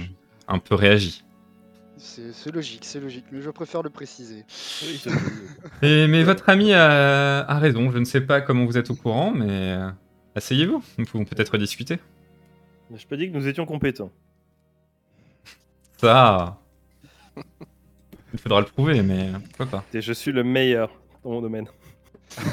un 0.47 0.59
peu 0.59 0.75
réagi. 0.75 1.24
C'est 2.07 2.51
logique, 2.51 2.85
c'est 2.85 2.99
logique, 2.99 3.25
mais 3.31 3.41
je 3.41 3.49
préfère 3.49 3.81
le 3.81 3.89
préciser. 3.89 4.45
Oui. 4.83 5.01
Et, 5.81 6.07
mais 6.07 6.23
votre 6.23 6.47
ami 6.49 6.71
a, 6.71 7.39
a 7.41 7.57
raison, 7.59 7.91
je 7.91 7.97
ne 7.97 8.05
sais 8.05 8.21
pas 8.21 8.41
comment 8.41 8.65
vous 8.65 8.77
êtes 8.77 8.89
au 8.91 8.95
courant, 8.95 9.31
mais 9.31 9.47
euh, 9.73 9.89
asseyez-vous, 10.35 10.83
nous 10.97 11.05
pouvons 11.05 11.25
peut-être 11.25 11.57
discuter. 11.57 11.99
Mais 12.91 12.97
je 12.99 13.07
pas 13.07 13.17
dit 13.17 13.29
que 13.31 13.35
nous 13.35 13.47
étions 13.47 13.65
compétents. 13.65 14.11
Ça, 15.99 16.59
il 18.33 18.39
faudra 18.39 18.59
le 18.61 18.67
prouver, 18.67 19.01
mais 19.01 19.29
euh, 19.33 19.39
pourquoi 19.39 19.65
pas. 19.65 19.83
Et 19.93 20.01
je 20.01 20.13
suis 20.13 20.31
le 20.31 20.43
meilleur 20.43 20.91
dans 21.23 21.31
mon 21.31 21.41
domaine. 21.41 21.67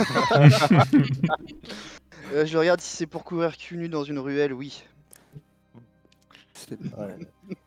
Euh, 2.33 2.47
je 2.47 2.57
regarde 2.57 2.81
si 2.81 2.97
c'est 2.97 3.07
pour 3.07 3.25
courir 3.25 3.59
cul 3.59 3.77
nu 3.77 3.91
dans 3.91 4.05
une 4.05 4.19
ruelle, 4.19 4.55
oui. 4.55 4.83
C'est- 6.55 6.79
Ouais. 6.97 7.17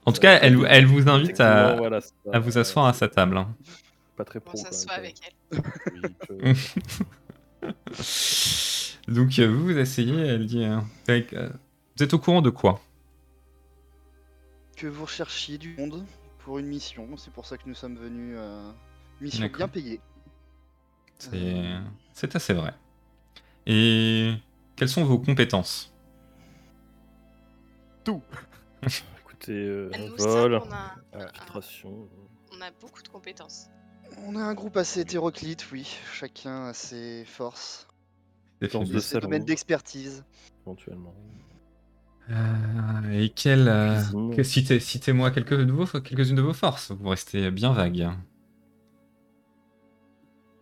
En 0.05 0.11
tout 0.11 0.21
cas, 0.21 0.39
elle, 0.41 0.57
elle 0.69 0.85
vous 0.85 1.07
invite 1.09 1.39
à, 1.39 1.75
voilà, 1.75 1.99
vous 2.39 2.57
asseoir 2.57 2.85
à 2.85 2.93
sa 2.93 3.07
table. 3.07 3.37
hein. 3.37 3.55
Pas 4.15 4.23
très 4.25 4.39
On 4.39 4.41
pro. 4.43 4.57
s'assoit 4.57 4.93
avec 4.93 5.15
elle. 5.51 5.61
Oui, 5.93 6.55
je- 8.01 9.11
Donc 9.11 9.37
euh, 9.39 9.47
vous 9.47 9.65
vous 9.65 9.77
asseyez, 9.77 10.15
elle 10.19 10.45
dit 10.45 10.63
euh, 10.63 10.79
avec, 11.07 11.33
euh, 11.33 11.49
Vous 11.97 12.03
êtes 12.03 12.13
au 12.13 12.19
courant 12.19 12.41
de 12.41 12.49
quoi? 12.49 12.81
Que 14.77 14.87
vous 14.87 15.05
recherchiez 15.05 15.57
du 15.57 15.75
monde 15.77 16.05
pour 16.39 16.59
une 16.59 16.67
mission, 16.67 17.07
c'est 17.17 17.31
pour 17.33 17.45
ça 17.45 17.57
que 17.57 17.63
nous 17.67 17.73
sommes 17.75 17.95
venus. 17.97 18.35
euh, 18.37 18.71
mission 19.21 19.47
bien 19.47 19.67
payée. 19.67 19.99
C'est 21.17 22.35
assez 22.35 22.53
vrai. 22.53 22.73
Et 23.65 24.33
quelles 24.75 24.89
sont 24.89 25.03
vos 25.05 25.17
compétences? 25.17 25.93
Écoute, 28.07 28.23
Euh, 29.49 29.89
À 29.93 29.97
nous 29.99 30.15
vol, 30.15 30.19
cinq, 30.59 30.67
on 30.67 30.71
a, 30.71 31.17
Ouais. 31.17 31.23
infiltration. 31.25 32.09
on 32.51 32.61
a 32.61 32.71
beaucoup 32.81 33.01
de 33.03 33.07
compétences. 33.07 33.67
On 34.27 34.35
a 34.35 34.39
un 34.43 34.53
groupe 34.53 34.77
assez 34.77 35.01
hétéroclite, 35.01 35.71
oui. 35.71 35.97
Chacun 36.13 36.67
a 36.67 36.73
ses 36.73 37.25
forces, 37.25 37.87
faiblesses. 38.61 38.89
de 38.89 38.99
ses 38.99 39.07
salon. 39.09 39.21
domaines 39.27 39.45
d'expertise. 39.45 40.23
éventuellement. 40.65 41.13
Euh, 42.31 43.11
et 43.11 43.29
quel, 43.29 43.67
euh, 43.67 43.99
Cuisine. 44.01 44.35
que- 44.35 44.43
citez, 44.43 44.79
citez-moi 44.79 45.29
quelques 45.31 45.53
de 45.63 45.71
vos, 45.71 45.85
quelques-unes 45.85 46.35
de 46.35 46.41
vos 46.41 46.53
forces. 46.53 46.91
Vous 46.91 47.09
restez 47.09 47.51
bien 47.51 47.71
vague. 47.73 48.09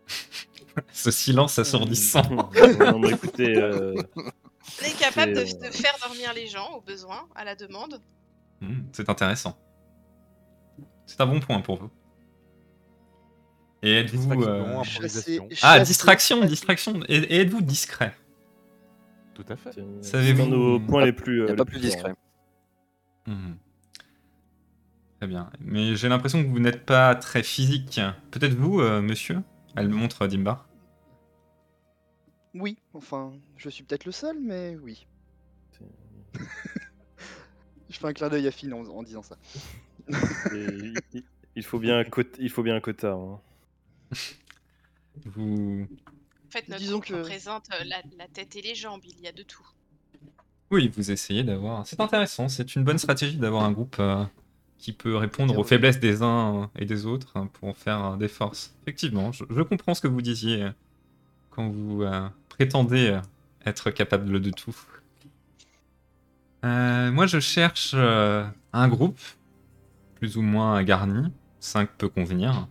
Ce 0.92 1.10
silence 1.10 1.58
assourdissant. 1.58 2.22
non, 2.80 2.98
mais 2.98 3.10
écoutez, 3.10 3.56
euh, 3.56 3.94
On 4.16 4.84
est 4.84 4.98
capable 4.98 5.32
de, 5.34 5.44
C'est, 5.44 5.62
euh, 5.64 5.68
de 5.68 5.74
faire 5.74 5.94
dormir 6.02 6.32
les 6.34 6.46
gens 6.48 6.72
au 6.74 6.80
besoin, 6.80 7.28
à 7.34 7.44
la 7.44 7.54
demande. 7.54 8.00
Hmm, 8.60 8.82
c'est 8.92 9.08
intéressant. 9.08 9.58
C'est 11.06 11.20
un 11.20 11.26
bon 11.26 11.40
point 11.40 11.60
pour 11.60 11.76
vous. 11.76 11.90
Et 13.82 13.98
êtes-vous... 13.98 14.34
Distraction, 14.34 15.44
euh, 15.44 15.54
Ah, 15.62 15.80
distraction, 15.80 16.44
distraction. 16.44 17.00
Et, 17.08 17.16
et 17.16 17.40
êtes-vous 17.40 17.60
discret? 17.60 18.14
Tout 19.34 19.44
à 19.48 19.56
fait. 19.56 19.70
c'est 19.72 20.02
Savez-vous- 20.10 20.42
un 20.44 20.46
de 20.46 20.50
nos 20.50 20.80
points 20.80 21.04
les 21.04 21.12
plus. 21.12 21.42
Euh, 21.42 21.48
les 21.48 21.56
pas 21.56 21.64
plus 21.64 21.74
forts. 21.74 21.82
discret. 21.82 22.14
Mhm. 23.26 23.56
Très 25.18 25.26
bien. 25.26 25.50
Mais 25.60 25.96
j'ai 25.96 26.08
l'impression 26.08 26.42
que 26.42 26.48
vous 26.48 26.60
n'êtes 26.60 26.86
pas 26.86 27.14
très 27.14 27.42
physique. 27.42 28.00
Peut-être 28.30 28.54
vous, 28.54 28.80
euh, 28.80 29.02
monsieur? 29.02 29.42
Elle 29.76 29.88
montre 29.88 30.26
Dimbar. 30.28 30.66
Oui, 32.54 32.78
enfin, 32.94 33.32
je 33.56 33.68
suis 33.68 33.82
peut-être 33.82 34.04
le 34.06 34.12
seul, 34.12 34.36
mais 34.40 34.76
oui. 34.80 35.06
Je 37.94 38.00
fais 38.00 38.06
un 38.06 38.12
clin 38.12 38.28
d'œil 38.28 38.48
à 38.48 38.50
Finn 38.50 38.72
en, 38.74 38.80
en 38.84 39.02
disant 39.04 39.22
ça. 39.22 39.36
Et 40.52 40.92
il- 41.14 41.22
il 41.54 41.62
faut 41.62 41.78
bien 41.78 41.98
un 42.00 42.04
quota. 42.04 42.36
Il 42.40 42.50
faut 42.50 42.64
bien 42.64 42.74
un 42.74 42.80
quota. 42.80 43.12
hein. 43.12 43.38
Vous... 45.24 45.86
En 46.48 46.50
fait, 46.50 46.68
notre 46.68 46.80
Disons 46.80 46.92
groupe 46.98 47.06
que- 47.06 47.14
représente 47.14 47.66
euh, 47.72 47.84
la, 47.84 48.02
la 48.18 48.26
tête 48.26 48.56
et 48.56 48.62
les 48.62 48.74
jambes, 48.74 49.00
il 49.04 49.20
y 49.20 49.28
a 49.28 49.32
de 49.32 49.44
tout. 49.44 49.64
Oui, 50.72 50.90
vous 50.94 51.10
essayez 51.12 51.44
d'avoir. 51.44 51.86
C'est 51.86 52.00
intéressant, 52.00 52.48
c'est 52.48 52.74
une 52.74 52.82
bonne 52.82 52.98
stratégie 52.98 53.36
d'avoir 53.36 53.62
un 53.62 53.70
groupe 53.70 53.96
euh, 54.00 54.24
qui 54.78 54.92
peut 54.92 55.16
répondre 55.16 55.56
aux 55.56 55.62
faiblesses 55.64 56.00
des 56.00 56.22
uns 56.22 56.70
et 56.76 56.84
des 56.84 57.06
autres 57.06 57.36
hein, 57.36 57.46
pour 57.52 57.68
en 57.68 57.74
faire 57.74 58.04
euh, 58.04 58.16
des 58.16 58.26
forces. 58.28 58.74
Effectivement, 58.82 59.30
je, 59.30 59.44
je 59.48 59.62
comprends 59.62 59.94
ce 59.94 60.00
que 60.00 60.08
vous 60.08 60.22
disiez 60.22 60.64
euh, 60.64 60.70
quand 61.50 61.68
vous 61.68 62.02
euh, 62.02 62.28
prétendez 62.48 63.10
euh, 63.10 63.20
être 63.66 63.90
capable 63.90 64.40
de 64.40 64.50
tout. 64.50 64.74
Euh, 66.64 67.12
moi, 67.12 67.26
je 67.26 67.40
cherche 67.40 67.92
euh, 67.94 68.46
un 68.72 68.88
groupe 68.88 69.20
plus 70.14 70.36
ou 70.38 70.42
moins 70.42 70.82
garni, 70.82 71.30
5 71.60 71.90
peut 71.98 72.08
convenir, 72.08 72.68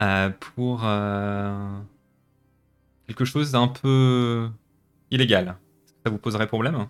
euh, 0.00 0.30
pour 0.30 0.82
euh, 0.84 1.78
quelque 3.06 3.26
chose 3.26 3.52
d'un 3.52 3.68
peu 3.68 4.48
illégal. 5.10 5.58
Ça 6.04 6.10
vous 6.10 6.18
poserait 6.18 6.46
problème? 6.46 6.88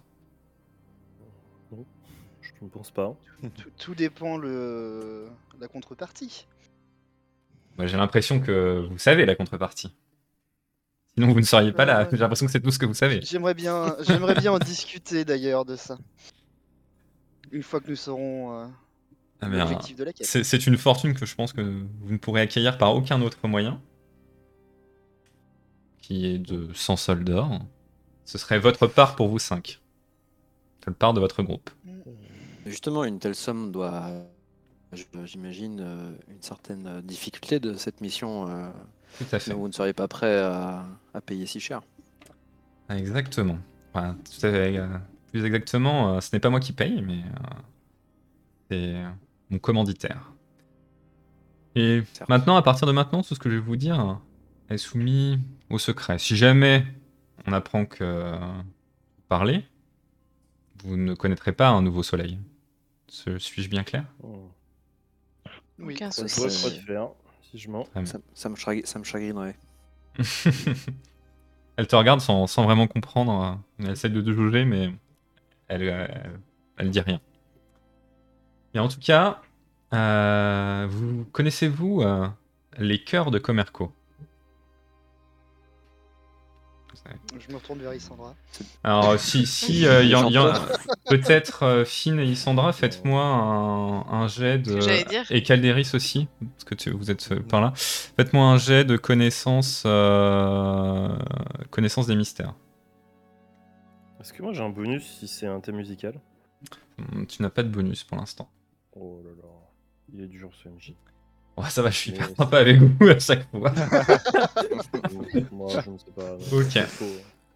Je 2.41 2.65
ne 2.65 2.69
pense 2.69 2.93
pas. 2.93 3.17
Tout, 3.57 3.71
tout 3.77 3.95
dépend 3.97 4.37
le 4.37 5.27
la 5.61 5.67
contrepartie. 5.67 6.47
Moi, 7.77 7.87
J'ai 7.87 7.97
l'impression 7.97 8.41
que 8.41 8.87
vous 8.89 8.99
savez 8.99 9.27
la 9.27 9.35
contrepartie. 9.35 9.93
Sinon, 11.15 11.33
vous 11.33 11.41
ne 11.41 11.45
seriez 11.45 11.73
pas 11.73 11.85
là. 11.85 12.01
Euh, 12.01 12.09
J'ai 12.11 12.17
l'impression 12.19 12.47
que 12.47 12.53
c'est 12.53 12.61
tout 12.61 12.71
ce 12.71 12.79
que 12.79 12.87
vous 12.87 12.95
savez. 12.95 13.21
J'aimerais 13.23 13.55
bien, 13.55 13.97
j'aimerais 14.01 14.35
bien 14.35 14.53
en 14.53 14.59
discuter 14.61 15.25
d'ailleurs 15.25 15.65
de 15.65 15.77
ça. 15.77 15.99
Une 17.51 17.63
fois 17.63 17.81
que 17.81 17.89
nous 17.91 17.97
saurons 17.97 18.63
euh, 18.63 18.67
Ah, 19.43 19.49
l'objectif 19.49 19.97
de 19.97 20.05
la 20.05 20.13
quête. 20.13 20.27
c'est 20.27 20.67
une 20.67 20.79
fortune 20.79 21.13
que 21.15 21.27
je 21.27 21.35
pense 21.35 21.53
que 21.53 21.61
vous 21.61 22.13
ne 22.13 22.17
pourrez 22.17 22.41
acquérir 22.41 22.79
par 22.79 22.95
aucun 22.95 23.21
autre 23.21 23.47
moyen. 23.47 23.81
Qui 26.01 26.27
est 26.27 26.39
de 26.39 26.69
100 26.73 26.97
sols 26.97 27.25
d'or. 27.25 27.61
Ce 28.25 28.39
serait 28.39 28.59
votre 28.59 28.87
part 28.87 29.15
pour 29.15 29.29
vous 29.29 29.39
5. 29.39 29.81
C'est 30.81 30.87
le 30.91 30.95
part 30.95 31.13
de 31.13 31.21
votre 31.21 31.43
groupe. 31.43 31.71
Justement, 32.67 33.05
une 33.05 33.19
telle 33.19 33.35
somme 33.35 33.71
doit, 33.71 34.09
j'imagine, 35.25 35.81
euh, 35.81 36.11
une 36.29 36.41
certaine 36.43 37.01
difficulté 37.03 37.61
de 37.61 37.75
cette 37.75 38.01
mission. 38.01 38.49
euh, 38.49 38.69
Tout 39.19 39.25
à 39.33 39.39
fait. 39.39 39.41
sinon 39.41 39.59
vous 39.59 39.69
ne 39.69 39.73
seriez 39.73 39.93
pas 39.93 40.09
prêt 40.09 40.39
à, 40.41 40.87
à 41.15 41.21
payer 41.21 41.47
si 41.47 41.61
cher. 41.61 41.83
Exactement. 42.89 43.59
Enfin, 43.93 44.17
tout 44.25 44.47
à 44.47 44.51
fait, 44.51 44.77
euh, 44.79 44.87
plus 45.31 45.45
exactement, 45.45 46.15
euh, 46.17 46.21
ce 46.21 46.35
n'est 46.35 46.41
pas 46.41 46.51
moi 46.51 46.61
qui 46.61 46.73
paye, 46.73 47.03
mais 47.03 47.23
euh, 47.25 47.61
c'est 48.71 48.95
euh, 48.97 49.11
mon 49.51 49.59
commanditaire. 49.59 50.33
Et 51.75 52.03
maintenant, 52.29 52.57
à 52.57 52.63
partir 52.63 52.87
de 52.87 52.93
maintenant, 52.93 53.23
tout 53.23 53.35
ce 53.35 53.41
que 53.41 53.49
je 53.49 53.55
vais 53.55 53.61
vous 53.61 53.77
dire 53.77 54.21
est 54.69 54.77
soumis 54.77 55.39
au 55.71 55.79
secret. 55.79 56.19
Si 56.19 56.37
jamais 56.37 56.85
on 57.47 57.53
apprend 57.55 57.87
que 57.87 58.35
vous 58.37 59.23
parlez, 59.29 59.65
vous 60.85 60.99
ne 60.99 61.15
connaîtrez 61.15 61.53
pas 61.53 61.71
un 61.71 61.81
nouveau 61.81 62.03
soleil. 62.03 62.39
Suis-je 63.09 63.71
bien 63.71 63.85
clair? 63.85 64.05
Oh. 64.23 64.51
Oui. 65.79 65.95
Aucun 65.95 66.11
souci. 66.11 66.41
Si 67.53 67.59
je 67.59 67.71
mens. 67.71 67.87
Ça, 68.05 68.19
ça 68.35 68.49
me 68.49 68.57
chagri- 68.57 68.85
ça 68.87 68.99
me 68.99 69.05
chagrinerait. 69.05 69.57
elle 71.77 71.87
te 71.87 71.97
regarde 71.97 72.21
sans, 72.21 72.47
sans 72.47 72.65
vraiment 72.65 72.87
comprendre. 72.87 73.61
euh, 73.81 73.85
Elle 73.85 73.91
essaie 73.93 74.09
de 74.09 74.21
te 74.21 74.33
juger, 74.33 74.65
mais 74.65 74.91
elle, 75.69 75.83
euh, 75.89 76.07
elle, 76.09 76.41
elle 76.79 76.91
dit 76.91 77.01
rien. 77.01 77.21
Et 78.75 78.79
en 78.79 78.89
tout 78.89 79.01
cas, 79.01 79.41
euh, 79.93 80.87
vous 80.91 81.25
connaissez-vous 81.33 82.01
euh, 82.03 82.27
les 82.79 83.03
cœurs 83.05 83.31
de 83.31 83.39
Comerco? 83.39 83.93
Je 87.39 87.51
me 87.51 87.57
retourne 87.57 87.81
vers 87.81 87.95
Isandra. 87.95 88.35
Alors, 88.85 89.19
si, 89.19 89.47
si 89.47 89.87
euh, 89.87 90.03
y 90.05 90.15
en- 90.15 90.29
y 90.29 90.39
en- 90.39 90.53
peut-être 91.07 91.63
euh, 91.65 91.85
Finn 91.85 92.19
et 92.19 92.25
Isandra, 92.27 92.73
faites-moi 92.73 93.23
un, 93.23 94.01
un 94.13 94.29
jet 94.29 94.59
de. 94.59 94.79
Et 95.31 95.43
Calderis 95.43 95.91
aussi, 95.95 96.29
parce 96.41 96.65
que 96.65 96.75
tu- 96.75 96.91
vous 96.91 97.11
êtes 97.11 97.33
euh, 97.33 97.41
par 97.41 97.61
là. 97.61 97.73
Faites-moi 97.75 98.45
un 98.45 98.59
jet 98.59 98.85
de 98.85 98.97
connaissance, 98.97 99.83
euh, 99.87 101.09
connaissance 101.71 102.07
des 102.07 102.17
mystères. 102.17 102.55
Est-ce 104.21 104.33
que 104.33 104.43
moi 104.43 104.53
j'ai 104.53 104.63
un 104.63 104.69
bonus 104.71 105.05
si 105.19 105.27
c'est 105.29 105.47
un 105.47 105.61
thème 105.61 105.77
musical? 105.77 106.21
Hum, 106.99 107.27
Tu 107.27 107.43
n'as 107.43 107.51
pas 107.51 107.63
de 107.63 107.69
bonus 107.69 108.05
pour 108.05 108.17
l'instant. 108.19 108.49
Oh 108.95 109.21
là 109.25 109.31
là. 109.31 109.49
Il 110.13 110.21
est 110.21 110.29
dur 110.29 110.51
ce 110.55 110.69
MJ. 110.69 110.95
Ouais, 111.57 111.69
ça 111.69 111.83
va, 111.83 111.91
je 111.91 111.97
suis 111.99 112.11
hyper 112.13 112.29
sympa 112.37 112.59
avec 112.59 112.81
vous 112.81 113.09
à 113.09 113.19
chaque 113.19 113.49
fois. 113.51 113.73
moi 115.53 115.69
je 115.85 115.91
ne 115.91 115.99
sais 115.99 116.11
pas. 116.15 116.35
Ok. 116.53 116.87
Faux. 116.87 117.05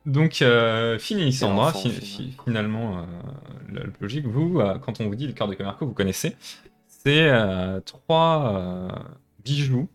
Donc, 0.04 0.40
euh, 0.42 0.98
Finn 0.98 1.18
et 1.18 1.26
Isandra, 1.26 1.68
enfant, 1.68 1.80
fi- 1.80 1.90
Finn. 1.90 2.00
fi- 2.04 2.37
finalement, 2.44 2.98
euh, 2.98 3.02
la 3.72 3.80
logique, 4.00 4.26
vous, 4.26 4.61
euh, 4.61 4.78
quand 4.78 5.00
on 5.00 5.06
vous 5.09 5.16
dit 5.16 5.26
le 5.26 5.32
cœur 5.32 5.48
de 5.48 5.54
Comerco, 5.54 5.85
vous 5.87 5.94
connaissez, 5.94 6.37
c'est 6.87 7.28
euh, 7.28 7.80
trois 7.80 8.52
euh, 8.54 8.88
bijoux 9.44 9.88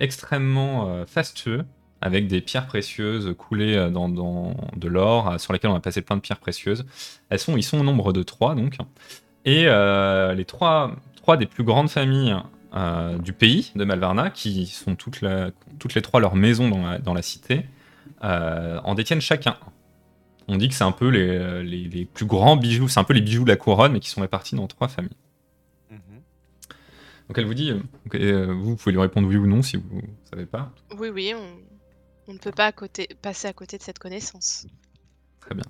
extrêmement 0.00 1.06
fastueux, 1.06 1.64
avec 2.02 2.26
des 2.26 2.42
pierres 2.42 2.66
précieuses 2.66 3.34
coulées 3.38 3.88
dans, 3.90 4.10
dans 4.10 4.54
de 4.76 4.88
l'or, 4.88 5.40
sur 5.40 5.54
lesquelles 5.54 5.70
on 5.70 5.74
a 5.76 5.80
passé 5.80 6.02
plein 6.02 6.16
de 6.16 6.20
pierres 6.20 6.40
précieuses. 6.40 6.84
Elles 7.30 7.38
sont, 7.38 7.56
ils 7.56 7.62
sont 7.62 7.78
au 7.80 7.82
nombre 7.82 8.12
de 8.12 8.22
trois, 8.22 8.54
donc. 8.54 8.76
Et 9.46 9.62
les 9.64 10.44
trois, 10.44 10.94
trois 11.16 11.38
des 11.38 11.46
plus 11.46 11.64
grandes 11.64 11.88
familles 11.88 12.36
euh, 12.74 13.18
du 13.18 13.32
pays 13.32 13.72
de 13.74 13.84
Malvarna, 13.84 14.30
qui 14.30 14.66
sont 14.66 14.94
toutes, 14.96 15.20
la- 15.20 15.50
toutes 15.78 15.94
les 15.94 16.02
trois 16.02 16.20
leurs 16.20 16.36
maisons 16.36 16.68
dans 16.68 16.86
la, 16.86 16.98
dans 16.98 17.14
la 17.14 17.22
cité, 17.22 17.66
euh, 18.24 18.80
en 18.84 18.94
détiennent 18.94 19.20
chacun. 19.20 19.56
On 20.48 20.56
dit 20.56 20.68
que 20.68 20.74
c'est 20.74 20.84
un 20.84 20.92
peu 20.92 21.08
les, 21.08 21.62
les- 21.62 21.88
les 21.88 22.04
plus 22.04 22.26
grands 22.26 22.56
bijoux, 22.56 22.88
c'est 22.88 23.00
un 23.00 23.04
peu 23.04 23.14
les 23.14 23.20
bijoux 23.20 23.44
de 23.44 23.48
la 23.50 23.56
couronne, 23.56 23.92
mais 23.92 24.00
qui 24.00 24.08
sont 24.10 24.20
répartis 24.20 24.54
dans 24.56 24.66
trois 24.66 24.88
familles. 24.88 25.16
Mhm. 25.90 25.98
Donc 27.28 27.38
elle 27.38 27.44
vous 27.46 27.54
dit, 27.54 27.72
euh, 28.14 28.52
vous 28.54 28.76
pouvez 28.76 28.92
lui 28.92 29.00
répondre 29.00 29.28
oui 29.28 29.36
ou 29.36 29.46
non 29.46 29.62
si 29.62 29.76
vous 29.76 30.02
savez 30.30 30.46
pas. 30.46 30.72
Oui, 30.98 31.08
oui, 31.08 31.32
on, 31.36 31.58
on 32.28 32.32
ne 32.34 32.38
peut 32.38 32.50
pas 32.52 32.66
à 32.66 32.72
côté, 32.72 33.08
passer 33.22 33.46
à 33.48 33.52
côté 33.52 33.78
de 33.78 33.82
cette 33.82 33.98
connaissance. 34.00 34.66
Très 35.40 35.54
bien. 35.54 35.64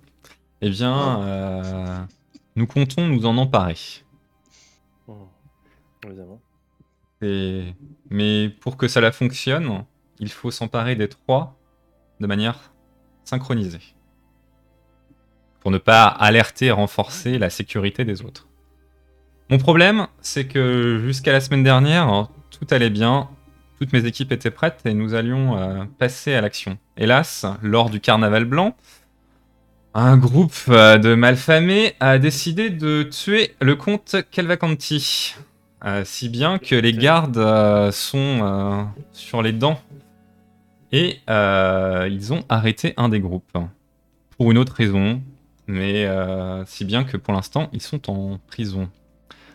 Eh 0.62 0.70
bien, 0.70 1.22
euh, 1.22 1.98
nous 2.56 2.66
comptons 2.66 3.06
nous 3.06 3.24
en 3.26 3.36
emparer. 3.38 3.76
Oh. 5.08 5.28
Évidemment. 6.06 6.40
Mais 7.22 8.48
pour 8.60 8.76
que 8.76 8.88
cela 8.88 9.12
fonctionne, 9.12 9.84
il 10.18 10.30
faut 10.30 10.50
s'emparer 10.50 10.96
des 10.96 11.08
trois 11.08 11.58
de 12.20 12.26
manière 12.26 12.72
synchronisée. 13.24 13.94
Pour 15.60 15.70
ne 15.70 15.78
pas 15.78 16.06
alerter 16.06 16.66
et 16.66 16.70
renforcer 16.70 17.38
la 17.38 17.50
sécurité 17.50 18.04
des 18.04 18.22
autres. 18.22 18.48
Mon 19.50 19.58
problème, 19.58 20.06
c'est 20.20 20.46
que 20.46 21.00
jusqu'à 21.04 21.32
la 21.32 21.40
semaine 21.40 21.64
dernière, 21.64 22.28
tout 22.50 22.66
allait 22.70 22.90
bien, 22.90 23.28
toutes 23.78 23.92
mes 23.92 24.04
équipes 24.04 24.32
étaient 24.32 24.50
prêtes 24.50 24.80
et 24.84 24.94
nous 24.94 25.14
allions 25.14 25.56
euh, 25.56 25.84
passer 25.98 26.34
à 26.34 26.40
l'action. 26.40 26.78
Hélas, 26.96 27.46
lors 27.62 27.90
du 27.90 28.00
carnaval 28.00 28.44
blanc, 28.44 28.76
Un 29.92 30.16
groupe 30.18 30.54
euh, 30.68 30.98
de 30.98 31.14
malfamés 31.14 31.94
a 31.98 32.18
décidé 32.18 32.70
de 32.70 33.02
tuer 33.02 33.56
le 33.60 33.74
comte 33.74 34.16
Calvacanti. 34.30 35.34
Euh, 35.84 36.04
si 36.04 36.28
bien 36.28 36.58
que 36.58 36.74
les 36.74 36.92
gardes 36.92 37.38
euh, 37.38 37.90
sont 37.90 38.40
euh, 38.42 38.84
sur 39.12 39.42
les 39.42 39.52
dents. 39.52 39.80
Et 40.92 41.20
ils 41.28 42.32
ont 42.32 42.44
arrêté 42.48 42.94
un 42.96 43.08
des 43.08 43.20
groupes. 43.20 43.56
Pour 44.36 44.50
une 44.50 44.58
autre 44.58 44.74
raison. 44.74 45.22
Mais 45.68 46.08
si 46.66 46.84
bien 46.84 47.04
que 47.04 47.16
pour 47.16 47.32
l'instant, 47.32 47.68
ils 47.72 47.80
sont 47.80 48.10
en 48.10 48.38
prison. 48.48 48.90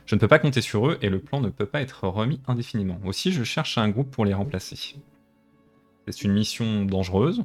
Je 0.06 0.16
ne 0.16 0.20
peux 0.20 0.30
pas 0.30 0.40
compter 0.40 0.62
sur 0.62 0.88
eux 0.88 0.98
et 1.02 1.10
le 1.10 1.20
plan 1.20 1.42
ne 1.42 1.50
peut 1.50 1.66
pas 1.66 1.82
être 1.82 2.08
remis 2.08 2.40
indéfiniment. 2.48 3.00
Aussi, 3.04 3.34
je 3.34 3.44
cherche 3.44 3.78
un 3.78 3.90
groupe 3.90 4.12
pour 4.12 4.24
les 4.24 4.34
remplacer. 4.34 4.96
C'est 6.08 6.24
une 6.24 6.32
mission 6.32 6.86
dangereuse, 6.86 7.44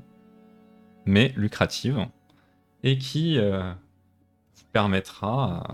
mais 1.05 1.33
lucrative, 1.37 2.07
et 2.85 2.97
qui 2.97 3.41
vous 3.41 4.65
permettra 4.73 5.65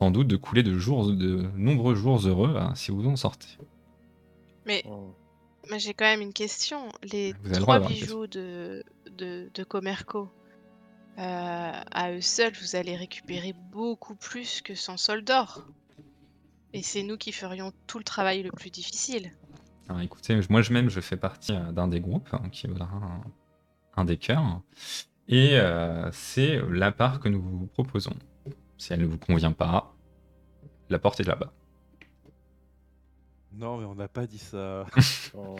sans 0.00 0.10
doute 0.10 0.28
de 0.28 0.36
couler 0.36 0.62
de, 0.62 0.76
jours, 0.78 1.06
de 1.10 1.48
nombreux 1.56 1.94
jours 1.94 2.26
heureux 2.26 2.54
euh, 2.56 2.74
si 2.74 2.90
vous 2.90 3.06
en 3.06 3.16
sortez. 3.16 3.58
Mais, 4.66 4.82
Oh. 4.86 5.14
mais 5.70 5.78
j'ai 5.78 5.94
quand 5.94 6.04
même 6.04 6.20
une 6.20 6.32
question. 6.32 6.88
Les 7.02 7.32
Vous 7.32 7.50
le 7.50 7.56
trois 7.56 7.80
bijoux 7.80 8.26
de, 8.26 8.84
de, 9.16 9.50
de 9.54 9.64
Comerco, 9.64 10.28
euh, 11.18 11.72
à 11.90 12.12
eux 12.12 12.20
seuls, 12.20 12.52
vous 12.60 12.76
allez 12.76 12.94
récupérer 12.94 13.54
beaucoup 13.72 14.14
plus 14.16 14.60
que 14.60 14.74
100 14.74 14.98
sols 14.98 15.24
d'or. 15.24 15.66
Et 16.74 16.82
c'est 16.82 17.02
nous 17.02 17.16
qui 17.16 17.32
ferions 17.32 17.72
tout 17.86 17.98
le 17.98 18.04
travail 18.04 18.42
le 18.42 18.50
plus 18.50 18.70
difficile. 18.70 19.32
Alors 19.88 20.02
écoutez, 20.02 20.38
moi 20.50 20.60
je 20.62 21.00
fais 21.00 21.16
partie 21.16 21.52
euh, 21.52 21.72
d'un 21.72 21.88
des 21.88 22.00
groupes 22.00 22.28
hein, 22.32 22.42
qui 22.50 22.66
vaudra 22.66 22.86
un, 22.86 23.22
un 23.96 24.04
des 24.04 24.18
cœurs. 24.18 24.60
Et 25.28 25.58
euh, 25.58 26.10
c'est 26.12 26.60
la 26.70 26.92
part 26.92 27.20
que 27.20 27.28
nous 27.28 27.40
vous 27.40 27.66
proposons. 27.66 28.14
Si 28.78 28.92
elle 28.92 29.00
ne 29.00 29.06
vous 29.06 29.18
convient 29.18 29.52
pas, 29.52 29.94
la 30.90 30.98
porte 30.98 31.20
est 31.20 31.24
là-bas. 31.24 31.52
Non, 33.52 33.78
mais 33.78 33.84
on 33.86 33.94
n'a 33.94 34.08
pas 34.08 34.26
dit 34.26 34.38
ça. 34.38 34.86
Oh, 35.38 35.56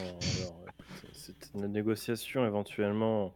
c'est 1.12 1.50
une 1.54 1.66
négociation 1.66 2.46
éventuellement. 2.46 3.34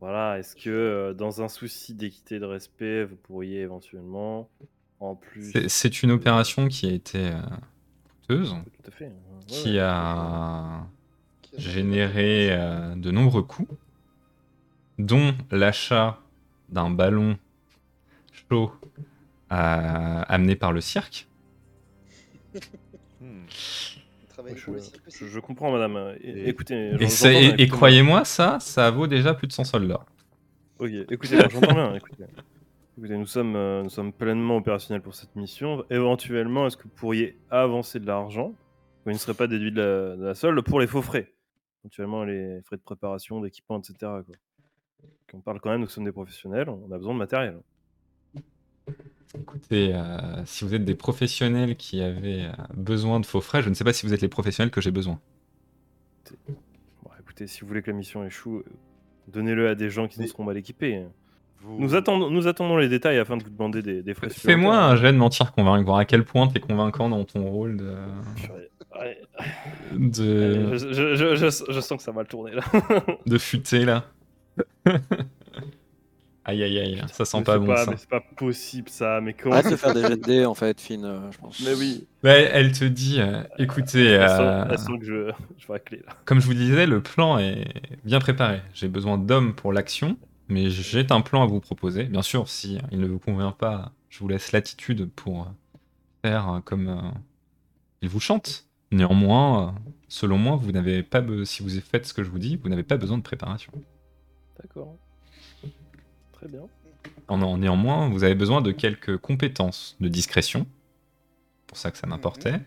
Voilà, 0.00 0.38
est-ce 0.38 0.56
que 0.56 0.70
euh, 0.70 1.14
dans 1.14 1.40
un 1.42 1.48
souci 1.48 1.94
d'équité 1.94 2.36
et 2.36 2.38
de 2.40 2.44
respect, 2.44 3.04
vous 3.04 3.16
pourriez 3.16 3.60
éventuellement, 3.60 4.48
en 5.00 5.14
plus. 5.14 5.52
C'est- 5.52 5.68
C'est 5.68 6.02
une 6.02 6.10
opération 6.10 6.68
qui 6.68 6.86
a 6.86 6.92
été 6.92 7.30
euh, 7.32 7.40
coûteuse, 8.22 8.50
Tout 8.82 8.88
à 8.88 8.90
fait. 8.90 9.04
ouais, 9.06 9.12
qui 9.46 9.72
ouais, 9.74 9.78
a 9.80 10.86
Qui 11.42 11.56
a 11.56 11.58
généré 11.58 12.48
euh, 12.52 12.94
de 12.96 13.10
nombreux 13.10 13.42
coûts, 13.42 13.68
dont 14.98 15.34
l'achat 15.50 16.18
d'un 16.68 16.90
ballon 16.90 17.38
chaud 18.50 18.72
euh, 19.52 20.22
amené 20.28 20.56
par 20.56 20.72
le 20.72 20.80
cirque. 20.80 21.28
Hmm. 23.20 23.44
Je, 23.48 25.40
comprends, 25.40 25.72
madame. 25.72 26.14
Et- 26.20 26.48
Écoutez, 26.48 26.92
Et, 27.58 27.68
croyez-moi, 27.68 28.24
ça, 28.24 28.58
ça 28.60 28.90
vaut 28.90 29.06
déjà 29.06 29.34
plus 29.34 29.46
de 29.46 29.52
100 29.52 29.64
sols 29.64 29.88
d'or. 29.88 30.04
Ok, 30.78 30.90
écoutez, 31.10 31.38
j'entends 31.50 31.72
bien. 31.72 31.94
Écoutez. 31.94 32.24
Écoutez, 32.98 33.16
nous 33.16 33.26
sommes, 33.26 33.56
euh, 33.56 33.82
nous 33.82 33.90
sommes 33.90 34.12
pleinement 34.12 34.56
opérationnels 34.56 35.02
pour 35.02 35.14
cette 35.14 35.34
mission. 35.36 35.84
Éventuellement, 35.90 36.66
est-ce 36.66 36.76
que 36.76 36.84
vous 36.84 36.94
pourriez 36.94 37.38
avancer 37.50 38.00
de 38.00 38.06
l'argent? 38.06 38.54
Il 39.06 39.12
ne 39.12 39.18
serait 39.18 39.34
pas 39.34 39.46
déduit 39.46 39.70
de 39.70 39.80
la, 39.80 40.16
de 40.16 40.24
la 40.24 40.34
solde 40.34 40.60
pour 40.62 40.80
les 40.80 40.86
faux 40.86 41.02
frais. 41.02 41.32
Éventuellement, 41.84 42.24
les 42.24 42.60
frais 42.62 42.76
de 42.76 42.82
préparation, 42.82 43.40
d'équipement, 43.40 43.78
etc. 43.78 43.94
Quoi. 44.00 44.22
Donc, 44.22 45.34
on 45.34 45.40
parle 45.40 45.60
quand 45.60 45.70
même, 45.70 45.80
nous 45.82 45.88
sommes 45.88 46.04
des 46.04 46.12
professionnels, 46.12 46.68
on 46.68 46.90
a 46.90 46.96
besoin 46.98 47.14
de 47.14 47.18
matériel. 47.18 47.58
Écoutez, 49.34 49.92
euh, 49.94 50.44
si 50.46 50.64
vous 50.64 50.74
êtes 50.74 50.84
des 50.84 50.94
professionnels 50.94 51.76
qui 51.76 52.00
avaient 52.02 52.44
euh, 52.44 52.52
besoin 52.74 53.20
de 53.20 53.26
faux 53.26 53.40
frais, 53.40 53.62
je 53.62 53.68
ne 53.68 53.74
sais 53.74 53.84
pas 53.84 53.92
si 53.92 54.06
vous 54.06 54.14
êtes 54.14 54.22
les 54.22 54.28
professionnels 54.28 54.70
que 54.70 54.80
j'ai 54.80 54.90
besoin. 54.90 55.18
Bon, 56.48 57.10
écoutez, 57.20 57.46
si 57.46 57.60
vous 57.60 57.66
voulez 57.68 57.82
que 57.82 57.90
la 57.90 57.96
mission 57.96 58.24
échoue, 58.24 58.58
euh, 58.58 58.64
donnez-le 59.28 59.68
à 59.68 59.74
des 59.74 59.90
gens 59.90 60.08
qui 60.08 60.20
nous 60.20 60.26
seront 60.26 60.44
mal 60.44 60.56
équipés. 60.56 61.04
Vous- 61.60 61.78
Nous 61.80 61.94
attendons, 61.94 62.30
nous 62.30 62.46
attendons 62.48 62.76
les 62.76 62.88
détails 62.88 63.18
afin 63.18 63.36
de 63.36 63.42
vous 63.42 63.50
demander 63.50 63.82
des, 63.82 64.02
des 64.02 64.14
frais 64.14 64.28
Fais-moi 64.30 64.76
un 64.78 64.96
jet 64.96 65.12
de 65.12 65.16
mentir 65.18 65.52
convaincre, 65.52 65.84
voir 65.84 65.98
à 65.98 66.04
quel 66.04 66.24
point 66.24 66.46
tu 66.48 66.56
es 66.56 66.60
convaincant 66.60 67.08
dans 67.08 67.24
ton 67.24 67.44
rôle 67.44 67.76
de. 67.78 67.94
Ouais, 68.98 69.18
de, 69.92 70.76
je, 70.78 70.92
je- 70.92 71.14
je- 71.16 71.34
je- 71.34 71.72
je 71.72 71.80
sens 71.80 71.98
que 71.98 72.02
ça 72.02 72.12
va 72.12 72.22
le 72.22 72.28
tourner 72.28 72.52
là. 72.52 72.62
de 73.26 73.38
futé 73.38 73.84
là. 73.84 74.04
aïe 76.46 76.62
aïe 76.62 76.78
aïe, 76.78 77.02
ça 77.12 77.24
sent 77.24 77.38
Mais 77.38 77.44
pas 77.44 77.58
bon 77.58 77.76
ça. 77.76 77.90
mais 77.90 77.96
C'est 77.96 78.08
pas 78.08 78.20
possible 78.20 78.88
ça, 78.88 79.20
mais 79.20 79.34
comment 79.34 79.54
Arrête 79.56 79.70
de 79.70 79.76
faire 79.76 79.92
des 79.94 80.02
jets 80.02 80.16
de 80.16 80.22
dés 80.22 80.44
en 80.46 80.54
fait, 80.54 80.80
Finn, 80.80 81.04
euh, 81.04 81.30
je 81.32 81.38
pense. 81.38 81.60
Mais 81.60 81.74
oui, 81.74 82.06
Ouais, 82.24 82.48
elle 82.52 82.72
te 82.72 82.84
dit, 82.84 83.20
euh, 83.20 83.42
écoutez, 83.58 84.04
elle 84.06 84.22
euh, 84.30 84.64
que 84.64 85.04
je, 85.04 85.30
je 85.58 85.66
vais 85.66 85.72
racler 85.74 85.98
là. 86.06 86.12
comme 86.24 86.40
je 86.40 86.46
vous 86.46 86.54
disais, 86.54 86.86
le 86.86 87.02
plan 87.02 87.38
est 87.38 87.64
bien 88.04 88.18
préparé. 88.20 88.62
J'ai 88.74 88.88
besoin 88.88 89.18
d'hommes 89.18 89.54
pour 89.54 89.72
l'action, 89.72 90.16
mais 90.48 90.70
j'ai 90.70 91.06
un 91.10 91.20
plan 91.20 91.42
à 91.42 91.46
vous 91.46 91.60
proposer. 91.60 92.04
Bien 92.04 92.22
sûr, 92.22 92.48
si 92.48 92.78
il 92.92 93.00
ne 93.00 93.06
vous 93.06 93.18
convient 93.18 93.52
pas, 93.52 93.92
je 94.08 94.20
vous 94.20 94.28
laisse 94.28 94.52
latitude 94.52 95.10
pour 95.10 95.48
faire 96.24 96.48
euh, 96.50 96.60
comme 96.60 96.88
euh, 96.88 97.10
il 98.02 98.08
vous 98.08 98.20
chante. 98.20 98.66
Néanmoins, 98.92 99.68
euh, 99.68 99.90
selon 100.08 100.38
moi, 100.38 100.56
vous 100.56 100.72
n'avez 100.72 101.02
pas, 101.02 101.22
si 101.44 101.62
vous 101.62 101.68
faites 101.80 102.06
ce 102.06 102.14
que 102.14 102.22
je 102.22 102.30
vous 102.30 102.38
dis, 102.38 102.56
vous 102.56 102.68
n'avez 102.68 102.84
pas 102.84 102.96
besoin 102.96 103.18
de 103.18 103.22
préparation. 103.22 103.72
D'accord. 104.60 104.96
Néanmoins, 107.28 108.08
vous 108.08 108.24
avez 108.24 108.34
besoin 108.34 108.60
de 108.60 108.72
quelques 108.72 109.16
compétences 109.18 109.96
de 110.00 110.08
discrétion. 110.08 110.66
Pour 111.66 111.76
ça 111.76 111.90
que 111.90 111.98
ça 111.98 112.06
m'importait. 112.06 112.60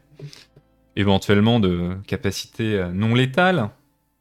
Éventuellement 0.96 1.60
de 1.60 1.98
capacités 2.08 2.76
euh, 2.76 2.92
non 2.92 3.14
létales, 3.16 3.70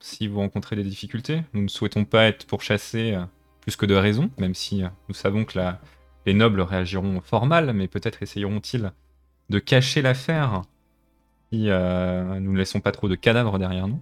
si 0.00 0.28
vous 0.28 0.38
rencontrez 0.38 0.76
des 0.76 0.84
difficultés. 0.84 1.42
Nous 1.52 1.62
ne 1.62 1.68
souhaitons 1.68 2.04
pas 2.04 2.24
être 2.26 2.46
pourchassés 2.46 3.14
euh, 3.14 3.24
plus 3.60 3.74
que 3.74 3.86
de 3.86 3.94
raison, 3.94 4.30
même 4.38 4.54
si 4.54 4.84
euh, 4.84 4.88
nous 5.08 5.14
savons 5.14 5.44
que 5.44 5.58
les 6.26 6.34
nobles 6.34 6.60
réagiront 6.60 7.20
fort 7.20 7.46
mal, 7.46 7.72
mais 7.72 7.88
peut-être 7.88 8.22
essayeront-ils 8.22 8.92
de 9.50 9.58
cacher 9.58 10.02
l'affaire 10.02 10.62
si 11.50 11.62
nous 11.62 12.52
ne 12.52 12.58
laissons 12.58 12.80
pas 12.80 12.92
trop 12.92 13.08
de 13.08 13.14
cadavres 13.14 13.58
derrière 13.58 13.88
nous. 13.88 13.98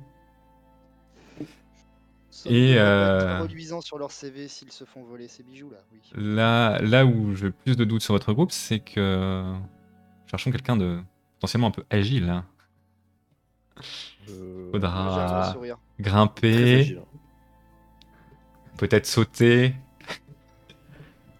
Ça 2.36 2.50
Et, 2.50 2.74
devrait 2.74 2.78
euh, 2.78 3.34
être 3.38 3.42
reluisant 3.44 3.80
sur 3.80 3.96
leur 3.98 4.10
CV 4.12 4.46
s'ils 4.48 4.70
se 4.70 4.84
font 4.84 5.02
voler 5.02 5.26
ces 5.26 5.42
bijoux 5.42 5.70
là. 5.70 5.78
Oui. 5.92 6.00
Là, 6.14 6.78
là 6.82 7.06
où 7.06 7.34
j'ai 7.34 7.50
plus 7.50 7.76
de 7.76 7.84
doutes 7.84 8.02
sur 8.02 8.12
votre 8.12 8.32
groupe, 8.34 8.52
c'est 8.52 8.80
que 8.80 9.54
cherchons 10.26 10.50
quelqu'un 10.50 10.76
de 10.76 11.00
potentiellement 11.36 11.68
un 11.68 11.70
peu 11.70 11.84
agile. 11.88 12.28
hein. 12.28 12.44
Euh, 14.28 14.70
Faudra- 14.70 15.54
Grimper, 15.98 16.80
agile. 16.80 17.02
peut-être 18.76 19.06
sauter. 19.06 19.74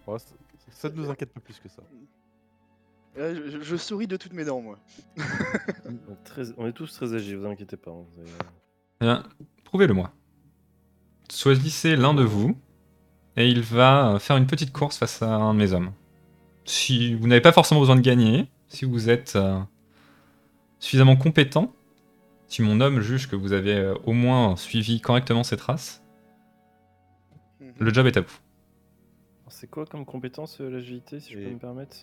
Ouais, 0.07 0.17
ça, 0.19 0.33
ça 0.69 0.89
ne 0.89 0.95
nous 0.95 1.09
inquiète 1.09 1.31
pas 1.33 1.39
plus 1.41 1.59
que 1.59 1.69
ça. 1.69 1.83
Euh, 3.17 3.35
je, 3.35 3.57
je- 3.57 3.61
je 3.61 3.75
souris 3.75 4.07
de 4.07 4.17
toutes 4.17 4.33
mes 4.33 4.45
dents 4.45 4.61
moi. 4.61 4.79
On 5.85 5.91
est, 5.91 6.23
très- 6.23 6.53
on 6.57 6.67
est 6.67 6.71
tous 6.73 6.91
très 6.93 7.13
agiles, 7.13 7.37
vous 7.37 7.45
inquiétez 7.47 7.77
pas. 7.77 7.91
hein, 7.91 8.05
avez- 8.19 8.29
Bien, 9.01 9.23
prouvez-le 9.63 9.93
moi. 9.93 10.11
Choisissez 11.31 11.95
l'un 11.95 12.13
de 12.13 12.23
vous 12.23 12.57
et 13.35 13.47
il 13.49 13.61
va 13.61 14.13
euh, 14.13 14.19
faire 14.19 14.37
une 14.37 14.47
petite 14.47 14.71
course 14.71 14.97
face 14.97 15.21
à 15.21 15.27
un 15.35 15.53
de 15.53 15.59
mes 15.59 15.73
hommes. 15.73 15.91
Si 16.65 17.13
vous 17.15 17.27
n'avez 17.27 17.41
pas 17.41 17.51
forcément 17.51 17.79
besoin 17.81 17.95
de 17.95 18.01
gagner, 18.01 18.47
si 18.67 18.85
vous 18.85 19.09
êtes 19.09 19.35
euh, 19.35 19.59
suffisamment 20.79 21.15
compétent, 21.15 21.73
si 22.47 22.61
mon 22.61 22.79
homme 22.81 23.01
juge 23.01 23.27
que 23.27 23.35
vous 23.35 23.53
avez 23.53 23.75
euh, 23.75 23.95
au 24.05 24.13
moins 24.13 24.55
suivi 24.55 25.01
correctement 25.01 25.43
ses 25.43 25.57
traces, 25.57 26.01
Mhm. 27.59 27.73
le 27.79 27.93
job 27.93 28.05
est 28.07 28.17
à 28.17 28.21
vous. 28.21 28.37
C'est 29.49 29.67
quoi 29.67 29.85
comme 29.87 30.05
compétence 30.05 30.61
euh, 30.61 30.69
l'agilité, 30.69 31.19
si 31.19 31.33
je 31.33 31.39
peux 31.39 31.49
me 31.49 31.57
permettre? 31.57 31.97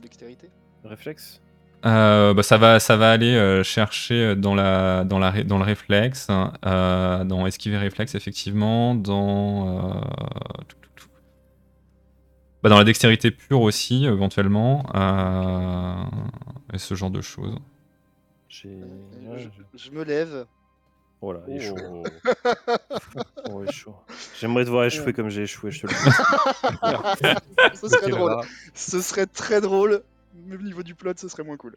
Dextérité? 0.00 0.50
Réflexe? 0.84 1.42
Euh, 1.86 2.34
bah, 2.34 2.42
ça, 2.42 2.58
va, 2.58 2.78
ça 2.78 2.96
va 2.96 3.10
aller 3.10 3.34
euh, 3.34 3.62
chercher 3.62 4.36
dans, 4.36 4.54
la, 4.54 5.04
dans, 5.04 5.18
la, 5.18 5.42
dans 5.44 5.56
le 5.58 5.64
réflexe, 5.64 6.28
hein, 6.28 6.52
euh, 6.66 7.24
dans 7.24 7.46
esquiver 7.46 7.78
réflexe, 7.78 8.14
effectivement, 8.14 8.94
dans. 8.94 9.96
euh, 9.96 10.00
tout, 10.68 10.76
tout, 10.82 10.90
tout. 10.96 11.08
Bah, 12.62 12.68
dans 12.68 12.76
la 12.78 12.84
dextérité 12.84 13.30
pure 13.30 13.62
aussi, 13.62 14.04
éventuellement, 14.04 14.84
euh, 14.94 15.94
et 16.74 16.78
ce 16.78 16.94
genre 16.94 17.10
de 17.10 17.22
choses. 17.22 17.56
Je, 18.48 18.68
me 19.92 20.02
lève. 20.04 20.44
Oh 21.22 21.32
là, 21.32 21.40
il 21.48 21.56
est 21.56 21.60
chaud. 21.60 21.76
Oh. 21.88 22.02
Oh, 23.52 23.64
chaud. 23.70 23.94
J'aimerais 24.38 24.64
te 24.64 24.70
voir 24.70 24.84
échouer 24.84 25.12
comme 25.12 25.28
j'ai 25.30 25.42
échoué, 25.42 25.70
je 25.70 25.80
te 25.82 25.86
le 25.86 25.92
dis. 27.72 27.76
Ce 27.80 27.88
serait 27.88 28.08
drôle. 28.08 28.32
voilà. 28.32 28.42
Ce 28.74 29.00
serait 29.00 29.26
très 29.26 29.60
drôle. 29.60 30.02
Au 30.34 30.56
niveau 30.62 30.82
du 30.82 30.94
plot, 30.94 31.12
ce 31.16 31.28
serait 31.28 31.42
moins 31.44 31.56
cool. 31.56 31.76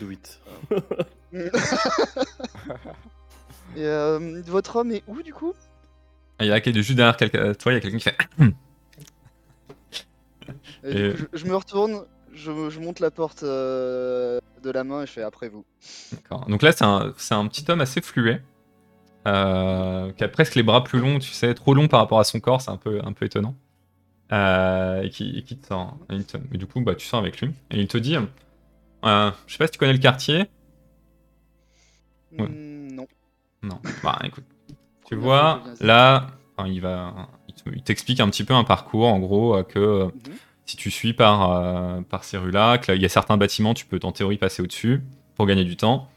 Do 0.00 0.10
it. 0.10 0.40
Et 3.76 3.84
euh, 3.84 4.42
votre 4.46 4.76
homme 4.76 4.92
est 4.92 5.02
où 5.06 5.22
du 5.22 5.32
coup? 5.34 5.52
Il 6.40 6.46
y 6.46 6.52
a 6.52 6.60
quelqu'un- 6.60 6.80
juste 6.82 6.96
derrière 6.96 7.16
quelqu'un- 7.16 7.54
toi, 7.54 7.72
il 7.72 7.76
y 7.76 7.78
a 7.78 7.80
quelqu'un 7.80 7.98
qui 7.98 8.04
fait. 8.04 8.16
Et 10.84 10.90
Et- 10.90 11.12
du 11.12 11.14
coup, 11.24 11.26
je, 11.32 11.38
je 11.38 11.46
me 11.46 11.56
retourne, 11.56 12.04
je, 12.32 12.70
je 12.70 12.80
monte 12.80 13.00
la 13.00 13.10
porte 13.10 13.42
euh, 13.42 14.38
de 14.62 14.70
la 14.70 14.84
main 14.84 15.02
et 15.02 15.06
je 15.06 15.12
fais 15.12 15.22
après 15.22 15.48
vous. 15.48 15.64
D'accord. 16.12 16.46
Donc 16.48 16.62
là, 16.62 16.72
c'est 16.72 16.84
un, 16.84 17.12
c'est 17.16 17.34
un 17.34 17.46
petit 17.48 17.64
homme 17.70 17.80
assez 17.80 18.00
fluet, 18.00 18.42
euh, 19.26 20.12
qui 20.12 20.24
a 20.24 20.28
presque 20.28 20.54
les 20.54 20.62
bras 20.62 20.84
plus 20.84 21.00
longs, 21.00 21.18
tu 21.18 21.32
sais, 21.32 21.52
trop 21.54 21.74
long 21.74 21.88
par 21.88 22.00
rapport 22.00 22.20
à 22.20 22.24
son 22.24 22.38
corps, 22.40 22.60
c'est 22.60 22.70
un 22.70 22.76
peu, 22.76 23.00
un 23.04 23.12
peu 23.12 23.24
étonnant. 23.26 23.54
Euh, 24.32 25.02
et, 25.02 25.10
qui, 25.10 25.38
et 25.38 25.42
qui 25.42 25.56
te 25.56 25.66
sort. 25.68 25.98
Et, 26.10 26.22
te- 26.24 26.36
et 26.52 26.58
du 26.58 26.66
coup, 26.66 26.80
bah, 26.80 26.94
tu 26.94 27.06
sors 27.06 27.20
avec 27.20 27.40
lui. 27.40 27.50
Et 27.70 27.80
il 27.80 27.86
te 27.88 27.96
dit, 27.98 28.16
euh, 28.16 29.30
je 29.46 29.52
sais 29.52 29.58
pas 29.58 29.66
si 29.66 29.72
tu 29.72 29.78
connais 29.78 29.92
le 29.92 29.98
quartier. 29.98 30.46
Ouais. 32.38 32.48
Hmm, 32.48 32.88
non. 32.92 33.06
Non. 33.62 33.80
Bah 34.02 34.18
écoute, 34.24 34.44
tu 35.06 35.14
vois, 35.14 35.62
là, 35.80 36.26
enfin, 36.56 36.68
il 36.68 36.80
va, 36.80 37.28
il 37.48 37.54
te- 37.54 37.70
il 37.70 37.82
t'explique 37.82 38.20
un 38.20 38.28
petit 38.28 38.44
peu 38.44 38.54
un 38.54 38.64
parcours, 38.64 39.06
en 39.06 39.18
gros, 39.18 39.56
euh, 39.56 39.62
que 39.62 40.04
Mhm. 40.06 40.34
si 40.66 40.76
tu 40.76 40.90
suis 40.90 41.12
par, 41.14 41.50
euh, 41.52 42.00
par 42.02 42.24
ces 42.24 42.36
rues-là, 42.36 42.78
qu'il 42.78 43.00
y 43.00 43.04
a 43.04 43.08
certains 43.08 43.36
bâtiments, 43.36 43.74
tu 43.74 43.86
peux 43.86 43.98
en 44.02 44.12
théorie 44.12 44.36
passer 44.38 44.62
au-dessus 44.62 45.02
pour 45.36 45.46
gagner 45.46 45.64
du 45.64 45.76
temps. 45.76 46.08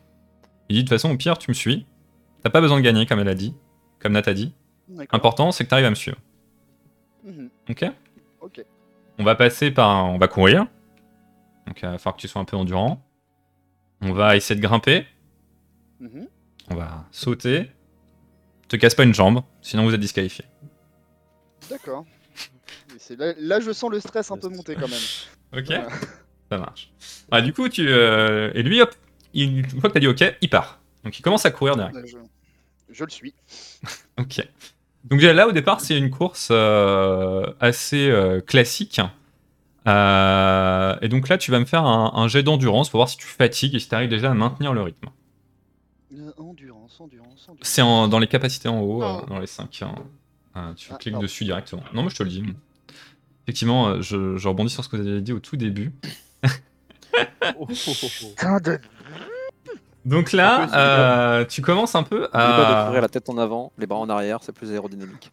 Il 0.68 0.76
dit 0.76 0.84
de 0.84 0.88
toute 0.90 0.96
façon, 0.98 1.12
au 1.12 1.18
pire, 1.18 1.38
tu 1.38 1.50
me 1.50 1.54
suis. 1.54 1.86
T'as 2.44 2.50
pas 2.50 2.62
besoin 2.62 2.78
de 2.78 2.84
gagner, 2.84 3.06
comme 3.06 3.20
elle 3.20 3.30
a 3.30 3.36
dit, 3.36 3.54
comme 4.00 4.14
Nat 4.14 4.24
a 4.26 4.34
dit. 4.34 4.52
Important, 5.12 5.52
c'est 5.52 5.64
que 5.64 5.70
tu 5.70 5.74
arrives 5.76 5.86
à 5.88 5.90
me 5.92 5.96
suivre. 5.96 6.18
Mhm. 7.24 7.50
Ok 7.70 7.86
Ok. 8.42 8.64
On 9.18 9.24
va 9.24 9.36
passer 9.36 9.72
par. 9.72 10.06
On 10.08 10.18
va 10.18 10.28
courir. 10.28 10.66
Donc, 11.68 11.82
il 11.82 11.86
va 11.86 11.98
falloir 11.98 12.16
que 12.16 12.22
tu 12.22 12.28
sois 12.28 12.42
un 12.42 12.46
peu 12.46 12.58
endurant. 12.58 13.02
On 14.02 14.14
va 14.14 14.36
essayer 14.36 14.60
de 14.60 14.66
grimper. 14.66 15.06
Mhm. 16.00 16.28
On 16.72 16.76
va 16.76 17.06
sauter. 17.12 17.70
Te 18.70 18.76
casse 18.76 18.96
pas 18.96 19.04
une 19.04 19.14
jambe, 19.14 19.42
sinon 19.62 19.84
vous 19.84 19.94
êtes 19.94 20.00
disqualifié. 20.00 20.46
D'accord. 21.70 22.06
Là, 23.18 23.34
là, 23.38 23.60
je 23.60 23.72
sens 23.72 23.90
le 23.90 24.00
stress 24.00 24.30
un 24.32 24.38
peu 24.38 24.50
monter 24.50 24.76
quand 24.76 24.88
même. 24.88 25.00
Ok 25.58 25.66
Voilà. 25.68 25.88
Ça 26.52 26.58
marche. 26.60 26.92
Ah, 27.32 27.42
du 27.42 27.54
coup, 27.54 27.68
tu. 27.70 27.88
euh, 27.88 28.52
Et 28.54 28.62
lui, 28.64 28.82
hop, 28.82 28.94
il... 29.34 29.60
une 29.60 29.82
fois 29.82 29.90
que 29.90 29.94
t'as 29.96 30.00
dit 30.00 30.08
ok, 30.08 30.24
il 30.42 30.50
part. 30.50 30.80
Donc 31.04 31.18
il 31.18 31.22
commence 31.24 31.46
à 31.46 31.52
courir 31.52 31.76
derrière. 31.76 31.94
Là, 31.96 32.06
je, 32.06 32.18
je 32.92 33.04
le 33.04 33.10
suis. 33.10 33.34
Ok. 34.20 34.48
Donc 35.06 35.20
déjà 35.20 35.34
là 35.34 35.48
au 35.48 35.52
départ 35.52 35.80
c'est 35.82 35.98
une 35.98 36.10
course 36.10 36.50
euh, 36.52 37.46
assez 37.60 38.10
euh, 38.10 38.42
classique. 38.42 39.00
Euh, 39.88 40.96
et 41.02 41.08
donc 41.08 41.30
là 41.30 41.38
tu 41.38 41.52
vas 41.52 41.60
me 41.60 41.66
faire 41.66 41.86
un, 41.86 42.12
un 42.16 42.28
jet 42.28 42.44
d'endurance 42.44 42.90
pour 42.90 42.98
voir 43.00 43.10
si 43.10 43.18
tu 43.18 43.26
fatigues 43.26 43.76
et 43.76 43.80
si 43.80 43.88
tu 43.90 43.96
arrives 43.96 44.10
déjà 44.10 44.32
à 44.32 44.34
maintenir 44.34 44.74
le 44.74 44.82
rythme. 44.82 45.08
Euh, 46.14 46.32
endurance, 46.38 47.00
endurance, 47.00 47.48
endurance. 47.48 47.58
C'est 47.62 47.82
en- 47.82 48.08
dans 48.08 48.20
les 48.20 48.28
capacités 48.28 48.68
en 48.68 48.82
haut, 48.82 49.02
euh, 49.04 49.20
Oh. 49.24 49.26
dans 49.28 49.40
les 49.40 49.48
5. 49.48 49.70
tu 49.70 49.84
Ah, 50.56 50.74
cliques 51.00 51.14
pardon. 51.14 51.20
dessus 51.20 51.46
directement. 51.46 51.84
Non 51.94 52.04
mais 52.04 52.10
je 52.10 52.16
te 52.16 52.24
le 52.24 52.30
dis. 52.30 52.44
Effectivement, 53.46 53.88
euh, 53.88 54.02
je, 54.02 54.36
je 54.38 54.48
rebondis 54.48 54.70
sur 54.72 54.84
ce 54.84 54.90
que 54.90 54.98
vous 54.98 55.08
avez 55.08 55.22
dit 55.22 55.34
au 55.34 55.40
tout 55.40 55.56
début. 55.56 55.92
Oh, 57.58 57.66
oh, 57.68 57.74
oh, 57.88 57.92
oh. 58.24 58.28
Putain 58.38 58.60
de- 58.60 58.80
Donc 60.06 60.32
là, 60.32 60.70
euh, 60.74 61.46
tu 61.46 61.62
commences 61.62 61.94
un 61.96 62.04
peu 62.04 62.20
N'oublie 62.22 62.30
pas 62.32 62.70
de 62.70 62.74
à... 62.74 62.84
courir 62.88 63.02
la 63.02 63.10
tête 63.10 63.30
en 63.30 63.38
avant, 63.38 63.72
les 63.78 63.86
bras 63.86 64.00
en 64.00 64.10
arrière, 64.10 64.40
c'est 64.42 64.54
plus 64.54 64.72
aérodynamique. 64.72 65.32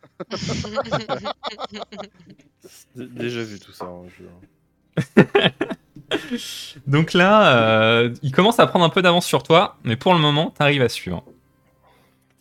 Déjà 2.95 3.43
vu 3.43 3.59
tout 3.61 3.73
ça. 3.73 3.85
hein, 3.87 4.03
je- 4.19 5.23
Donc 6.87 7.13
là, 7.13 7.57
euh, 7.57 8.15
il 8.23 8.33
commence 8.33 8.59
à 8.59 8.67
prendre 8.67 8.85
un 8.85 8.89
peu 8.91 9.03
d'avance 9.03 9.27
sur 9.27 9.43
toi, 9.43 9.77
mais 9.85 9.97
pour 9.97 10.15
le 10.15 10.21
moment, 10.21 10.51
t'arrives 10.51 10.83
à 10.83 10.89
suivre. 10.89 11.23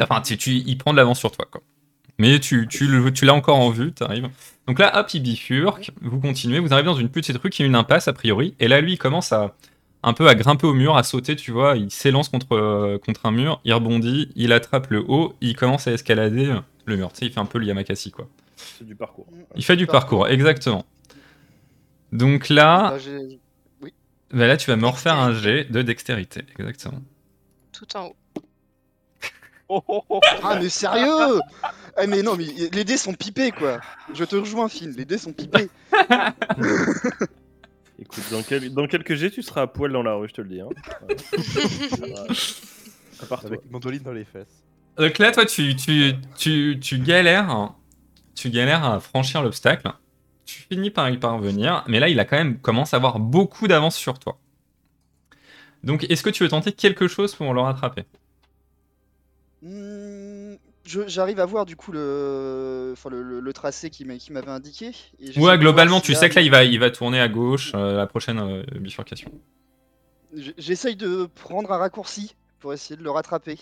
Enfin, 0.02 0.22
tu, 0.22 0.38
tu- 0.38 0.56
il 0.66 0.78
prend 0.78 0.92
de 0.92 0.98
l'avance 0.98 1.20
sur 1.20 1.32
toi, 1.32 1.46
quoi. 1.50 1.62
Mais 2.18 2.40
tu, 2.40 2.68
tu 2.70 2.88
l'as 3.26 3.34
encore 3.34 3.58
en 3.58 3.70
vue, 3.72 3.92
t'arrives. 3.92 4.30
Donc 4.68 4.80
là, 4.80 4.98
hop, 5.00 5.14
il 5.14 5.20
bifurque, 5.22 5.92
vous 6.02 6.20
continuez, 6.20 6.60
vous 6.60 6.72
arrivez 6.74 6.86
dans 6.88 6.96
une 6.96 7.10
petite 7.10 7.38
rue 7.38 7.50
qui 7.50 7.62
est 7.62 7.66
une 7.66 7.76
impasse, 7.76 8.08
a 8.08 8.14
priori, 8.14 8.56
et 8.60 8.68
là, 8.70 8.80
lui, 8.82 8.94
il 8.94 8.98
commence 8.98 9.34
à 9.34 9.54
un 10.06 10.14
peu 10.14 10.28
à 10.30 10.36
grimper 10.36 10.68
au 10.68 10.74
mur, 10.74 10.96
à 10.96 11.04
sauter, 11.04 11.36
tu 11.36 11.52
vois, 11.52 11.76
il 11.76 11.92
s'élance 11.92 12.30
contre, 12.30 12.54
euh, 12.56 12.98
contre 13.00 13.26
un 13.26 13.32
mur, 13.32 13.60
il 13.66 13.74
rebondit, 13.74 14.32
il 14.36 14.54
attrape 14.54 14.88
le 14.92 15.04
haut, 15.08 15.34
il 15.42 15.56
commence 15.56 15.88
à 15.88 15.92
escalader 15.92 16.54
le 16.86 16.96
mur. 16.96 17.12
Tu 17.12 17.20
sais, 17.20 17.26
il 17.26 17.32
fait 17.34 17.40
un 17.40 17.46
peu 17.46 17.58
le 17.60 17.66
Yamakasi, 17.66 18.12
quoi. 18.12 18.28
C'est 18.56 18.86
du 18.86 18.96
parcours. 18.96 19.28
Il 19.56 19.66
fait 19.66 19.76
du 19.76 19.88
parcours, 19.88 20.28
exactement. 20.28 20.86
Donc 22.12 22.50
là, 22.50 22.92
Bah, 22.92 22.98
j'ai- 23.00 23.40
bah 24.32 24.48
là, 24.48 24.58
tu 24.58 24.70
vas 24.70 24.76
me 24.78 24.88
refaire 24.88 25.16
un 25.20 25.34
jet 25.34 25.66
de 25.72 25.82
dextérité, 25.82 26.42
exactement. 26.58 27.02
Tout 27.74 27.98
en 27.98 28.06
haut. 28.08 28.16
Oh, 29.68 29.82
oh, 29.88 30.04
oh. 30.10 30.20
Ah 30.44 30.60
mais 30.62 30.70
sérieux? 30.70 31.40
Eh 32.00 32.06
mais 32.06 32.22
non 32.22 32.36
mais 32.36 32.46
les 32.72 32.84
dés 32.84 32.98
sont 32.98 33.14
pipés 33.16 33.50
quoi. 33.52 33.80
Je 34.14 34.24
te 34.24 34.36
rejoins 34.36 34.70
Finn, 34.70 34.94
les 34.96 35.06
dés 35.06 35.18
sont 35.18 35.34
pipés. 35.34 35.70
Écoute, 38.06 38.24
dans, 38.32 38.44
quel- 38.44 38.74
dans 38.74 38.88
quelques 38.88 39.16
jets, 39.16 39.32
tu 39.32 39.42
seras 39.42 39.64
à 39.64 39.68
poil 39.68 39.92
dans 39.92 40.04
la 40.04 40.14
rue, 40.16 40.28
je 40.30 40.34
te 40.34 40.42
le 40.42 40.50
dis. 40.50 40.62
Hein. 40.62 40.70
À 43.22 43.26
part 43.28 43.40
toi. 43.42 43.48
Avec 43.50 43.64
une 43.66 43.72
mandoline 43.72 44.04
dans 44.04 44.12
les 44.12 44.26
fesses. 44.26 44.64
Donc 44.98 45.18
là, 45.20 45.32
toi, 45.32 45.46
tu, 45.46 45.76
tu, 45.76 46.14
tu, 46.38 46.78
tu 46.82 47.00
galères, 47.00 47.50
hein. 47.50 47.76
tu 48.36 48.50
galères 48.50 48.84
à 48.84 49.00
franchir 49.00 49.42
l'obstacle. 49.42 49.90
Tu 50.46 50.62
finis 50.64 50.92
par 50.92 51.10
y 51.10 51.18
parvenir, 51.18 51.84
mais 51.88 52.00
là, 52.00 52.10
il 52.10 52.20
a 52.20 52.26
quand 52.26 52.38
même 52.38 52.60
commencé 52.60 52.96
à 52.96 52.98
avoir 52.98 53.20
beaucoup 53.20 53.68
d'avance 53.68 53.96
sur 53.96 54.20
toi. 54.20 54.38
Donc, 55.84 56.06
est-ce 56.10 56.24
que 56.24 56.30
tu 56.30 56.44
veux 56.44 56.50
tenter 56.50 56.72
quelque 56.72 57.08
chose 57.08 57.34
pour 57.36 57.54
le 57.54 57.62
rattraper? 57.62 58.04
Hmm, 59.62 60.15
je- 60.86 61.08
J'arrive 61.08 61.40
à 61.40 61.46
voir 61.46 61.66
du 61.66 61.76
coup 61.76 61.92
le, 61.92 62.92
enfin, 62.94 63.10
le, 63.10 63.22
le- 63.24 63.40
le 63.40 63.54
tracé 63.54 63.90
qui 63.90 64.06
m'a- 64.06 64.18
qui 64.18 64.32
m'avait 64.32 64.52
indiqué. 64.52 64.88
et 64.88 64.94
j'essaie 65.28 65.34
de 65.34 65.40
Ouais, 65.40 65.46
voir 65.46 65.58
globalement, 65.58 66.00
tu 66.02 66.14
sais 66.16 66.30
que 66.30 66.36
là, 66.36 66.42
il 66.42 66.52
va, 66.52 66.64
il 66.64 66.80
va 66.80 66.90
tourner 66.92 67.20
à 67.20 67.28
gauche, 67.28 67.72
euh, 67.76 67.98
la 67.98 68.08
prochaine 68.08 68.40
euh, 68.40 68.64
bifurcation. 68.80 69.32
j- 70.36 70.54
J'essaye 70.58 70.96
de 70.96 71.26
prendre 71.26 71.72
un 71.72 71.78
raccourci 71.78 72.36
pour 72.60 72.74
essayer 72.74 72.96
de 72.98 73.04
le 73.04 73.12
rattraper. 73.12 73.58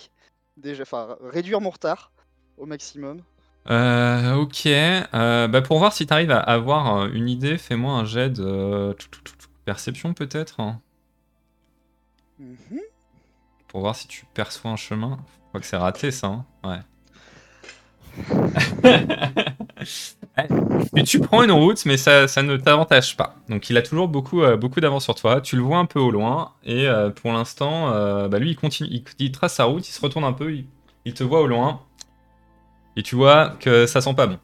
Déjà, 0.58 0.84
enfin 0.84 1.18
réduire 1.22 1.62
mon 1.62 1.70
retard 1.72 2.12
au 2.58 2.66
maximum. 2.66 3.22
Euh, 3.70 4.34
ok. 4.36 4.66
Euh, 4.68 5.48
bah, 5.48 5.62
pour 5.62 5.80
voir 5.80 5.94
si 5.94 6.06
tu 6.06 6.14
arrives 6.14 6.32
à 6.32 6.40
avoir 6.40 6.98
euh, 7.04 7.10
une 7.14 7.30
idée, 7.30 7.58
fais-moi 7.58 7.94
un 7.94 8.06
jet 8.06 8.30
de 8.30 8.44
euh, 8.44 8.94
tout, 8.94 9.08
tout, 9.10 9.22
tout, 9.24 9.34
tout, 9.38 9.48
perception, 9.66 10.14
peut-être. 10.14 10.60
hein, 10.60 10.82
Mhm. 12.40 12.80
Pour 13.68 13.82
voir 13.82 13.96
si 13.96 14.08
tu 14.08 14.26
perçois 14.34 14.72
un 14.72 14.76
chemin. 14.76 15.18
Je 15.28 15.48
crois 15.50 15.60
que 15.62 15.66
c'est 15.68 15.78
raté, 15.78 16.12
ça. 16.12 16.28
hein 16.28 16.46
ouais. 16.64 16.80
Tu 21.06 21.20
prends 21.20 21.44
une 21.44 21.52
route, 21.52 21.86
mais 21.86 21.98
ça, 21.98 22.28
ça 22.28 22.42
ne 22.42 22.58
t'avantage 22.58 23.18
pas. 23.18 23.36
Donc 23.50 23.70
il 23.70 23.78
a 23.78 23.82
toujours 23.82 24.08
beaucoup, 24.08 24.42
euh, 24.42 24.58
beaucoup 24.58 24.80
d'avance 24.80 25.04
sur 25.04 25.16
toi. 25.16 25.42
Tu 25.42 25.56
le 25.56 25.62
vois 25.62 25.78
un 25.78 25.86
peu 25.86 26.00
au 26.00 26.12
loin. 26.12 26.54
Et 26.64 26.88
euh, 26.88 27.10
pour 27.10 27.32
l'instant, 27.34 27.92
euh, 27.92 28.28
bah, 28.28 28.40
lui, 28.40 28.52
il 28.52 28.56
continue. 28.56 28.90
Il, 28.92 29.04
il 29.20 29.32
trace 29.32 29.56
sa 29.56 29.66
route, 29.66 29.88
il 29.88 29.92
se 29.92 30.02
retourne 30.02 30.26
un 30.26 30.34
peu. 30.34 30.54
Il, 30.54 30.66
il 31.06 31.14
te 31.14 31.24
voit 31.24 31.42
au 31.42 31.48
loin. 31.48 31.82
Et 32.96 33.04
tu 33.04 33.16
vois 33.16 33.50
que 33.60 33.86
ça 33.86 34.02
sent 34.02 34.14
pas 34.14 34.28
bon. 34.28 34.40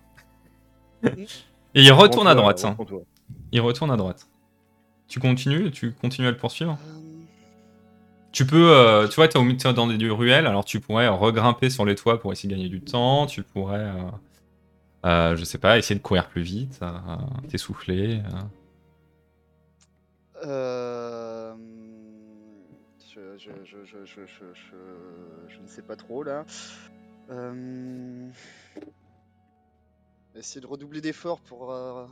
Et 1.76 1.84
il 1.84 1.92
retourne 1.92 2.28
à 2.28 2.36
droite. 2.36 2.64
hein. 2.66 2.76
Il 3.52 3.62
retourne 3.62 3.92
à 3.92 3.98
droite. 3.98 4.28
Tu 5.08 5.20
continues 5.20 5.72
Tu 5.72 5.92
continues 5.94 6.28
à 6.28 6.32
le 6.32 6.38
poursuivre? 6.38 6.78
Tu 8.32 8.46
peux, 8.46 8.72
euh, 8.72 9.08
tu 9.08 9.16
vois, 9.16 9.28
milieu- 9.44 9.58
t'es 9.58 9.74
dans 9.74 9.88
des 9.88 10.10
ruelles, 10.10 10.46
alors 10.46 10.64
tu 10.64 10.80
pourrais 10.80 11.08
regrimper 11.08 11.70
sur 11.70 11.86
les 11.86 11.96
toits 11.96 12.20
pour 12.20 12.32
essayer 12.32 12.50
de 12.50 12.56
gagner 12.56 12.70
du 12.70 12.82
temps. 12.82 13.26
Tu 13.26 13.44
pourrais, 13.44 13.80
euh, 13.80 14.12
euh, 15.06 15.36
je 15.36 15.44
sais 15.44 15.58
pas, 15.58 15.78
essayer 15.78 15.98
de 15.98 16.04
courir 16.04 16.30
plus 16.30 16.44
vite, 16.44 16.80
euh, 16.82 16.92
t'essouffler. 17.50 18.20
euh. 18.20 18.42
Euh, 20.46 21.56
Je, 23.16 23.38
je, 23.38 25.62
ne 25.62 25.68
sais 25.68 25.82
pas 25.82 25.96
trop 25.96 26.24
là. 26.24 26.46
Euh, 27.32 28.30
Essayer 30.36 30.62
de 30.62 30.68
redoubler 30.68 31.02
d'efforts 31.02 31.42
pour 31.42 31.72
euh, 31.72 32.06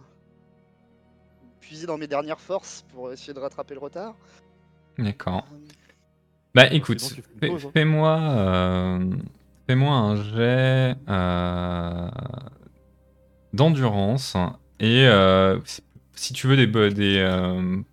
puiser 1.62 1.86
dans 1.86 1.98
mes 1.98 2.08
dernières 2.08 2.42
forces 2.42 2.84
pour 2.90 3.12
essayer 3.12 3.34
de 3.34 3.40
rattraper 3.40 3.76
le 3.76 3.80
retard. 3.80 4.16
D'accord. 4.98 5.46
Bah 6.56 6.68
écoute, 6.74 7.00
fais 7.02 7.22
fais- 7.40 7.50
hein. 7.68 7.70
fais-moi, 7.74 8.18
euh, 8.20 9.12
fais-moi 9.68 9.94
un 9.96 10.16
jet 10.16 10.96
euh, 11.08 12.10
d'endurance 13.54 14.36
et 14.80 15.06
euh, 15.08 15.60
si- 16.16 16.34
tu 16.34 16.48
veux 16.48 16.56
des, 16.58 16.68
des 16.92 17.20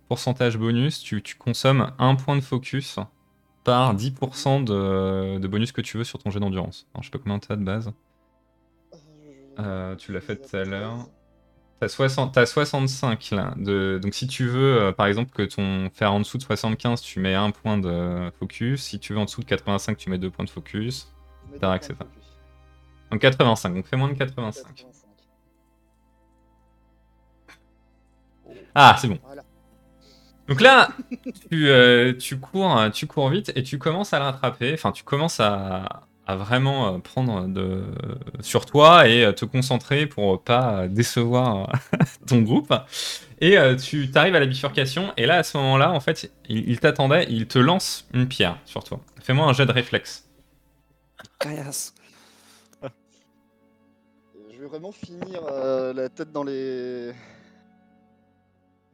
pourcentages 0.07 0.57
bonus, 0.57 0.99
tu, 0.99 1.21
tu 1.21 1.35
consommes 1.35 1.91
un 1.99 2.15
point 2.15 2.35
de 2.35 2.41
focus 2.41 2.97
par 3.63 3.93
10% 3.93 4.61
de, 4.61 5.37
de 5.39 5.47
bonus 5.47 5.71
que 5.71 5.81
tu 5.81 5.97
veux 5.97 6.03
sur 6.03 6.19
ton 6.19 6.31
jet 6.31 6.39
d'endurance. 6.39 6.87
Alors, 6.93 7.03
je 7.03 7.07
sais 7.07 7.11
pas 7.11 7.19
combien 7.19 7.39
t'as 7.39 7.55
de 7.55 7.63
base. 7.63 7.91
Tu 9.97 10.11
l'as 10.11 10.21
fait 10.21 10.35
tout 10.37 10.55
à 10.55 10.63
l'heure. 10.65 11.07
T'as 11.85 11.89
60 11.89 12.33
t'as 12.33 12.47
65 12.47 13.29
là. 13.29 13.53
De... 13.57 13.99
Donc 14.01 14.15
si 14.15 14.25
tu 14.25 14.47
veux, 14.47 14.81
euh, 14.81 14.91
par 14.91 15.05
exemple, 15.05 15.31
que 15.31 15.43
ton 15.43 15.91
faire 15.93 16.13
en 16.13 16.19
dessous 16.19 16.39
de 16.39 16.43
75, 16.43 16.99
tu 16.99 17.19
mets 17.19 17.35
un 17.35 17.51
point 17.51 17.77
de 17.77 18.31
focus. 18.39 18.81
Si 18.81 18.99
tu 18.99 19.13
veux 19.13 19.19
en 19.19 19.25
dessous 19.25 19.41
de 19.41 19.45
85, 19.45 19.95
tu 19.95 20.09
mets 20.09 20.17
deux 20.17 20.31
points 20.31 20.45
de 20.45 20.49
focus. 20.49 21.13
de 21.53 21.59
focus. 21.59 22.39
Donc 23.11 23.21
85, 23.21 23.75
donc 23.75 23.85
fais 23.85 23.97
moins 23.97 24.07
de 24.07 24.15
85. 24.15 24.63
85. 24.63 24.87
Ah, 28.73 28.97
c'est 28.99 29.07
bon. 29.07 29.19
Voilà. 29.23 29.43
Donc 30.47 30.61
là, 30.61 30.89
tu, 31.51 31.69
euh, 31.69 32.13
tu, 32.17 32.39
cours, 32.39 32.79
tu 32.91 33.05
cours 33.05 33.29
vite 33.29 33.51
et 33.55 33.61
tu 33.61 33.77
commences 33.77 34.11
à 34.11 34.17
le 34.17 34.25
rattraper. 34.25 34.73
Enfin, 34.73 34.91
tu 34.91 35.03
commences 35.03 35.39
à, 35.39 36.07
à 36.27 36.35
vraiment 36.35 36.95
euh, 36.95 36.97
prendre 36.99 37.47
de, 37.47 37.83
sur 38.41 38.65
toi 38.65 39.07
et 39.07 39.23
euh, 39.23 39.31
te 39.31 39.45
concentrer 39.45 40.07
pour 40.07 40.43
pas 40.43 40.81
euh, 40.81 40.87
décevoir 40.87 41.69
euh, 41.69 41.97
ton 42.27 42.41
groupe. 42.41 42.73
Et 43.41 43.57
tu 43.77 44.09
arrives 44.15 44.35
à 44.35 44.39
la 44.39 44.45
bifurcation. 44.45 45.11
Et 45.17 45.25
là, 45.25 45.37
à 45.37 45.43
ce 45.43 45.57
moment-là, 45.57 45.91
en 45.91 45.99
fait, 45.99 46.31
il, 46.47 46.69
il 46.69 46.79
t'attendait. 46.79 47.25
Il 47.29 47.47
te 47.47 47.59
lance 47.59 48.07
une 48.13 48.27
pierre 48.27 48.57
sur 48.65 48.83
toi. 48.83 49.01
Fais-moi 49.21 49.45
un 49.45 49.53
jet 49.53 49.65
de 49.65 49.73
réflexe. 49.73 50.29
Caillasse. 51.39 51.93
Je 54.55 54.61
vais 54.61 54.67
vraiment 54.67 54.93
finir 54.93 55.41
euh, 55.51 55.93
la 55.93 56.07
tête 56.07 56.31
dans 56.31 56.43
les. 56.43 57.11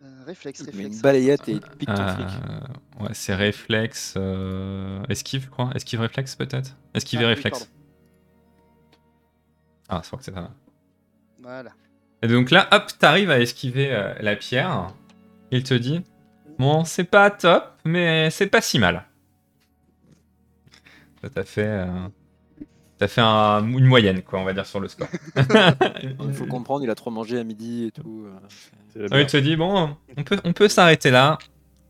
Euh, 0.04 0.24
réflexe, 0.26 0.62
réflexe. 0.64 0.96
une 0.96 1.02
balayette 1.02 1.48
et 1.50 1.60
pique 1.78 1.88
ton 1.88 2.02
Euh, 2.02 2.16
flic. 2.16 2.28
ouais, 3.02 3.10
c'est 3.14 3.36
réflexe. 3.36 4.16
euh, 4.18 5.04
esquive, 5.10 5.44
je 5.46 5.50
crois. 5.50 5.70
Esquive 5.76 6.02
réflexe, 6.02 6.36
peut-être? 6.36 6.76
Esquive 6.96 7.20
Ah, 7.20 7.24
et 7.24 7.26
oui, 7.28 7.34
réflexe. 7.36 7.60
pardon. 7.60 7.72
ah, 9.90 10.00
je 10.02 10.08
crois 10.08 10.20
que 10.20 10.26
c'est 10.26 10.32
pas 10.32 10.42
mal. 10.42 10.52
Voilà. 11.42 11.72
Et 12.24 12.28
donc 12.28 12.50
là, 12.52 12.68
hop, 12.72 12.86
t'arrives 13.00 13.30
à 13.32 13.40
esquiver 13.40 13.94
euh, 13.94 14.14
la 14.22 14.36
pierre. 14.36 14.94
Il 15.52 15.64
te 15.64 15.74
dit 15.74 16.02
Bon, 16.58 16.84
c'est 16.84 17.04
pas 17.04 17.30
top, 17.32 17.72
mais 17.86 18.30
c'est 18.32 18.48
pas 18.48 18.62
si 18.62 18.80
mal. 18.80 19.06
Ça 21.22 21.30
t'a 21.30 21.44
fait. 21.44 21.62
euh, 21.66 22.08
T'as 23.02 23.08
fait 23.08 23.22
un- 23.22 23.68
une 23.68 23.86
moyenne, 23.88 24.22
quoi, 24.22 24.38
on 24.40 24.44
va 24.44 24.54
dire, 24.54 24.64
sur 24.68 24.80
le 24.80 24.88
score. 24.88 25.08
Il 26.04 26.34
faut 26.36 26.46
comprendre, 26.46 26.84
il 26.84 26.90
a 26.92 26.94
trop 26.94 27.10
mangé 27.10 27.40
à 27.40 27.44
midi 27.44 27.86
et 27.86 27.92
tout. 27.92 28.28
euh, 28.28 29.08
Ah 29.10 29.20
il 29.22 29.26
te 29.26 29.38
dit 29.38 29.56
Bon, 29.56 29.98
on 30.18 30.24
peut, 30.24 30.38
on 30.44 30.54
peut 30.54 30.68
s'arrêter 30.68 31.10
là. 31.10 31.40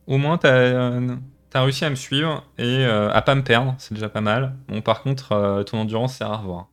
Au 0.08 0.18
moins, 0.18 0.38
t'as 0.38 0.54
euh, 0.56 1.18
t'as 1.50 1.64
réussi 1.64 1.84
à 1.84 1.90
me 1.90 1.96
suivre 1.96 2.46
et 2.58 2.86
euh, 2.86 3.12
à 3.12 3.22
pas 3.22 3.36
me 3.36 3.44
perdre, 3.44 3.76
c'est 3.78 3.94
déjà 3.94 4.08
pas 4.08 4.22
mal. 4.22 4.56
Bon, 4.70 4.82
par 4.82 5.02
contre, 5.04 5.34
euh, 5.34 5.64
ton 5.64 5.80
endurance, 5.80 6.16
c'est 6.16 6.24
à 6.24 6.34
revoir. 6.34 6.70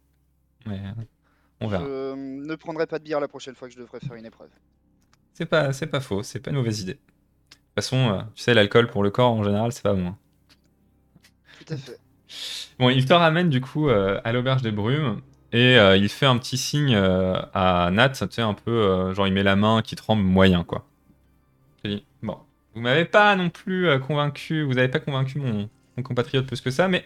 Mais 0.66 0.80
on 1.60 1.66
verra. 1.66 1.82
Je 1.84 2.14
ne 2.14 2.54
prendrai 2.54 2.86
pas 2.86 3.00
de 3.00 3.04
bière 3.04 3.18
la 3.18 3.26
prochaine 3.26 3.56
fois 3.56 3.66
que 3.66 3.74
je 3.74 3.80
devrais 3.80 3.98
faire 3.98 4.14
une 4.14 4.26
épreuve. 4.26 4.50
C'est 5.32 5.46
pas, 5.46 5.72
c'est 5.72 5.88
pas 5.88 5.98
faux, 6.00 6.22
c'est 6.22 6.38
pas 6.38 6.50
une 6.52 6.58
mauvaise 6.58 6.80
idée. 6.80 6.94
De 6.94 6.98
toute 6.98 7.74
façon, 7.74 7.96
euh, 7.96 8.18
tu 8.36 8.42
sais, 8.44 8.54
l'alcool 8.54 8.86
pour 8.88 9.02
le 9.02 9.10
corps 9.10 9.32
en 9.32 9.42
général, 9.42 9.72
c'est 9.72 9.82
pas 9.82 9.94
bon. 9.94 10.06
hein. 10.06 10.16
Tout 11.66 11.74
à 11.74 11.76
fait. 11.76 11.98
Bon, 12.78 12.90
il 12.90 13.04
te 13.06 13.12
ramène 13.12 13.48
du 13.50 13.60
coup 13.60 13.88
euh, 13.88 14.20
à 14.24 14.32
l'auberge 14.32 14.62
des 14.62 14.70
brumes 14.72 15.20
et 15.52 15.78
euh, 15.78 15.96
il 15.96 16.08
fait 16.08 16.26
un 16.26 16.36
petit 16.38 16.56
signe 16.58 16.94
euh, 16.94 17.34
à 17.54 17.90
Nat, 17.90 18.10
tu 18.10 18.26
sais, 18.30 18.42
un 18.42 18.54
peu 18.54 18.70
euh, 18.70 19.14
genre 19.14 19.26
il 19.26 19.32
met 19.32 19.42
la 19.42 19.56
main 19.56 19.82
qui 19.82 19.96
tremble 19.96 20.22
moyen 20.22 20.62
quoi. 20.64 20.86
Il 21.84 21.96
dit 21.96 22.04
Bon, 22.22 22.38
vous 22.74 22.80
m'avez 22.80 23.04
pas 23.04 23.34
non 23.36 23.50
plus 23.50 23.88
euh, 23.88 23.98
convaincu, 23.98 24.62
vous 24.62 24.78
avez 24.78 24.88
pas 24.88 25.00
convaincu 25.00 25.38
mon, 25.38 25.68
mon 25.96 26.02
compatriote 26.02 26.46
plus 26.46 26.60
que 26.60 26.70
ça, 26.70 26.88
mais 26.88 27.04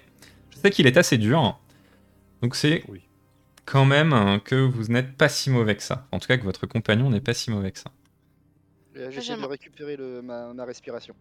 je 0.51 0.59
sais 0.59 0.71
qu'il 0.71 0.87
est 0.87 0.97
assez 0.97 1.19
dur. 1.19 1.59
Donc 2.43 2.57
c'est 2.57 2.83
Oui. 2.89 3.03
quand 3.65 3.85
même 3.85 4.13
euh, 4.13 4.39
que 4.39 4.57
vous 4.57 4.85
n'êtes 4.89 5.17
pas 5.17 5.29
si 5.29 5.51
mauvais 5.51 5.77
que 5.77 5.83
ça. 5.83 6.07
En 6.13 6.19
tout 6.19 6.27
cas, 6.29 6.37
que 6.37 6.45
votre 6.45 6.67
compagnon 6.67 7.11
n'est 7.11 7.21
pas 7.21 7.35
si 7.35 7.51
mauvais 7.51 7.71
que 7.71 7.79
ça. 7.79 7.91
J'essaie 8.95 9.23
j'aime- 9.23 9.41
de 9.43 9.47
récupérer 9.47 9.97
le, 9.97 10.21
ma, 10.21 10.53
ma 10.53 10.65
respiration. 10.65 11.15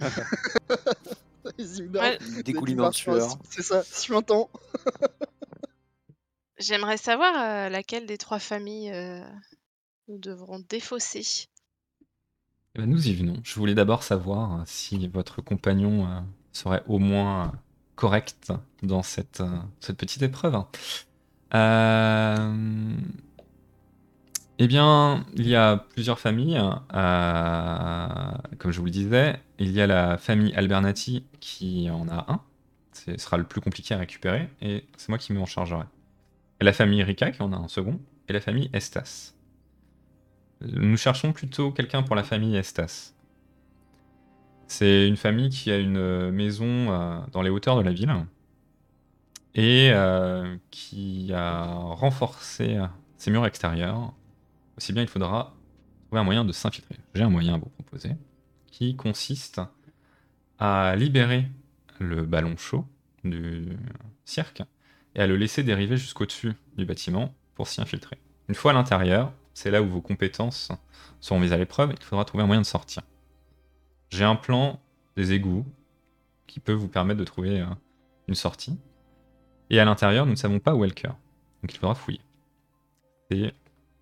En 1.44 2.74
marche, 2.76 2.96
sueur. 2.96 3.38
C'est 3.50 3.62
ça, 3.62 3.82
suintant. 3.82 4.50
J'aimerais 6.58 6.98
savoir 6.98 7.34
euh, 7.36 7.68
laquelle 7.70 8.06
des 8.06 8.18
trois 8.18 8.38
familles 8.38 8.92
euh, 8.92 9.22
nous 10.08 10.18
devrons 10.18 10.60
défausser. 10.68 11.46
Eh 12.74 12.78
ben, 12.80 12.88
nous 12.88 13.08
y 13.08 13.14
venons. 13.14 13.40
Je 13.42 13.54
voulais 13.54 13.74
d'abord 13.74 14.02
savoir 14.02 14.60
euh, 14.60 14.62
si 14.66 15.08
votre 15.08 15.42
compagnon 15.42 16.06
euh, 16.06 16.20
serait 16.52 16.82
au 16.86 16.98
moins 16.98 17.52
correct 17.96 18.52
dans 18.82 19.02
cette, 19.02 19.40
euh, 19.40 19.58
cette 19.80 19.96
petite 19.96 20.22
épreuve. 20.22 20.62
Euh, 21.54 22.96
Eh 24.58 24.66
bien, 24.68 25.24
il 25.34 25.48
y 25.48 25.56
a 25.56 25.78
plusieurs 25.94 26.18
familles. 26.20 26.60
euh, 26.94 28.08
comme 28.58 28.70
je 28.72 28.78
vous 28.78 28.84
le 28.84 28.90
disais, 28.90 29.40
il 29.60 29.72
y 29.72 29.82
a 29.82 29.86
la 29.86 30.16
famille 30.16 30.54
Albernati 30.54 31.22
qui 31.38 31.90
en 31.90 32.08
a 32.08 32.32
un. 32.32 32.40
Ce 32.92 33.16
sera 33.18 33.36
le 33.36 33.44
plus 33.44 33.60
compliqué 33.60 33.94
à 33.94 33.98
récupérer 33.98 34.48
et 34.62 34.84
c'est 34.96 35.10
moi 35.10 35.18
qui 35.18 35.34
m'en 35.34 35.44
chargerai. 35.44 35.84
Et 36.60 36.64
la 36.64 36.72
famille 36.72 37.02
Rika 37.02 37.30
qui 37.30 37.42
en 37.42 37.52
a 37.52 37.56
un 37.56 37.68
second. 37.68 38.00
Et 38.28 38.32
la 38.32 38.40
famille 38.40 38.70
Estas. 38.72 39.34
Nous 40.62 40.96
cherchons 40.96 41.32
plutôt 41.32 41.72
quelqu'un 41.72 42.02
pour 42.02 42.16
la 42.16 42.24
famille 42.24 42.56
Estas. 42.56 43.14
C'est 44.66 45.06
une 45.06 45.16
famille 45.16 45.50
qui 45.50 45.70
a 45.70 45.78
une 45.78 46.30
maison 46.30 46.92
euh, 46.92 47.18
dans 47.32 47.42
les 47.42 47.50
hauteurs 47.50 47.76
de 47.76 47.82
la 47.82 47.92
ville 47.92 48.14
et 49.54 49.90
euh, 49.92 50.56
qui 50.70 51.32
a 51.34 51.64
renforcé 51.74 52.78
ses 53.18 53.30
murs 53.30 53.44
extérieurs. 53.44 54.14
Aussi 54.78 54.92
bien, 54.92 55.02
il 55.02 55.08
faudra 55.08 55.54
trouver 56.06 56.20
un 56.20 56.24
moyen 56.24 56.44
de 56.44 56.52
s'infiltrer. 56.52 56.96
J'ai 57.14 57.24
un 57.24 57.30
moyen 57.30 57.54
à 57.54 57.58
vous 57.58 57.68
proposer 57.68 58.12
qui 58.70 58.96
consiste 58.96 59.60
à 60.58 60.94
libérer 60.96 61.46
le 61.98 62.24
ballon 62.24 62.56
chaud 62.56 62.86
du 63.24 63.68
cirque 64.24 64.62
et 65.14 65.20
à 65.20 65.26
le 65.26 65.36
laisser 65.36 65.62
dériver 65.62 65.96
jusqu'au-dessus 65.96 66.54
du 66.76 66.84
bâtiment 66.84 67.34
pour 67.54 67.68
s'y 67.68 67.80
infiltrer. 67.80 68.18
Une 68.48 68.54
fois 68.54 68.72
à 68.72 68.74
l'intérieur, 68.74 69.32
c'est 69.54 69.70
là 69.70 69.82
où 69.82 69.88
vos 69.88 70.00
compétences 70.00 70.70
seront 71.20 71.40
mises 71.40 71.52
à 71.52 71.58
l'épreuve, 71.58 71.92
il 71.96 72.04
faudra 72.04 72.24
trouver 72.24 72.44
un 72.44 72.46
moyen 72.46 72.62
de 72.62 72.66
sortir. 72.66 73.02
J'ai 74.10 74.24
un 74.24 74.36
plan 74.36 74.80
des 75.16 75.32
égouts 75.32 75.66
qui 76.46 76.60
peut 76.60 76.72
vous 76.72 76.88
permettre 76.88 77.20
de 77.20 77.24
trouver 77.24 77.60
euh, 77.60 77.66
une 78.26 78.34
sortie. 78.34 78.78
Et 79.70 79.78
à 79.78 79.84
l'intérieur, 79.84 80.26
nous 80.26 80.32
ne 80.32 80.36
savons 80.36 80.58
pas 80.58 80.74
où 80.74 80.84
est 80.84 80.88
le 80.88 80.94
cœur. 80.94 81.16
Donc 81.62 81.72
il 81.72 81.78
faudra 81.78 81.94
fouiller. 81.94 82.20
C'est 83.30 83.52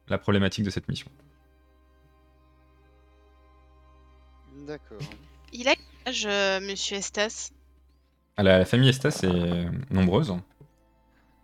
la 0.09 0.19
problématique 0.19 0.65
de 0.65 0.71
cette 0.71 0.89
mission. 0.89 1.11
D'accord. 4.69 4.99
Il 5.53 5.67
a 5.67 5.75
quel 5.75 6.09
âge, 6.09 6.27
euh, 6.27 6.61
monsieur 6.61 6.99
Estas? 6.99 7.53
Ah, 8.37 8.43
La, 8.43 8.59
la 8.59 8.65
famille 8.67 8.91
Estas 8.91 9.23
est 9.25 9.67
nombreuse. 9.91 10.31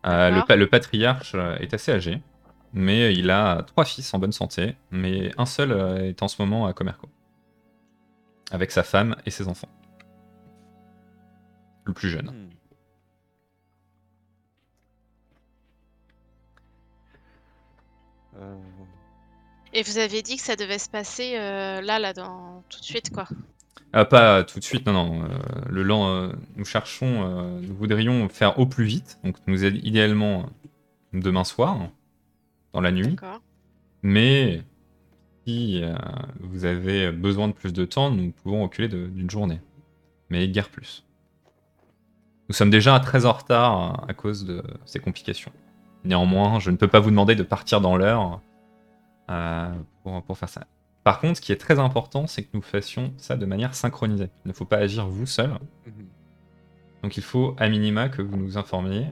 Euh, 0.07 0.29
le, 0.29 0.35
D'accord. 0.35 0.47
pa- 0.47 0.57
le 0.57 0.69
patriarche 0.69 1.33
euh, 1.35 1.57
est 1.57 1.73
assez 1.73 1.91
âgé, 1.91 2.21
mais 2.75 3.15
il 3.15 3.31
a 3.31 3.63
trois 3.63 3.87
fils 3.87 4.13
en 4.13 4.19
bonne 4.19 4.33
santé, 4.33 4.77
mais 4.91 5.33
un 5.39 5.47
seul 5.47 5.73
euh, 5.73 6.07
est 6.11 6.23
en 6.23 6.29
ce 6.29 6.41
moment 6.43 6.67
à 6.67 6.75
Comerco. 6.75 7.09
Avec 8.51 8.71
sa 8.71 8.83
femme 8.83 9.17
et 9.25 9.31
ses 9.31 9.49
enfants. 9.49 9.71
Le 11.85 11.95
plus 11.95 12.11
jeune. 12.11 12.29
Hmm. 12.31 12.51
Euh, 18.37 18.57
Et 19.77 19.83
vous 19.83 19.99
avez 19.99 20.23
dit 20.23 20.37
que 20.37 20.43
ça 20.43 20.55
devait 20.55 20.79
se 20.79 20.89
passer 20.89 21.33
euh, 21.35 21.81
là, 21.81 21.99
là, 21.99 22.13
dans 22.13 22.63
tout 22.69 22.79
de 22.79 22.85
suite, 22.85 23.11
quoi. 23.11 23.27
Ah, 23.93 24.05
pas 24.05 24.45
tout 24.45 24.61
de 24.61 24.65
suite, 24.65 24.87
non, 24.87 24.93
non. 24.93 25.25
euh, 25.25 25.29
le 25.69 25.83
lent, 25.83 26.09
euh, 26.09 26.33
nous 26.57 26.65
cherchons, 26.65 27.61
nous 27.61 27.75
voudrions 27.75 28.29
faire 28.29 28.59
au 28.59 28.67
plus 28.67 28.85
vite, 28.85 29.19
donc 29.25 29.37
nous 29.49 29.65
idéalement 29.65 30.47
demain 31.13 31.45
soir, 31.45 31.89
dans 32.73 32.81
la 32.81 32.93
nuit. 32.93 33.09
D'accord. 33.09 33.41
Mais 34.03 34.63
si 35.45 35.83
vous 36.41 36.65
avez 36.65 37.11
besoin 37.11 37.49
de 37.49 37.53
plus 37.53 37.73
de 37.73 37.85
temps, 37.85 38.11
nous 38.11 38.31
pouvons 38.31 38.63
reculer 38.63 38.89
d'une 38.89 39.31
journée. 39.31 39.61
Mais 40.29 40.49
guère 40.49 40.69
plus. 40.69 41.05
Nous 42.49 42.55
sommes 42.55 42.71
déjà 42.71 42.99
très 43.01 43.27
en 43.27 43.33
retard 43.33 44.05
à 44.09 44.15
cause 44.15 44.45
de 44.45 44.63
ces 44.87 45.01
complications. 45.01 45.53
Néanmoins, 46.05 46.61
je 46.61 46.71
ne 46.71 46.77
peux 46.77 46.89
pas 46.89 47.01
vous 47.01 47.11
demander 47.11 47.35
de 47.35 47.43
partir 47.43 47.81
dans 47.81 47.97
l'heure 47.97 48.41
pour, 50.03 50.23
pour 50.25 50.39
faire 50.39 50.49
ça. 50.49 50.67
Par 51.03 51.21
contre, 51.21 51.37
ce 51.37 51.41
qui 51.43 51.53
est 51.53 51.57
très 51.61 51.79
important, 51.79 52.27
c'est 52.27 52.45
que 52.45 52.51
nous 52.55 52.63
fassions 52.63 53.13
ça 53.19 53.37
de 53.37 53.45
manière 53.47 53.75
synchronisée. 53.75 54.31
Il 54.45 54.49
ne 54.49 54.53
faut 54.55 54.65
pas 54.65 54.79
agir 54.79 55.07
vous 55.07 55.27
seul. 55.27 55.51
mhm. 55.87 56.07
Donc 57.03 57.17
il 57.19 57.23
faut 57.23 57.55
à 57.59 57.69
minima 57.69 58.09
que 58.09 58.23
vous 58.23 58.37
nous 58.39 58.57
informiez 58.57 59.09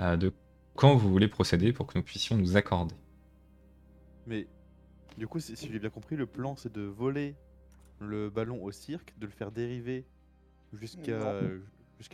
euh, 0.00 0.16
de 0.16 0.32
quand 0.74 0.94
vous 0.96 1.08
voulez 1.10 1.28
procéder 1.28 1.72
pour 1.72 1.86
que 1.86 1.96
nous 1.98 2.04
puissions 2.04 2.36
nous 2.36 2.56
accorder. 2.56 2.94
Mais 4.26 4.46
du 5.16 5.26
coup, 5.26 5.38
si, 5.40 5.56
si 5.56 5.70
j'ai 5.72 5.78
bien 5.78 5.90
compris, 5.90 6.16
le 6.16 6.26
plan 6.26 6.56
c'est 6.56 6.72
de 6.72 6.82
voler 6.82 7.34
le 8.00 8.30
ballon 8.30 8.62
au 8.62 8.70
cirque, 8.72 9.14
de 9.18 9.26
le 9.26 9.32
faire 9.32 9.50
dériver 9.52 10.04
jusqu'à 10.72 11.18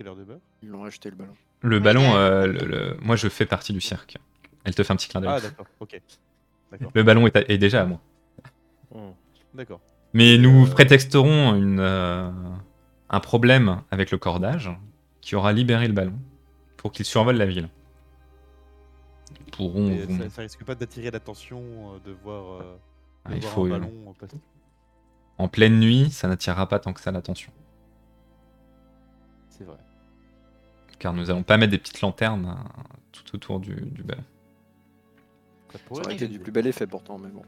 l'heure 0.04 0.16
de 0.16 0.24
beurre. 0.24 0.40
Ils 0.62 0.68
l'ont 0.68 0.84
acheté 0.84 1.10
le 1.10 1.16
ballon. 1.16 1.34
Le 1.62 1.78
ballon, 1.80 2.14
euh, 2.16 2.46
le- 2.46 2.66
le- 2.66 2.96
moi 3.00 3.16
je 3.16 3.28
fais 3.28 3.46
partie 3.46 3.72
du 3.72 3.80
cirque. 3.80 4.18
Elle 4.64 4.74
te 4.74 4.82
fait 4.82 4.92
un 4.92 4.96
petit 4.96 5.08
clin 5.08 5.20
d'œil. 5.20 5.30
Ah 5.34 5.40
d'accord, 5.40 5.66
ok. 5.80 6.00
Le 6.94 7.02
ballon 7.02 7.26
est, 7.26 7.36
à- 7.36 7.48
est 7.50 7.58
déjà 7.58 7.82
à 7.82 7.84
moi. 7.84 8.00
Hmm. 8.94 9.10
D'accord. 9.54 9.80
Mais 10.12 10.38
nous 10.38 10.66
Euh, 10.66 10.70
prétexterons 10.70 11.54
une, 11.54 11.78
euh, 11.80 12.30
un 13.10 13.20
problème 13.20 13.82
avec 13.90 14.10
le 14.10 14.18
cordage 14.18 14.70
qui 15.20 15.34
aura 15.36 15.52
libéré 15.52 15.86
le 15.88 15.94
ballon 15.94 16.18
pour 16.76 16.92
qu'il 16.92 17.04
survole 17.04 17.36
la 17.36 17.46
ville. 17.46 17.68
pourront. 19.52 19.88
Vous- 20.08 20.18
ça, 20.18 20.30
ça 20.30 20.42
risque 20.42 20.64
pas 20.64 20.74
d'attirer 20.74 21.12
l'attention 21.12 21.60
euh, 21.62 21.98
de 22.04 22.12
voir, 22.24 22.60
euh, 22.60 22.76
Ah, 23.24 23.30
de 23.30 23.34
il 23.36 23.40
voir 23.40 23.52
faut, 23.52 23.64
un 23.66 23.68
ballon 23.70 23.92
euh, 24.08 24.12
passer. 24.18 24.36
En 25.38 25.46
pleine 25.48 25.78
nuit, 25.78 26.10
ça 26.10 26.26
n'attirera 26.26 26.68
pas 26.68 26.80
tant 26.80 26.92
que 26.92 27.00
ça 27.00 27.12
l'attention. 27.12 27.52
C'est 29.50 29.62
vrai. 29.64 29.76
Car 30.98 31.12
nous 31.12 31.30
allons 31.30 31.44
pas 31.44 31.56
mettre 31.56 31.70
des 31.70 31.78
petites 31.78 32.00
lanternes 32.00 32.56
tout 33.12 33.36
autour 33.36 33.60
du, 33.60 33.74
du 33.76 34.02
ballon. 34.02 34.24
Ça 35.78 35.90
aurait 35.90 36.00
être 36.02 36.12
été 36.12 36.24
une 36.26 36.32
du 36.32 36.38
plus 36.38 36.52
bel 36.52 36.66
effet 36.66 36.86
pourtant, 36.86 37.18
mais 37.18 37.28
bon. 37.28 37.42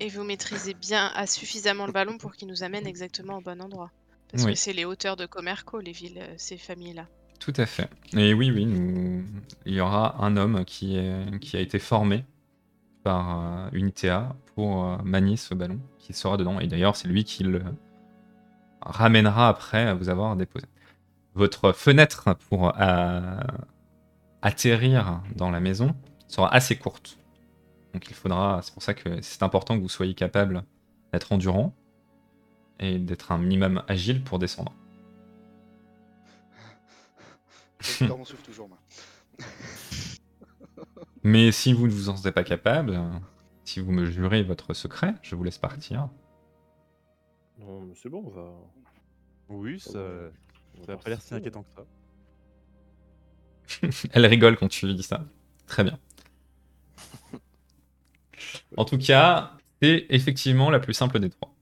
Et 0.00 0.08
vous 0.08 0.24
maîtrisez 0.24 0.74
bien 0.74 1.10
à 1.14 1.26
suffisamment 1.26 1.86
le 1.86 1.92
ballon 1.92 2.18
pour 2.18 2.32
qu'il 2.32 2.48
nous 2.48 2.62
amène 2.62 2.86
exactement 2.86 3.38
au 3.38 3.40
bon 3.40 3.60
endroit. 3.60 3.90
Parce 4.30 4.44
Oui. 4.44 4.52
que 4.52 4.58
c'est 4.58 4.72
les 4.72 4.84
hauteurs 4.84 5.16
de 5.16 5.26
Comerco, 5.26 5.80
les 5.80 5.92
villes, 5.92 6.18
euh, 6.20 6.34
ces 6.36 6.56
familles-là. 6.56 7.06
Tout 7.38 7.52
à 7.56 7.66
fait. 7.66 7.88
Et 8.16 8.32
oui, 8.32 8.50
oui, 8.50 8.66
nous... 8.66 9.24
il 9.66 9.74
y 9.74 9.80
aura 9.80 10.22
un 10.24 10.36
homme 10.36 10.64
qui, 10.64 10.96
est... 10.96 11.38
qui 11.40 11.56
a 11.56 11.60
été 11.60 11.78
formé 11.78 12.24
par 13.02 13.40
euh, 13.40 13.68
Unitea 13.72 14.34
pour 14.54 14.84
euh, 14.84 14.96
manier 15.04 15.36
ce 15.36 15.54
ballon, 15.54 15.80
qui 15.98 16.12
sera 16.12 16.36
dedans. 16.36 16.60
Et 16.60 16.66
d'ailleurs, 16.66 16.96
c'est 16.96 17.08
lui 17.08 17.24
qui 17.24 17.42
le 17.44 17.62
ramènera 18.82 19.48
après 19.48 19.86
à 19.86 19.94
vous 19.94 20.08
avoir 20.08 20.36
déposé. 20.36 20.66
Votre 21.34 21.72
fenêtre 21.72 22.34
pour 22.48 22.72
euh, 22.80 23.40
atterrir 24.42 25.22
dans 25.36 25.50
la 25.50 25.60
maison 25.60 25.94
sera 26.28 26.52
assez 26.54 26.76
courte. 26.76 27.18
Donc 27.92 28.08
il 28.08 28.14
faudra, 28.14 28.60
c'est 28.62 28.72
pour 28.72 28.82
ça 28.82 28.94
que 28.94 29.20
c'est 29.22 29.42
important 29.42 29.76
que 29.76 29.82
vous 29.82 29.88
soyez 29.88 30.14
capable 30.14 30.64
d'être 31.12 31.32
endurant 31.32 31.74
et 32.78 32.98
d'être 32.98 33.32
un 33.32 33.38
minimum 33.38 33.82
agile 33.88 34.22
pour 34.22 34.38
descendre. 34.38 34.72
Je 37.80 38.06
perds 38.06 38.18
mon 38.18 38.24
souffle 38.24 38.42
toujours, 38.42 38.68
moi. 38.68 38.78
Mais 41.22 41.52
si 41.52 41.72
vous 41.72 41.86
ne 41.86 41.92
vous 41.92 42.08
en 42.08 42.16
sentez 42.16 42.32
pas 42.32 42.44
capable, 42.44 42.98
si 43.64 43.80
vous 43.80 43.92
me 43.92 44.06
jurez 44.06 44.42
votre 44.42 44.72
secret, 44.74 45.14
je 45.22 45.34
vous 45.34 45.44
laisse 45.44 45.58
partir. 45.58 46.08
Non, 47.58 47.82
mais 47.82 47.94
c'est 47.94 48.08
bon, 48.08 48.24
on 48.26 48.30
va. 48.30 48.50
Oui, 49.50 49.78
ça, 49.78 49.92
ça 49.92 50.86
va 50.86 50.96
pas 50.96 51.10
l'air 51.10 51.20
si 51.20 51.34
inquiétant 51.34 51.62
que 51.62 51.68
ça. 51.76 51.84
Elle 54.12 54.26
rigole 54.26 54.56
quand 54.56 54.68
tu 54.68 54.86
lui 54.86 54.94
dis 54.94 55.02
ça. 55.02 55.24
Très 55.66 55.84
bien. 55.84 55.98
En 58.76 58.84
tout 58.84 58.98
cas, 58.98 59.52
c'est 59.82 60.06
effectivement 60.10 60.70
la 60.70 60.80
plus 60.80 60.94
simple 60.94 61.18
des 61.20 61.30
trois. 61.30 61.52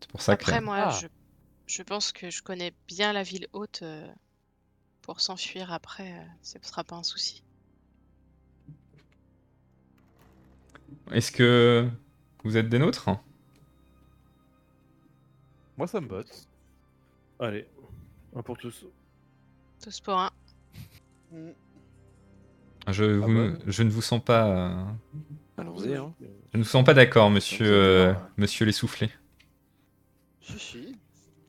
C'est 0.00 0.10
pour 0.10 0.20
ça 0.22 0.32
Après, 0.32 0.58
que. 0.58 0.64
moi, 0.64 0.76
Ah. 0.88 0.90
je, 1.00 1.06
je 1.66 1.82
pense 1.82 2.12
que 2.12 2.30
je 2.30 2.42
connais 2.42 2.72
bien 2.88 3.12
la 3.12 3.22
ville 3.22 3.46
haute. 3.52 3.80
euh, 3.82 4.06
pour 5.02 5.20
s'enfuir 5.20 5.72
après, 5.72 6.12
euh, 6.12 6.24
ce 6.42 6.58
ne 6.58 6.62
sera 6.62 6.84
pas 6.84 6.94
un 6.94 7.02
souci. 7.02 7.42
Est-ce 11.10 11.32
que 11.32 11.88
vous 12.44 12.56
êtes 12.56 12.68
des 12.68 12.78
nôtres? 12.78 13.08
Moi, 15.76 15.86
ça 15.88 16.00
me 16.00 16.06
botte. 16.06 16.46
Allez, 17.40 17.66
un 18.36 18.42
pour 18.42 18.56
tous. 18.56 18.86
Tous 19.82 20.00
pour 20.00 20.14
un. 20.18 20.30
Je, 22.88 23.04
Ah 23.04 23.26
vous- 23.26 23.32
ouais 23.38 23.58
je 23.66 23.82
ne 23.82 23.90
vous 23.90 24.02
sens 24.02 24.22
pas. 24.22 24.86
Allons-y. 25.62 25.94
Hein. 25.94 26.14
Je 26.52 26.58
ne 26.58 26.64
sens 26.64 26.84
pas 26.84 26.94
d'accord, 26.94 27.30
monsieur, 27.30 27.66
euh, 27.72 28.14
monsieur 28.36 28.66
l'essoufflé. 28.66 29.10
Si, 30.40 30.58
si. 30.58 30.96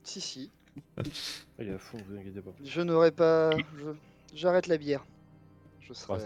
Si, 0.03 0.21
si. 0.21 0.51
Il 1.59 1.67
est 1.69 1.73
à 1.73 1.77
fond, 1.79 1.97
vous 2.07 2.15
inquiétez 2.17 2.41
pas. 2.41 2.51
Je 2.63 2.81
n'aurais 2.81 3.11
pas. 3.11 3.51
je- 3.77 3.93
J'arrête 4.35 4.67
la 4.67 4.77
bière. 4.77 5.05
Je 5.81 5.93
serai. 5.93 6.19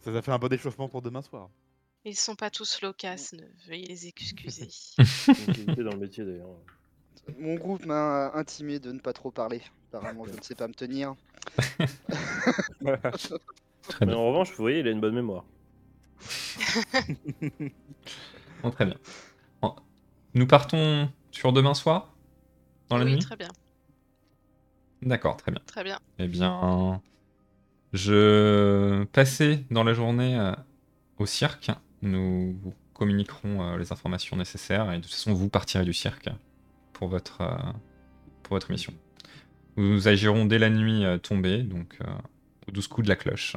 Ça 0.00 0.12
t'a 0.12 0.22
fait 0.22 0.30
un 0.32 0.38
bon 0.38 0.52
échauffement 0.52 0.88
pour 0.88 1.02
demain 1.02 1.20
soir. 1.22 1.50
Ils 2.04 2.16
sont 2.16 2.36
pas 2.36 2.48
tous 2.48 2.80
loquaces, 2.80 3.32
ne 3.34 3.42
veuillez 3.68 3.86
les 3.86 4.06
excuser. 4.06 4.68
Une 5.28 5.46
qualité 5.54 5.82
dans 5.82 5.90
le 5.90 5.98
métier 5.98 6.24
d'ailleurs. 6.24 6.48
Mon 7.38 7.56
groupe 7.56 7.84
m'a 7.84 8.30
intimé 8.34 8.78
de 8.78 8.92
ne 8.92 9.00
pas 9.00 9.12
trop 9.12 9.30
parler. 9.30 9.60
Apparemment, 9.92 10.24
je 10.26 10.32
ne 10.32 10.40
sais 10.42 10.54
pas 10.54 10.68
me 10.68 10.72
tenir. 10.74 11.14
Très 12.80 14.06
Mais 14.06 14.06
bien. 14.06 14.16
en 14.16 14.28
revanche, 14.28 14.50
vous 14.50 14.56
voyez, 14.62 14.80
il 14.80 14.88
a 14.88 14.90
une 14.90 15.00
bonne 15.00 15.14
mémoire. 15.14 15.44
Bon, 18.62 18.70
très 18.70 18.86
bien. 18.86 18.96
En- 19.62 19.76
Nous 20.34 20.46
partons 20.46 21.10
sur 21.30 21.52
demain 21.52 21.74
soir 21.74 22.14
Dans 22.88 22.98
la 22.98 23.04
oui, 23.04 23.12
nuit? 23.12 23.20
très 23.20 23.36
bien, 23.36 23.48
D'accord, 25.02 25.36
très 25.36 25.52
bien. 25.52 25.60
très 25.66 25.84
bien. 25.84 25.98
Eh 26.18 26.26
bien, 26.26 27.00
je 27.92 29.04
passais 29.04 29.64
dans 29.70 29.84
la 29.84 29.94
journée 29.94 30.36
euh, 30.38 30.52
au 31.18 31.26
cirque. 31.26 31.70
Nous 32.02 32.56
vous 32.62 32.74
communiquerons 32.94 33.62
euh, 33.62 33.78
les 33.78 33.92
informations 33.92 34.36
nécessaires 34.36 34.92
et 34.92 34.96
de 34.98 35.02
toute 35.02 35.12
façon, 35.12 35.32
vous 35.34 35.48
partirez 35.48 35.84
du 35.84 35.94
cirque 35.94 36.28
pour 36.92 37.08
votre, 37.08 37.40
euh, 37.42 37.56
pour 38.42 38.56
votre 38.56 38.70
mission. 38.70 38.92
Nous 39.76 40.08
agirons 40.08 40.44
dès 40.46 40.58
la 40.58 40.70
nuit 40.70 41.04
tombée, 41.22 41.62
donc 41.62 41.98
aux 42.66 42.72
12 42.72 42.88
coups 42.88 43.04
de 43.04 43.08
la 43.08 43.16
cloche. 43.16 43.56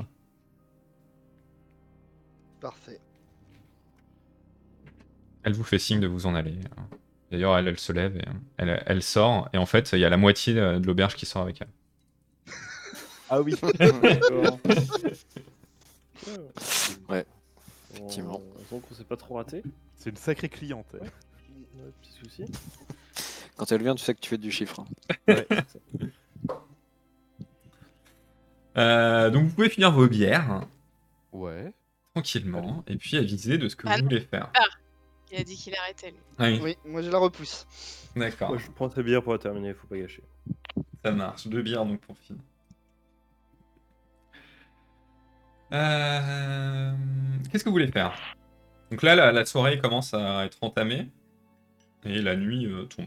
Parfait. 2.61 2.99
Elle 5.43 5.53
vous 5.53 5.63
fait 5.63 5.79
signe 5.79 5.99
de 5.99 6.07
vous 6.07 6.27
en 6.27 6.35
aller. 6.35 6.55
D'ailleurs, 7.31 7.57
elle, 7.57 7.67
elle 7.67 7.79
se 7.79 7.91
lève 7.91 8.15
et 8.17 8.25
elle, 8.57 8.83
elle 8.85 9.01
sort. 9.01 9.49
Et 9.53 9.57
en 9.57 9.65
fait, 9.65 9.91
il 9.93 9.99
y 9.99 10.05
a 10.05 10.09
la 10.09 10.17
moitié 10.17 10.53
de 10.53 10.85
l'auberge 10.85 11.15
qui 11.15 11.25
sort 11.25 11.41
avec 11.41 11.61
elle. 11.61 11.69
Ah 13.29 13.41
oui. 13.41 13.55
Ouais, 17.09 17.25
effectivement. 17.93 18.39
On, 18.71 18.75
donc 18.75 18.83
on 18.91 18.93
s'est 18.93 19.03
pas 19.03 19.17
trop 19.17 19.35
raté. 19.35 19.63
C'est 19.97 20.11
une 20.11 20.17
sacrée 20.17 20.49
cliente. 20.49 20.85
Ouais, 20.93 21.09
petit 22.01 22.11
souci. 22.11 22.45
Quand 23.57 23.71
elle 23.71 23.81
vient, 23.81 23.95
tu 23.95 24.03
sais 24.03 24.13
que 24.13 24.19
tu 24.19 24.29
fais 24.29 24.37
du 24.37 24.51
chiffre. 24.51 24.81
hein. 24.81 24.85
Ouais. 25.27 25.47
Euh, 28.77 29.29
donc, 29.31 29.45
vous 29.47 29.53
pouvez 29.55 29.69
finir 29.69 29.91
vos 29.91 30.07
bières 30.07 30.61
ouais. 31.33 31.73
Tranquillement 32.13 32.83
et 32.87 32.95
puis 32.97 33.17
aviser 33.17 33.57
de 33.57 33.67
ce 33.69 33.75
que 33.75 33.87
Ah 33.87 33.95
vous 33.95 34.01
non. 34.03 34.09
voulez 34.09 34.21
faire. 34.21 34.51
Il 35.31 35.39
a 35.39 35.43
dit 35.43 35.55
qu'il 35.55 35.73
arrêtait, 35.75 36.11
lui. 36.11 36.19
Ah 36.37 36.45
oui, 36.49 36.59
Oui, 36.61 36.77
moi 36.85 37.01
je 37.01 37.09
la 37.09 37.17
repousse. 37.17 37.65
d'accord. 38.15 38.49
Moi, 38.49 38.57
je 38.57 38.69
prends 38.71 38.89
très 38.89 39.01
bien 39.03 39.21
pour 39.21 39.31
la 39.33 39.39
terminer, 39.39 39.73
faut 39.73 39.87
pas 39.87 39.97
gâcher. 39.97 40.23
Ça 41.03 41.11
marche. 41.11 41.47
Deux 41.47 41.61
bières 41.61 41.85
donc 41.85 42.01
pour 42.01 42.17
finir. 42.17 42.41
Euh, 45.71 46.91
Qu'est-ce 47.49 47.63
que 47.63 47.69
vous 47.69 47.75
voulez 47.75 47.91
faire? 47.91 48.13
Donc 48.89 49.03
là, 49.03 49.15
la, 49.15 49.31
la 49.31 49.45
soirée 49.45 49.79
commence 49.79 50.13
à 50.13 50.45
être 50.45 50.57
entamée 50.61 51.09
et 52.03 52.21
la 52.21 52.35
nuit 52.35 52.65
euh, 52.65 52.83
tombe. 52.85 53.05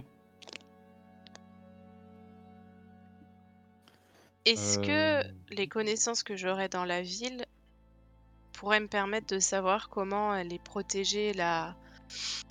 Est-ce 4.46 4.78
Euh, 4.80 5.22
que 5.22 5.54
les 5.54 5.68
connaissances 5.68 6.22
que 6.22 6.36
j'aurai 6.36 6.68
dans 6.68 6.84
la 6.86 7.02
ville 7.02 7.44
pourraient 8.54 8.80
me 8.80 8.88
permettre 8.88 9.34
de 9.34 9.38
savoir 9.40 9.88
comment 9.90 10.30
aller 10.30 10.58
protéger 10.58 11.32
la, 11.34 11.76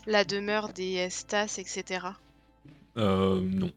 la 0.06 0.24
demeure 0.26 0.70
des 0.70 0.94
Estas, 0.94 1.58
etc. 1.58 2.08
Euh, 2.98 3.42
non. 3.42 3.72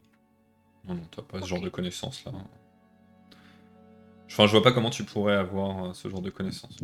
Non, 0.84 0.94
non, 0.94 1.06
t'as 1.10 1.22
pas 1.22 1.40
ce 1.40 1.46
genre 1.46 1.60
de 1.60 1.68
connaissances 1.68 2.24
là. 2.24 2.32
Enfin, 4.26 4.46
je 4.46 4.52
vois 4.52 4.62
pas 4.62 4.72
comment 4.72 4.90
tu 4.90 5.04
pourrais 5.04 5.36
avoir 5.36 5.86
euh, 5.86 5.92
ce 5.94 6.08
genre 6.08 6.20
de 6.22 6.30
connaissances. 6.30 6.76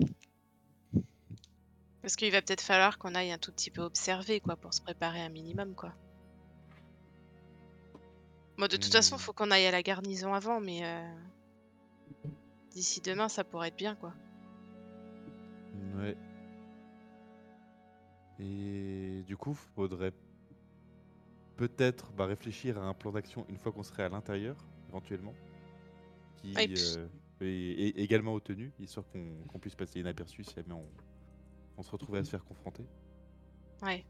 Parce 2.00 2.16
qu'il 2.16 2.32
va 2.32 2.40
peut-être 2.42 2.62
falloir 2.62 2.98
qu'on 2.98 3.14
aille 3.14 3.30
un 3.30 3.38
tout 3.38 3.52
petit 3.52 3.70
peu 3.70 3.82
observer, 3.82 4.40
quoi, 4.40 4.56
pour 4.56 4.74
se 4.74 4.80
préparer 4.80 5.20
un 5.20 5.28
minimum, 5.28 5.74
quoi. 5.74 5.92
Bon, 8.58 8.66
de 8.66 8.76
toute 8.76 8.92
façon, 8.92 9.16
Hmm. 9.16 9.18
faut 9.20 9.32
qu'on 9.32 9.50
aille 9.50 9.66
à 9.66 9.70
la 9.70 9.82
garnison 9.82 10.34
avant, 10.34 10.60
mais 10.60 10.80
euh, 10.84 11.14
d'ici 12.72 13.00
demain, 13.00 13.28
ça 13.28 13.44
pourrait 13.44 13.68
être 13.68 13.76
bien, 13.76 13.94
quoi. 13.94 14.14
Ouais. 15.96 16.16
Et 18.38 19.22
du 19.26 19.36
coup, 19.36 19.54
faudrait 19.54 20.12
peut-être 21.56 22.10
bah, 22.12 22.26
réfléchir 22.26 22.78
à 22.78 22.82
un 22.86 22.94
plan 22.94 23.12
d'action 23.12 23.46
une 23.48 23.58
fois 23.58 23.72
qu'on 23.72 23.82
serait 23.82 24.02
à 24.04 24.08
l'intérieur, 24.08 24.56
éventuellement, 24.88 25.34
qui 26.36 26.52
puis- 26.52 26.74
euh, 26.96 27.06
est, 27.40 27.46
est 27.46 27.98
également 27.98 28.34
obtenu, 28.34 28.72
histoire 28.80 29.06
qu'on 29.48 29.58
puisse 29.58 29.74
passer 29.74 30.00
inaperçu 30.00 30.44
si 30.44 30.54
jamais 30.54 30.72
on, 30.74 30.86
on 31.76 31.82
se 31.82 31.90
retrouvait 31.90 32.18
à 32.18 32.24
se 32.24 32.30
faire 32.30 32.44
confronter. 32.44 32.84
Ouais. 33.82 34.04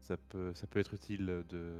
Ça 0.00 0.16
peut, 0.16 0.52
ça 0.54 0.66
peut 0.66 0.80
être 0.80 0.94
utile 0.94 1.44
de, 1.48 1.74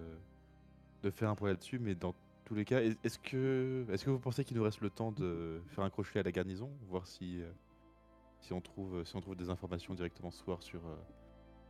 de 1.02 1.10
faire 1.10 1.30
un 1.30 1.34
point 1.34 1.48
là-dessus, 1.50 1.78
mais 1.80 1.94
dans 1.94 2.14
tous 2.50 2.56
les 2.56 2.64
cas, 2.64 2.80
est- 2.80 2.98
est-ce 3.04 3.18
que, 3.20 3.86
est 3.92 4.04
que 4.04 4.10
vous 4.10 4.18
pensez 4.18 4.44
qu'il 4.44 4.56
nous 4.56 4.62
reste 4.64 4.80
le 4.80 4.90
temps 4.90 5.12
de 5.12 5.62
faire 5.68 5.84
un 5.84 5.90
crochet 5.90 6.18
à 6.18 6.22
la 6.24 6.32
garnison, 6.32 6.68
voir 6.88 7.06
si, 7.06 7.40
euh, 7.40 7.48
si, 8.40 8.52
on, 8.52 8.60
trouve, 8.60 9.04
si 9.04 9.14
on 9.14 9.20
trouve 9.20 9.36
des 9.36 9.50
informations 9.50 9.94
directement 9.94 10.32
ce 10.32 10.42
soir 10.42 10.60
sur, 10.62 10.80
euh, 10.80 10.94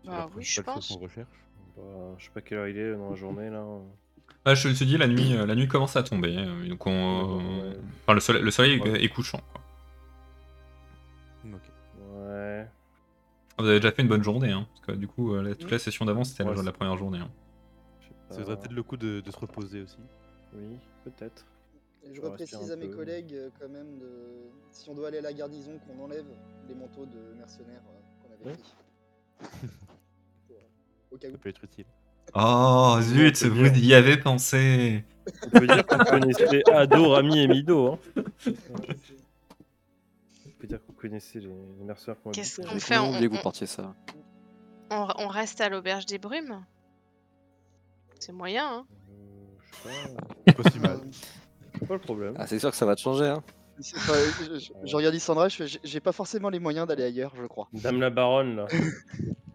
sur 0.03 0.11
Bah 0.11 0.19
la 0.19 0.27
oui, 0.35 0.43
je 0.43 0.63
principale 0.63 0.75
chose 0.77 0.89
pense. 0.89 0.97
qu'on 0.97 1.03
recherche? 1.05 1.45
Bah, 1.77 1.83
je 2.19 2.25
sais 2.25 2.31
pas 2.31 2.41
quelle 2.41 2.59
heure 2.59 2.69
il 2.69 2.79
est 2.79 2.93
dans 2.95 3.11
la 3.11 3.17
journée 3.17 3.51
là. 3.51 3.65
Ah, 4.47 4.55
je 4.55 4.69
te 4.69 4.85
dis, 4.85 4.97
la 4.97 5.07
nuit, 5.09 5.35
euh, 5.35 5.45
la 5.45 5.55
nuit 5.55 5.69
commence 5.69 5.97
à 5.97 6.03
tomber. 6.03 6.35
euh, 6.39 6.67
donc 6.69 6.87
on, 6.87 7.37
Ouais. 7.63 7.77
enfin, 8.05 8.15
le 8.15 8.21
soleil, 8.21 8.43
le 8.43 8.51
soleil 8.51 8.81
Ouais. 8.81 9.05
est 9.05 9.09
couchant. 9.09 9.41
quoi. 9.53 9.61
Ok. 11.53 11.61
Ouais. 12.15 12.67
Vous 13.59 13.67
avez 13.67 13.81
déjà 13.81 13.93
fait 13.93 14.01
une 14.03 14.09
bonne 14.09 14.23
journée, 14.23 14.53
hein, 14.53 14.67
parce 14.73 14.81
que 14.87 14.93
du 14.93 15.07
coup, 15.09 15.35
la- 15.35 15.55
toute 15.55 15.71
la 15.71 15.79
session 15.79 16.05
d'avant, 16.07 16.25
c'était 16.25 16.45
la, 16.45 16.53
Ouais, 16.53 16.63
la 16.63 16.73
première 16.73 16.97
journée. 16.97 17.19
hein. 17.19 17.31
Ça 18.31 18.37
pas. 18.37 18.43
vaudrait 18.43 18.57
peut-être 18.61 18.73
le 18.73 18.83
coup 18.83 18.97
de, 18.97 19.21
de 19.21 19.31
se 19.31 19.37
reposer 19.39 19.83
aussi. 19.83 19.99
Oui, 20.55 20.77
peut-être. 21.05 21.47
Je 22.13 22.21
On 22.21 22.25
reprécise 22.25 22.71
à 22.71 22.77
mes 22.77 22.89
peu. 22.89 22.97
collègues 22.97 23.35
euh, 23.35 23.51
quand 23.61 23.69
même 23.69 23.99
de 23.99 24.09
si 24.73 24.89
on 24.89 24.95
doit 24.95 25.09
aller 25.09 25.19
à 25.19 25.23
la 25.23 25.33
garnison 25.33 25.79
qu'on 25.87 26.03
enlève 26.05 26.25
les 26.69 26.75
manteaux 26.75 27.05
de 27.07 27.35
mercenaires 27.39 27.83
euh, 27.89 28.01
qu'on 28.23 28.33
avait 28.35 28.45
Ouais. 28.57 28.57
pris. 28.59 28.73
Pour, 30.49 30.57
Au 31.13 31.17
cas 31.19 31.29
où. 31.29 31.33
Ça 31.33 31.39
peut 31.39 31.49
être 31.51 31.65
utile. 31.65 31.85
Oh 32.35 32.95
on 32.97 33.01
zut, 33.03 33.43
vous 33.45 33.69
dire. 33.69 33.85
y 33.85 33.95
avez 33.95 34.17
pensé. 34.17 35.05
On 35.47 35.51
peut 35.59 35.67
dire 35.67 35.85
qu'on 35.87 35.99
connaissait 35.99 36.63
Ado, 36.73 37.11
Rami 37.11 37.41
et 37.41 37.49
Mido. 37.49 37.93
Hein. 37.93 37.99
On 40.47 40.51
peut 40.59 40.67
dire 40.67 40.81
qu'on 40.85 40.93
connaissait 40.93 41.41
les, 41.41 41.49
les 41.79 41.85
mercenaires 41.85 42.21
qu'on 42.23 42.31
Qu'est-ce 42.31 42.61
qu'on 42.63 42.79
fait, 42.79 42.99
on- 42.99 43.11
on- 43.11 43.21
vous 43.29 43.43
portiez 43.43 43.67
ça. 43.67 43.95
On, 44.91 45.07
on 45.19 45.29
reste 45.29 45.61
à 45.61 45.69
l'auberge 45.69 46.07
des 46.07 46.19
brumes? 46.19 46.65
C'est 48.19 48.33
moyen, 48.33 48.67
hein 48.69 48.87
Euh, 49.87 50.53
pas, 50.53 50.71
si 50.71 50.79
mal. 50.81 50.99
c'est 51.79 51.87
pas 51.89 51.95
le 51.95 52.01
problème. 52.01 52.35
Ah, 52.37 52.47
c'est 52.47 52.59
sûr 52.59 52.71
que 52.71 52.77
ça 52.77 52.87
va 52.87 52.95
te 52.97 53.01
changer, 53.01 53.27
hein. 53.27 53.43
C'est 53.81 53.97
pas- 53.97 54.13
je, 54.45 54.59
je- 54.59 54.73
je 54.85 54.97
regarde 54.97 55.15
Lissandra, 55.15 55.49
je 55.49 55.57
fais, 55.57 55.67
j'ai- 55.67 55.81
j'ai 55.83 56.01
pas 56.01 56.13
forcément 56.13 56.51
les 56.51 56.59
moyens 56.59 56.87
d'aller 56.87 57.05
ailleurs, 57.05 57.33
je 57.41 57.47
crois. 57.47 57.69
Dame 57.73 58.01
la 58.01 58.11
baronne, 58.11 58.57
là. 58.57 58.67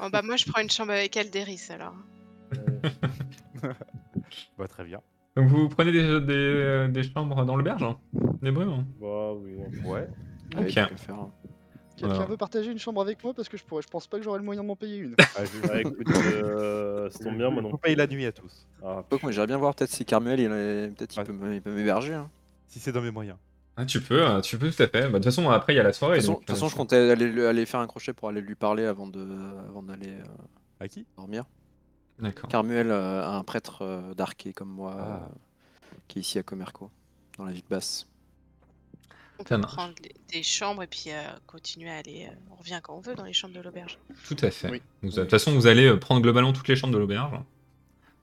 Oh, 0.00 0.08
Bah 0.10 0.22
moi 0.22 0.36
je 0.36 0.46
prends 0.50 0.62
une 0.62 0.70
chambre 0.70 0.92
avec 0.92 1.16
Aldéris 1.18 1.68
alors. 1.70 1.94
Ouais. 2.52 2.90
Bah, 4.58 4.66
très 4.66 4.84
bien. 4.84 5.00
Donc 5.36 5.48
vous 5.48 5.68
prenez 5.68 5.92
des, 5.92 6.02
des, 6.20 6.32
euh, 6.34 6.88
des 6.88 7.02
chambres 7.02 7.44
dans 7.44 7.56
l'auberge 7.56 7.82
hein 7.82 7.98
Des 8.42 8.50
brumes 8.50 8.70
hein 8.70 8.86
bah 9.00 9.32
oui. 9.34 9.52
Ouais. 9.84 10.08
Ok. 10.58 10.70
faire, 10.70 11.14
hein. 11.14 11.30
Quelqu'un 11.96 12.14
Alors. 12.16 12.28
veut 12.28 12.36
partager 12.36 12.70
une 12.70 12.78
chambre 12.78 13.00
avec 13.00 13.22
moi 13.22 13.34
parce 13.34 13.48
que 13.48 13.56
je 13.56 13.64
pourrais, 13.64 13.82
je 13.82 13.88
pense 13.88 14.06
pas 14.06 14.16
que 14.18 14.24
j'aurai 14.24 14.38
le 14.38 14.44
moyen 14.44 14.62
de 14.62 14.66
m'en 14.66 14.76
payer 14.76 14.96
une. 14.98 15.14
Ah, 15.36 15.44
je... 15.44 15.60
Bah 15.66 15.80
écoute, 15.80 16.08
euh, 16.10 17.10
ça 17.10 17.18
tombe 17.24 17.36
bien, 17.36 17.50
moi 17.50 17.62
non. 17.62 17.70
On 17.72 17.76
paye 17.76 17.94
la 17.94 18.06
nuit 18.06 18.24
à 18.26 18.32
tous. 18.32 18.66
Ah, 18.82 19.04
moi, 19.22 19.30
j'aimerais 19.30 19.46
bien 19.46 19.58
voir 19.58 19.74
peut-être 19.74 19.90
si 19.90 20.04
Carmuel, 20.04 20.40
il, 20.40 20.46
est- 20.46 20.96
peut-être 20.96 21.14
il 21.14 21.18
Ouais. 21.20 21.24
peut 21.26 21.54
il 21.54 21.62
peut 21.62 21.72
m'héberger. 21.74 22.14
hein. 22.14 22.30
Si 22.68 22.80
c'est 22.80 22.92
dans 22.92 23.02
mes 23.02 23.10
moyens. 23.10 23.36
Ah, 23.76 23.84
tu 23.86 24.00
peux, 24.00 24.22
euh, 24.22 24.40
tu 24.40 24.58
peux 24.58 24.70
tout 24.70 24.82
à 24.82 24.86
fait. 24.88 25.02
Bah, 25.02 25.08
De 25.08 25.14
toute 25.14 25.24
façon, 25.24 25.48
après, 25.50 25.74
il 25.74 25.76
y 25.76 25.80
a 25.80 25.82
la 25.82 25.92
soirée. 25.92 26.18
de 26.20 26.26
toute 26.26 26.46
façon, 26.48 26.66
euh, 26.66 26.68
je 26.68 26.74
comptais 26.76 27.10
aller, 27.10 27.66
faire 27.66 27.80
un 27.80 27.86
crochet 27.86 28.12
pour 28.12 28.28
aller 28.28 28.40
lui 28.40 28.54
parler 28.54 28.84
avant 28.84 29.06
de, 29.06 29.26
avant 29.68 29.82
d'aller 29.82 30.10
euh, 30.10 30.24
À 30.80 30.88
qui? 30.88 31.06
dormir. 31.16 31.44
D'accord. 32.18 32.48
Carmuel, 32.50 32.90
euh, 32.90 33.26
un 33.26 33.42
prêtre 33.44 33.82
euh, 33.82 34.14
d'Arquet 34.14 34.52
comme 34.52 34.68
moi, 34.70 34.94
Ah. 34.98 35.28
euh, 35.30 35.96
qui 36.08 36.18
est 36.18 36.22
ici 36.22 36.38
à 36.38 36.42
Comerco, 36.42 36.90
dans 37.38 37.44
la 37.44 37.52
ville 37.52 37.62
basse. 37.68 38.06
On 39.44 39.48
Ça 39.48 39.56
peut 39.56 39.60
marche. 39.62 39.72
prendre 39.74 39.94
les- 40.02 40.14
des 40.36 40.42
chambres 40.42 40.82
et 40.82 40.86
puis 40.86 41.04
euh, 41.08 41.20
continuer 41.46 41.90
à 41.90 41.96
aller. 41.96 42.26
euh, 42.30 42.34
on 42.50 42.54
revient 42.56 42.80
quand 42.82 42.94
on 42.96 43.00
veut 43.00 43.14
dans 43.14 43.24
les 43.24 43.32
chambres 43.32 43.54
de 43.54 43.60
l'auberge. 43.60 43.98
Tout 44.26 44.36
à 44.42 44.50
fait. 44.50 44.70
Oui. 44.70 44.82
Vous- 45.02 45.10
De 45.10 45.14
toute 45.20 45.30
façon, 45.30 45.52
vous 45.52 45.66
allez 45.66 45.86
euh, 45.86 45.96
prendre 45.96 46.20
globalement 46.22 46.52
toutes 46.52 46.68
les 46.68 46.76
chambres 46.76 46.94
de 46.94 46.98
l'auberge. 46.98 47.32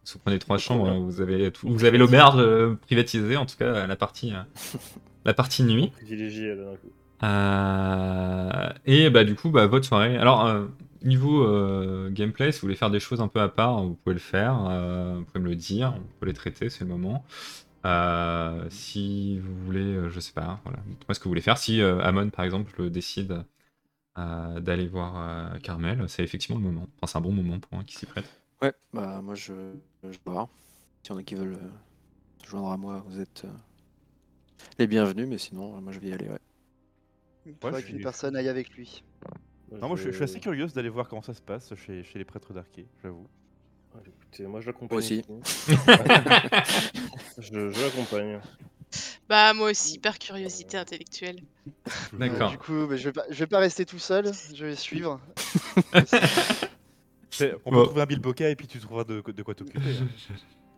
Si 0.06 0.14
vous 0.14 0.20
prenez 0.20 0.40
trois 0.40 0.58
chambres, 0.58 0.88
euh, 0.90 0.98
vous 1.00 1.22
avez, 1.22 1.52
tout- 1.52 1.68
vous 1.70 1.84
avez 1.86 1.98
l'auberge 1.98 2.36
euh, 2.38 2.76
privatisée, 2.82 3.38
en 3.38 3.46
tout 3.46 3.58
cas 3.58 3.86
la 3.86 3.96
partie, 3.96 4.34
euh, 4.34 4.42
la 5.26 5.34
partie 5.34 5.64
nuit. 5.64 5.90
privilégié 5.90 6.56
là 6.56 6.64
d'un 6.66 6.76
coup. 6.78 6.92
Euh, 7.24 8.70
et 8.86 9.10
bah 9.10 9.24
du 9.24 9.36
coup, 9.36 9.50
bah, 9.50 9.68
votre 9.68 9.86
soirée. 9.86 10.18
Alors, 10.18 10.46
euh, 10.46 10.66
niveau 11.04 11.44
euh, 11.44 12.10
gameplay, 12.12 12.52
si 12.52 12.60
vous 12.62 12.68
voulez 12.68 12.76
faire 12.76 12.90
des 12.92 13.00
choses 13.00 13.22
un 13.22 13.28
peu 13.28 13.40
à 13.42 13.50
part, 13.50 13.84
vous 13.84 13.94
pouvez 13.96 14.14
le 14.14 14.20
faire. 14.20 14.66
euh, 14.70 15.16
vous 15.18 15.26
pouvez 15.26 15.40
me 15.44 15.50
le 15.50 15.56
dire, 15.56 15.94
on 15.98 16.20
peut 16.20 16.26
les 16.28 16.34
traiter, 16.34 16.70
c'est 16.70 16.82
le 16.86 16.90
moment. 16.90 17.24
Euh, 17.86 18.68
si 18.70 19.40
vous 19.40 19.56
voulez, 19.66 19.82
euh, 19.82 20.10
je 20.10 20.20
sais 20.20 20.34
pas, 20.34 20.60
voilà, 20.66 20.80
dites-moi 20.88 21.14
ce 21.16 21.20
que 21.20 21.24
vous 21.26 21.32
voulez 21.32 21.42
faire. 21.42 21.58
Si 21.58 21.82
euh, 21.82 22.02
Amon, 22.02 22.30
par 22.30 22.46
exemple, 22.46 22.90
décide 22.90 23.46
euh, 24.20 24.60
d'aller 24.62 24.88
voir 24.88 25.54
euh, 25.56 25.60
Carmel, 25.60 26.08
c'est 26.10 26.24
effectivement 26.24 26.60
le 26.60 26.66
moment. 26.66 26.88
Enfin, 27.02 27.08
c'est 27.14 27.18
un 27.20 27.22
bon 27.22 27.34
moment 27.34 27.60
pour 27.60 27.78
un 27.80 27.84
qui 27.86 27.96
s'y 27.98 28.06
prête. 28.08 28.30
Ouais, 28.62 28.74
bah 28.94 29.22
moi 29.22 29.36
je, 29.36 29.54
je 30.04 30.10
vais 30.10 30.20
voir. 30.26 30.48
Si 31.04 31.12
y 31.12 31.14
en 31.14 31.18
a 31.18 31.24
qui 31.24 31.36
veulent 31.36 31.56
euh, 31.56 31.72
se 32.44 32.50
joindre 32.50 32.72
à 32.72 32.78
moi, 32.78 33.04
vous 33.08 33.20
êtes 33.20 33.46
euh, 33.46 33.50
les 34.80 34.88
bienvenus, 34.88 35.28
mais 35.28 35.38
sinon, 35.38 35.80
moi 35.80 35.94
je 35.94 36.00
vais 36.00 36.08
y 36.08 36.14
aller. 36.14 36.28
Ouais. 36.28 36.40
Il 37.46 37.54
faudrait 37.62 37.84
qu'une 37.84 38.00
personne 38.00 38.36
aille 38.38 38.48
avec 38.48 38.70
lui. 38.70 39.04
Moi, 39.72 39.80
Non, 39.82 39.88
moi 39.90 39.98
je, 39.98 40.02
suis- 40.04 40.12
je 40.12 40.16
suis 40.16 40.24
assez 40.24 40.40
curieuse 40.40 40.74
d'aller 40.74 40.90
voir 40.90 41.08
comment 41.10 41.22
ça 41.22 41.34
se 41.34 41.42
passe 41.42 41.74
chez, 41.76 42.04
chez 42.04 42.20
les 42.20 42.26
prêtres 42.26 42.54
d'Arquet, 42.54 42.88
j'avoue. 43.04 43.28
Écoutez, 44.32 44.48
moi 44.48 44.62
je 44.62 44.68
l'accompagne. 44.68 44.98
Moi 44.98 45.00
aussi. 45.00 45.24
je 47.38 47.72
je 47.72 47.82
l'accompagne. 47.82 48.40
Bah 49.28 49.54
moi 49.54 49.72
aussi, 49.72 50.00
par 50.00 50.18
curiosité 50.18 50.78
intellectuelle. 50.78 51.42
D'accord. 52.14 52.52
Du 52.52 52.58
coup, 52.58 52.88
bah, 52.88 52.96
je, 52.96 53.06
vais 53.06 53.12
pas, 53.12 53.26
je 53.30 53.36
vais 53.40 53.48
pas 53.48 53.60
rester 53.60 53.86
tout 53.86 54.00
seul, 54.00 54.32
je 54.54 54.66
vais 54.66 54.76
suivre. 54.76 55.20
On 57.66 57.70
peut 57.70 57.72
Bon. 57.72 57.86
trouver 57.86 58.02
un 58.02 58.06
bilboquet 58.06 58.52
et 58.52 58.56
puis 58.56 58.68
tu 58.68 58.80
trouveras 58.80 59.04
de, 59.04 59.22
de 59.26 59.44
quoi 59.44 59.54
t'occuper. 59.56 59.80
hein. 59.80 60.08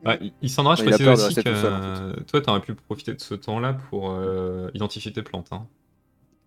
Ah, 0.04 0.18
il- 0.42 0.50
s'en 0.50 0.64
je 0.76 0.84
précise 0.84 1.08
aussi 1.08 1.36
que 1.36 1.42
tout 1.42 1.56
seul, 1.56 1.74
en 1.74 2.14
toi, 2.26 2.42
t'aurais 2.42 2.62
pu 2.62 2.74
profiter 2.76 3.14
de 3.14 3.22
ce 3.22 3.36
temps-là 3.36 3.74
pour 3.90 4.12
euh, 4.12 4.70
identifier 4.74 5.14
tes 5.14 5.22
plantes. 5.24 5.48
Hein, 5.52 5.68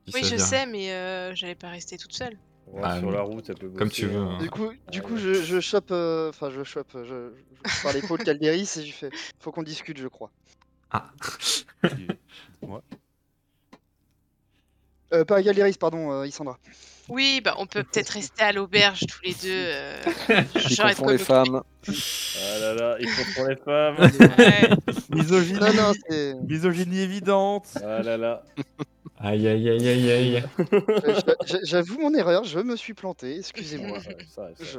Si 0.09 0.15
Oui, 0.15 0.25
je 0.25 0.37
sais, 0.37 0.67
mais 0.67 0.93
euh, 0.93 1.35
j'allais 1.35 1.55
pas 1.55 1.69
rester 1.71 1.97
toute 1.97 2.13
seule. 2.13 2.37
Ouais, 2.67 2.81
Ah, 2.85 2.99
sur 2.99 3.11
la 3.11 3.21
route, 3.23 3.47
ça 3.47 3.55
peut 3.55 3.69
comme 3.69 3.91
tu 3.91 4.07
veux, 4.07 4.19
hein. 4.19 4.37
hein. 4.39 4.43
Du 4.43 4.51
coup, 4.51 4.71
du 4.91 5.03
coup 5.03 5.17
je, 5.17 5.35
je 5.35 5.61
chope, 5.61 5.91
euh, 5.91 6.31
enfin 6.31 6.51
je 6.51 6.65
chope, 6.65 6.89
je, 6.95 7.05
je, 7.05 7.31
je 7.67 7.83
par 7.83 7.93
l'épaule 7.93 8.19
Calderis 8.25 8.69
et 8.79 8.85
je 8.87 8.93
fais, 8.93 9.11
faut 9.39 9.53
qu'on 9.53 9.63
discute, 9.63 9.99
je 9.99 10.09
crois. 10.09 10.31
Ah, 10.91 11.11
Moi. 12.63 12.83
Euh, 15.13 15.25
pas 15.25 15.43
Calderis, 15.43 15.75
pardon, 15.79 16.11
euh, 16.11 16.27
Isandra. 16.27 16.59
Oui, 17.09 17.43
bah 17.45 17.55
on 17.59 17.67
peut 17.67 17.83
peut-être 17.85 18.09
rester 18.09 18.43
à 18.43 18.53
l'auberge 18.53 19.01
tous 19.07 19.21
les 19.23 19.35
deux. 19.35 19.39
euh, 19.51 20.03
Ils 20.55 20.97
quoi 20.97 21.13
les 21.13 21.19
femmes. 21.19 21.63
Ah 21.87 22.59
là 22.59 22.75
là, 22.75 22.97
ils 22.99 23.07
confondent 23.15 23.49
les 23.51 23.57
femmes. 23.57 23.97
Ouais. 24.39 24.71
Misogynie, 25.11 25.59
Non, 25.61 25.75
non, 25.75 26.41
misogynie 26.49 27.01
évidente. 27.01 27.67
Ah 27.85 28.03
là 28.03 28.17
là. 28.17 28.43
Aïe 29.25 29.49
aïe 29.49 29.69
aïe 29.71 29.89
aïe 29.89 30.11
aïe. 30.11 30.45
j'a- 31.07 31.35
j'a- 31.47 31.59
J'avoue 31.65 31.99
mon 32.01 32.15
erreur, 32.15 32.45
je 32.45 32.59
me 32.61 32.77
suis 32.77 32.95
planté, 32.95 33.39
excusez-moi. 33.39 33.99
Ouais, 33.99 34.17
ça, 34.29 34.49
ça. 34.57 34.65
Je... 34.65 34.79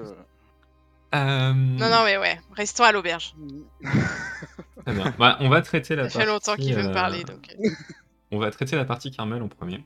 Euh, 1.13 1.53
Non, 1.53 1.89
non, 1.89 2.03
mais 2.03 2.17
ouais, 2.17 2.39
restons 2.53 2.83
à 2.83 2.91
l'auberge. 2.91 3.33
Très 4.85 4.93
bien. 4.93 5.13
Bah, 5.17 5.37
on 5.39 5.49
va 5.49 5.61
traiter 5.61 5.95
la 5.95 6.09
Ça 6.09 6.19
fait 6.19 6.25
longtemps 6.25 6.51
partie, 6.53 6.63
qu'il 6.65 6.75
veut 6.75 6.83
me 6.83 6.89
euh, 6.89 6.93
parler, 6.93 7.23
donc. 7.23 7.55
euh, 7.59 7.69
On 8.31 8.37
va 8.39 8.51
traiter 8.51 8.75
la 8.75 8.85
partie 8.85 9.11
Carmel 9.11 9.41
en 9.41 9.47
premier. 9.47 9.83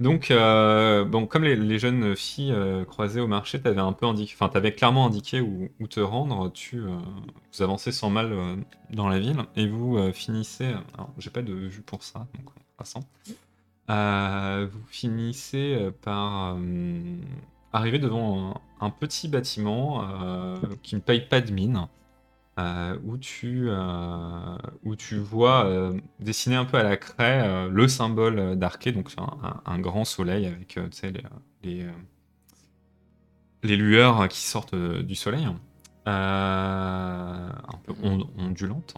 Donc, 0.00 0.32
euh, 0.32 1.04
bon, 1.04 1.26
comme 1.28 1.44
les, 1.44 1.54
les 1.54 1.78
jeunes 1.78 2.16
filles 2.16 2.50
euh, 2.50 2.84
croisées 2.84 3.20
au 3.20 3.28
marché 3.28 3.60
t'avaient 3.60 3.80
un 3.80 3.92
peu 3.92 4.06
indiqué, 4.06 4.32
enfin, 4.34 4.48
t'avais 4.48 4.74
clairement 4.74 5.06
indiqué 5.06 5.40
où, 5.40 5.68
où 5.78 5.86
te 5.86 6.00
rendre. 6.00 6.50
Tu, 6.52 6.78
euh, 6.80 6.88
vous 7.52 7.62
avancez 7.62 7.92
sans 7.92 8.10
mal 8.10 8.32
euh, 8.32 8.56
dans 8.90 9.06
la 9.08 9.20
ville 9.20 9.36
et 9.54 9.68
vous 9.68 9.96
euh, 9.96 10.12
finissez. 10.12 10.64
Alors, 10.94 11.10
j'ai 11.18 11.30
pas 11.30 11.42
de 11.42 11.52
vue 11.52 11.82
pour 11.82 12.02
ça, 12.02 12.26
donc 12.34 12.48
on 12.56 12.60
fera 12.72 12.84
sans. 12.84 13.00
Euh, 13.90 14.66
vous 14.70 14.80
finissez 14.88 15.76
euh, 15.78 15.90
par 15.90 16.56
euh, 16.56 17.16
arriver 17.72 17.98
devant 17.98 18.54
un, 18.80 18.86
un 18.86 18.90
petit 18.90 19.28
bâtiment 19.28 20.04
qui 20.82 20.94
ne 20.96 21.00
paye 21.00 21.20
pas 21.28 21.40
de 21.40 21.52
mine. 21.52 21.86
euh, 22.60 22.98
où, 23.04 23.18
tu, 23.18 23.66
euh, 23.70 24.56
où 24.84 24.96
tu 24.96 25.18
vois 25.18 25.66
euh, 25.66 25.98
dessiné 26.20 26.56
un 26.56 26.64
peu 26.66 26.78
à 26.78 26.84
la 26.84 26.96
craie 26.98 27.68
le 27.70 27.88
symbole 27.88 28.56
d'Arché, 28.58 28.92
donc 28.92 29.10
un, 29.66 29.78
grand 29.80 30.04
soleil 30.04 30.46
avec 30.46 30.76
les, 30.76 31.22
les, 31.64 31.86
les 33.62 33.76
lueurs 33.76 34.28
qui 34.28 34.40
sortent 34.40 34.74
du 34.74 35.14
soleil, 35.14 35.46
un 36.06 37.78
peu 37.84 37.94
on- 38.02 38.26
ondulantes. 38.38 38.94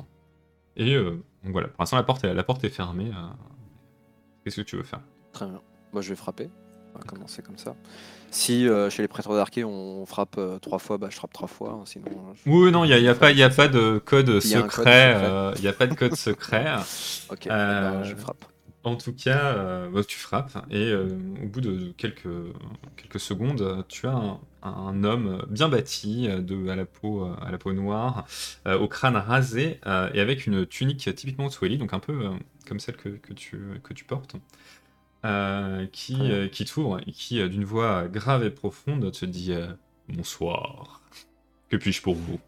Et 0.77 0.97
voilà, 1.45 1.69
pour 1.69 1.83
l'instant 1.83 1.97
la 1.97 2.03
porte 2.05 2.25
la 2.25 2.45
porte 2.45 2.65
est 2.65 2.71
fermée. 2.71 3.11
Qu'est-ce 4.47 4.57
que 4.57 4.63
tu 4.63 4.77
veux 4.77 4.85
faire? 4.85 5.01
Très 5.33 5.45
bien. 5.47 5.61
Moi 5.93 6.03
je 6.03 6.11
vais 6.11 6.15
frapper. 6.17 6.49
On 6.95 6.99
va 6.99 7.05
commencer 7.05 7.43
comme 7.43 7.59
ça. 7.59 7.75
Si 8.31 8.69
euh, 8.69 8.89
chez 8.91 9.03
les 9.03 9.09
prêtres 9.09 9.35
d'Arquet 9.35 9.65
on 9.65 10.07
frappe 10.07 10.37
euh, 10.39 10.61
trois 10.61 10.79
fois, 10.79 10.99
bah 10.99 11.09
je 11.11 11.17
frappe 11.17 11.33
trois 11.33 11.49
fois. 11.49 11.73
hein, 11.73 11.83
sinon. 11.85 12.07
je- 12.35 12.49
Oui, 12.51 12.71
non, 12.71 12.85
il 12.85 12.89
n'y 12.89 12.95
a, 12.95 12.99
y 13.01 13.09
a, 13.09 13.15
pas- 13.17 13.33
il 13.33 13.39
y 13.39 13.43
a 13.43 13.51
pas 13.51 13.67
de 13.67 13.99
code 14.05 14.41
Il 14.45 14.51
y 14.51 14.55
a 14.55 14.59
un 14.59 14.63
code 14.63 14.71
secret. 14.71 15.13
secret. 15.15 15.15
euh, 15.25 15.53
Il 15.57 15.63
n'y 15.63 15.69
a 15.69 15.73
pas 15.73 15.87
de 15.89 15.95
code 15.95 16.15
secret. 16.17 16.67
Ok. 17.29 17.47
Euh, 17.49 17.91
bah, 17.91 18.03
je 18.05 18.15
frappe. 18.15 18.45
En 18.87 18.95
tout 18.95 19.13
cas, 19.13 19.57
euh, 19.57 19.91
bah, 19.91 20.05
tu 20.05 20.17
frappes 20.17 20.65
et 20.71 20.93
euh, 20.93 21.09
au 21.43 21.49
bout 21.49 21.61
de 21.61 21.93
quelques, 21.97 22.29
quelques 22.97 23.19
secondes, 23.19 23.85
tu 23.89 24.07
as 24.07 24.13
un, 24.13 24.39
un 24.63 25.03
homme 25.03 25.45
bien 25.51 25.69
bâti, 25.69 26.29
euh, 26.29 26.41
de, 26.41 26.69
à, 26.69 26.77
la 26.77 26.85
peau, 26.85 27.25
à 27.25 27.51
la 27.51 27.59
peau 27.59 27.73
noire, 27.73 28.27
euh, 28.65 28.79
au 28.79 28.87
crâne 28.87 29.17
rasé 29.17 29.81
et 30.15 30.21
avec 30.21 30.47
une 30.47 30.67
tunique 30.67 31.13
typiquement 31.17 31.51
Swahili, 31.51 31.79
donc 31.79 31.95
un 31.95 31.99
peu 31.99 32.31
comme 32.69 32.79
celle 32.79 32.97
que, 32.97 33.09
que 33.09 33.33
tu, 33.33 33.59
que 33.83 33.93
tu 33.93 34.05
portes, 34.05 34.37
qui, 35.91 36.65
t'ouvre 36.65 37.01
et 37.05 37.11
qui, 37.11 37.49
d'une 37.49 37.65
voix 37.65 38.07
grave 38.07 38.45
et 38.45 38.51
profonde, 38.51 39.11
te 39.11 39.27
dit 39.27 39.53
Bonsoir. 40.09 41.03
Que 41.69 41.77
puis-je 41.77 42.03
pour 42.03 42.15
vous? 42.15 42.39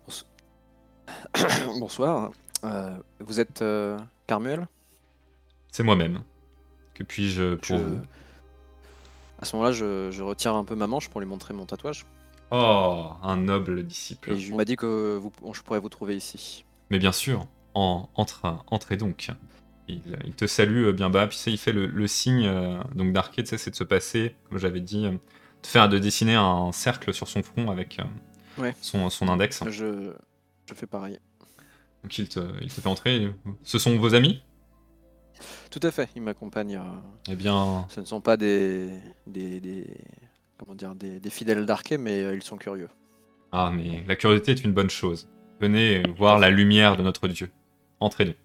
Bonsoir. 1.80 2.30
Vous 3.18 3.40
êtes 3.40 3.64
Carmuel? 4.28 4.68
C'est 5.78 5.84
moi-même. 5.84 6.22
Que 6.94 7.04
puis-je 7.04 7.54
pour 7.54 7.78
Je- 7.78 7.82
vous 7.84 8.00
À 9.40 9.44
ce 9.44 9.54
moment-là, 9.54 9.70
je, 9.70 10.10
je 10.10 10.24
retire 10.24 10.56
un 10.56 10.64
peu 10.64 10.74
ma 10.74 10.88
manche 10.88 11.08
pour 11.08 11.20
lui 11.20 11.28
montrer 11.28 11.54
mon 11.54 11.66
tatouage. 11.66 12.04
Oh, 12.50 13.10
un 13.22 13.36
noble 13.36 13.84
disciple. 13.86 14.32
Et 14.32 14.40
je 14.40 14.52
m'a 14.56 14.64
dit 14.64 14.74
que 14.74 15.16
vous, 15.18 15.32
je 15.54 15.62
pourrais 15.62 15.78
vous 15.78 15.88
trouver 15.88 16.16
ici. 16.16 16.64
Mais 16.90 16.98
bien 16.98 17.12
sûr, 17.12 17.46
en, 17.74 18.08
entre, 18.16 18.56
entrez 18.66 18.96
donc. 18.96 19.28
Il, 19.86 20.02
il 20.24 20.32
te 20.34 20.48
salue 20.48 20.86
euh, 20.86 20.92
bien 20.92 21.10
bas, 21.10 21.28
puis 21.28 21.36
ça, 21.38 21.48
il 21.52 21.58
fait 21.58 21.70
le, 21.72 21.86
le 21.86 22.06
signe 22.08 22.46
euh, 22.48 22.82
donc 22.96 23.14
tu 23.36 23.46
sais, 23.46 23.56
c'est 23.56 23.70
de 23.70 23.76
se 23.76 23.84
passer, 23.84 24.34
comme 24.48 24.58
j'avais 24.58 24.80
dit, 24.80 25.06
euh, 25.06 25.12
de 25.12 25.66
faire 25.68 25.88
de 25.88 26.00
dessiner 26.00 26.34
un 26.34 26.72
cercle 26.72 27.14
sur 27.14 27.28
son 27.28 27.44
front 27.44 27.70
avec 27.70 28.00
euh, 28.00 28.60
Ouais. 28.60 28.74
son, 28.80 29.10
son 29.10 29.28
index. 29.28 29.62
Je, 29.70 30.10
je 30.66 30.74
fais 30.74 30.88
pareil. 30.88 31.20
Donc 32.02 32.18
il 32.18 32.28
te, 32.28 32.40
il 32.62 32.66
te 32.68 32.80
fait 32.80 32.88
entrer. 32.88 33.32
Ce 33.62 33.78
sont 33.78 33.96
vos 33.96 34.16
amis? 34.16 34.42
Tout 35.70 35.80
à 35.82 35.90
fait, 35.90 36.08
il 36.16 36.22
m'accompagne. 36.22 36.76
euh, 36.76 37.30
Eh 37.30 37.36
bien, 37.36 37.86
Ce 37.90 38.00
ne 38.00 38.04
sont 38.06 38.20
pas 38.20 38.36
des, 38.36 38.90
des, 39.26 39.60
des- 39.60 39.86
comment 40.58 40.74
dire, 40.74 40.94
des, 40.94 41.20
des 41.20 41.30
fidèles 41.30 41.66
d'Arké, 41.66 41.98
mais 41.98 42.22
euh, 42.22 42.34
ils 42.34 42.42
sont 42.42 42.56
curieux. 42.56 42.88
ah, 43.52 43.70
mais 43.74 44.04
la 44.06 44.16
curiosité 44.16 44.52
est 44.52 44.64
une 44.64 44.72
bonne 44.72 44.90
chose. 44.90 45.28
Venez 45.60 46.02
voir 46.16 46.38
la 46.38 46.50
lumière 46.50 46.96
de 46.96 47.02
notre 47.02 47.28
Dieu. 47.28 47.50
Entrez 48.00 48.24
donc. 48.26 48.36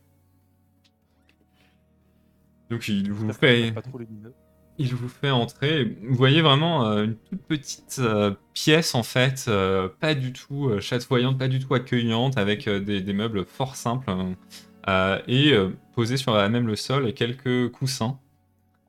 Donc 2.70 2.88
il 2.88 3.12
vous 3.12 3.32
fait, 3.34 3.72
Pas 3.72 3.82
trop 3.82 3.98
lumineux. 4.00 4.34
Il 4.80 4.96
vous 4.96 5.08
fait 5.08 5.30
entrer. 5.30 5.84
Vous 6.02 6.16
voyez 6.16 6.42
vraiment 6.42 6.88
euh, 6.88 7.04
une 7.06 7.16
toute 7.16 7.44
petite 7.44 7.98
euh, 8.00 8.34
pièce 8.54 8.96
en 8.96 9.04
fait, 9.04 9.46
euh, 9.48 9.88
pas 10.00 10.16
du 10.16 10.34
tout 10.34 10.70
euh, 10.70 10.80
chatoyante, 10.80 11.38
pas 11.38 11.48
du 11.48 11.60
tout 11.60 11.74
accueillante, 11.76 12.38
avec 12.40 12.68
euh, 12.68 12.80
des, 12.80 13.02
des 13.02 13.14
meubles 13.14 13.46
fort 13.46 13.76
simples 13.76 14.10
euh, 14.10 14.34
et 14.88 15.54
euh, 15.54 15.70
posés 15.94 16.18
sur 16.18 16.34
la 16.34 16.50
même 16.50 16.68
le 16.68 16.76
sol 16.76 17.14
quelques 17.14 17.72
coussins 17.72 18.20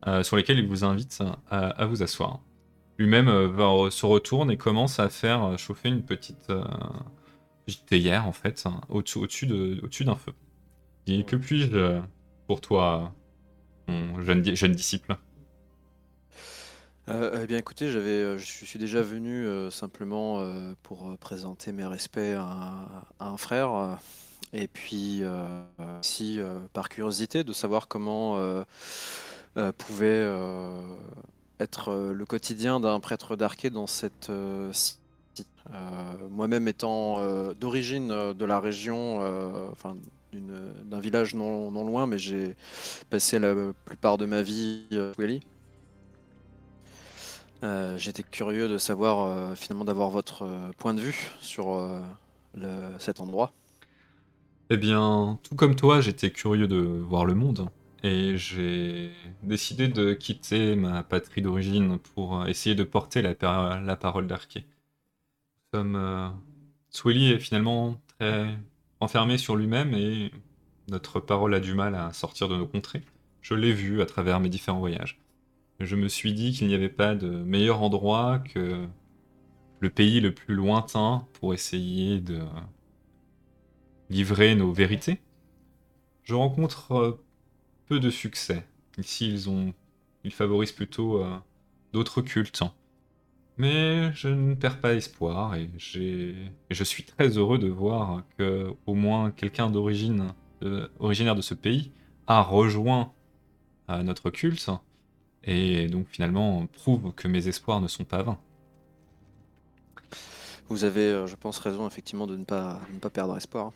euh, 0.07 0.23
sur 0.23 0.37
lesquels 0.37 0.59
il 0.59 0.67
vous 0.69 0.85
invite 0.85 1.23
à, 1.51 1.87
vous 1.87 2.03
asseoir. 2.03 2.41
Lui-même 2.99 3.29
euh, 3.29 3.91
se 3.91 4.07
retourne 4.07 4.51
et 4.51 4.57
commence 4.57 5.01
à 5.01 5.09
faire 5.09 5.45
euh, 5.45 5.57
chauffer 5.57 5.89
une 5.89 6.03
petite, 6.03 6.51
euh, 6.51 6.65
théière 7.87 8.27
en 8.27 8.33
fait 8.33 8.65
hein, 8.67 8.81
au-dessus 8.89 9.19
au-dessus 9.19 9.47
de- 9.47 9.81
au-dessus 9.83 10.05
d'un 10.05 10.17
feu. 10.17 10.33
Il 11.07 11.19
dit, 11.19 11.25
que 11.25 11.37
puis-je 11.37 11.75
euh, 11.75 12.01
pour 12.47 12.61
toi, 12.61 13.13
mon 13.89 14.23
jeune, 14.23 14.43
di- 14.43 14.57
jeune 14.57 14.73
disciple? 14.73 15.17
Euh, 17.09 17.41
eh 17.43 17.47
bien, 17.47 17.59
écoutez, 17.59 17.91
j'avais, 17.91 18.09
euh, 18.09 18.39
je 18.39 18.65
suis 18.65 18.79
déjà 18.79 19.03
venu 19.03 19.47
euh, 19.47 19.71
simplement 19.71 20.41
euh, 20.41 20.73
pour 20.83 21.11
euh, 21.11 21.17
présenter 21.17 21.71
mes 21.73 21.85
respects 21.85 22.19
à, 22.39 23.05
un 23.21 23.37
frère, 23.37 23.75
euh, 23.75 23.95
et 24.55 24.69
puis 24.69 25.21
euh, 25.23 25.45
aussi 26.01 26.41
euh, 26.41 26.61
par 26.73 26.89
curiosité 26.89 27.45
de 27.45 27.53
savoir 27.53 27.89
comment 27.89 28.39
euh, 28.39 28.65
euh, 29.59 29.73
pouvait 29.73 30.07
euh, 30.09 30.81
être 31.61 31.95
le 32.15 32.27
quotidien 32.27 32.81
d'un 32.81 33.01
prêtre 33.01 33.37
d'Arké 33.37 33.71
dans 33.71 33.87
cette 33.87 34.31
cité. 34.73 35.01
Moi-même 36.31 36.69
étant 36.69 37.21
d'origine 37.55 38.09
de 38.09 38.45
la 38.45 38.61
région, 38.61 39.21
enfin 39.73 39.97
d'un 40.33 41.01
village 41.01 41.35
non, 41.35 41.71
loin, 41.85 42.07
mais 42.07 42.19
j'ai 42.19 42.57
passé 43.11 43.39
la 43.39 43.55
plupart 43.85 44.19
de 44.19 44.27
ma 44.27 44.43
vie 44.43 44.87
à 44.93 45.13
J'étais 47.97 48.23
curieux 48.23 48.69
de 48.69 48.79
savoir 48.79 49.57
finalement 49.57 49.85
d'avoir 49.85 50.11
votre 50.11 50.47
point 50.79 50.95
de 50.95 51.01
vue 51.01 51.31
sur 51.41 51.79
le- 52.55 52.99
cet 52.99 53.21
endroit. 53.21 53.53
Eh 54.71 54.77
bien, 54.77 55.39
tout 55.43 55.55
comme 55.57 55.75
toi, 55.77 56.01
j'étais 56.03 56.31
curieux 56.31 56.67
de 56.69 56.77
voir 56.77 57.25
le 57.25 57.35
monde 57.35 57.71
et 58.03 58.37
j'ai 58.37 59.11
décidé 59.43 59.89
de 59.89 60.13
quitter 60.13 60.77
ma 60.77 61.03
patrie 61.03 61.41
d'origine 61.43 61.99
pour 61.99 62.47
essayer 62.47 62.75
de 62.75 62.85
porter 62.85 63.23
la, 63.23 63.35
par- 63.35 63.81
la 63.81 63.97
parole 63.97 64.27
d'Arké. 64.27 64.67
Comme 65.73 65.97
euh, 65.97 66.29
est 67.07 67.39
finalement 67.39 68.01
très 68.19 68.57
enfermé 69.01 69.39
sur 69.39 69.57
lui-même 69.57 69.95
et 69.95 70.31
notre 70.89 71.21
parole 71.21 71.55
a 71.55 71.61
du 71.61 71.75
mal 71.75 71.95
à 71.95 72.13
sortir 72.13 72.49
de 72.49 72.57
nos 72.57 72.67
contrées. 72.67 73.03
Je 73.43 73.55
l'ai 73.55 73.73
vu 73.73 74.01
à 74.01 74.07
travers 74.07 74.41
mes 74.41 74.49
différents 74.49 74.79
voyages. 74.79 75.21
Je 75.81 75.97
me 75.97 76.09
suis 76.09 76.35
dit 76.35 76.53
qu'il 76.53 76.69
n'y 76.69 76.75
avait 76.75 76.89
pas 76.89 77.15
de 77.15 77.29
meilleur 77.29 77.83
endroit 77.83 78.41
que 78.41 78.87
le 79.81 79.91
pays 79.91 80.21
le 80.21 80.35
plus 80.35 80.55
lointain 80.55 81.27
pour 81.35 81.55
essayer 81.55 82.21
de 82.21 82.41
livrer 84.11 84.55
nos 84.55 84.73
vérités. 84.73 85.21
Je 86.25 86.35
rencontre 86.35 86.93
euh, 86.93 87.25
peu 87.89 88.01
de 88.01 88.11
succès. 88.11 88.67
Ici, 88.99 89.29
ils 89.31 89.51
ont, 89.51 89.75
ils 90.25 90.33
favorisent 90.33 90.73
plutôt 90.73 91.23
euh, 91.23 91.37
d'autres 91.93 92.23
cultes. 92.23 92.63
Mais 93.57 94.13
je 94.15 94.29
ne 94.29 94.55
perds 94.55 94.81
pas 94.81 94.95
espoir 94.95 95.55
et, 95.55 95.71
et 95.97 96.35
je 96.75 96.85
suis 96.85 97.05
très 97.05 97.29
heureux 97.39 97.59
de 97.59 97.69
voir 97.69 98.25
que 98.37 98.75
au 98.87 98.95
moins 98.95 99.31
quelqu'un 99.31 99.71
d'origine, 99.71 100.35
de- 100.61 100.91
originaire 100.99 101.37
de 101.37 101.43
ce 101.43 101.55
pays, 101.55 101.93
a 102.27 102.43
rejoint 102.43 103.13
euh, 103.91 104.03
notre 104.03 104.31
culte 104.31 104.71
et 105.45 105.89
donc 105.89 106.09
finalement 106.09 106.67
prouve 106.67 107.13
que 107.15 107.29
mes 107.29 107.49
espoirs 107.49 107.81
ne 107.81 107.89
sont 107.89 108.05
pas 108.05 108.23
vains. 108.23 108.39
Vous 110.69 110.85
avez, 110.85 111.11
euh, 111.13 111.27
je 111.27 111.37
pense, 111.37 111.59
raison 111.59 111.87
effectivement 111.87 112.27
de 112.27 112.37
ne 112.37 112.45
pas, 112.45 112.81
de 112.89 112.95
ne 112.95 112.99
pas 112.99 113.11
perdre 113.11 113.37
espoir. 113.37 113.73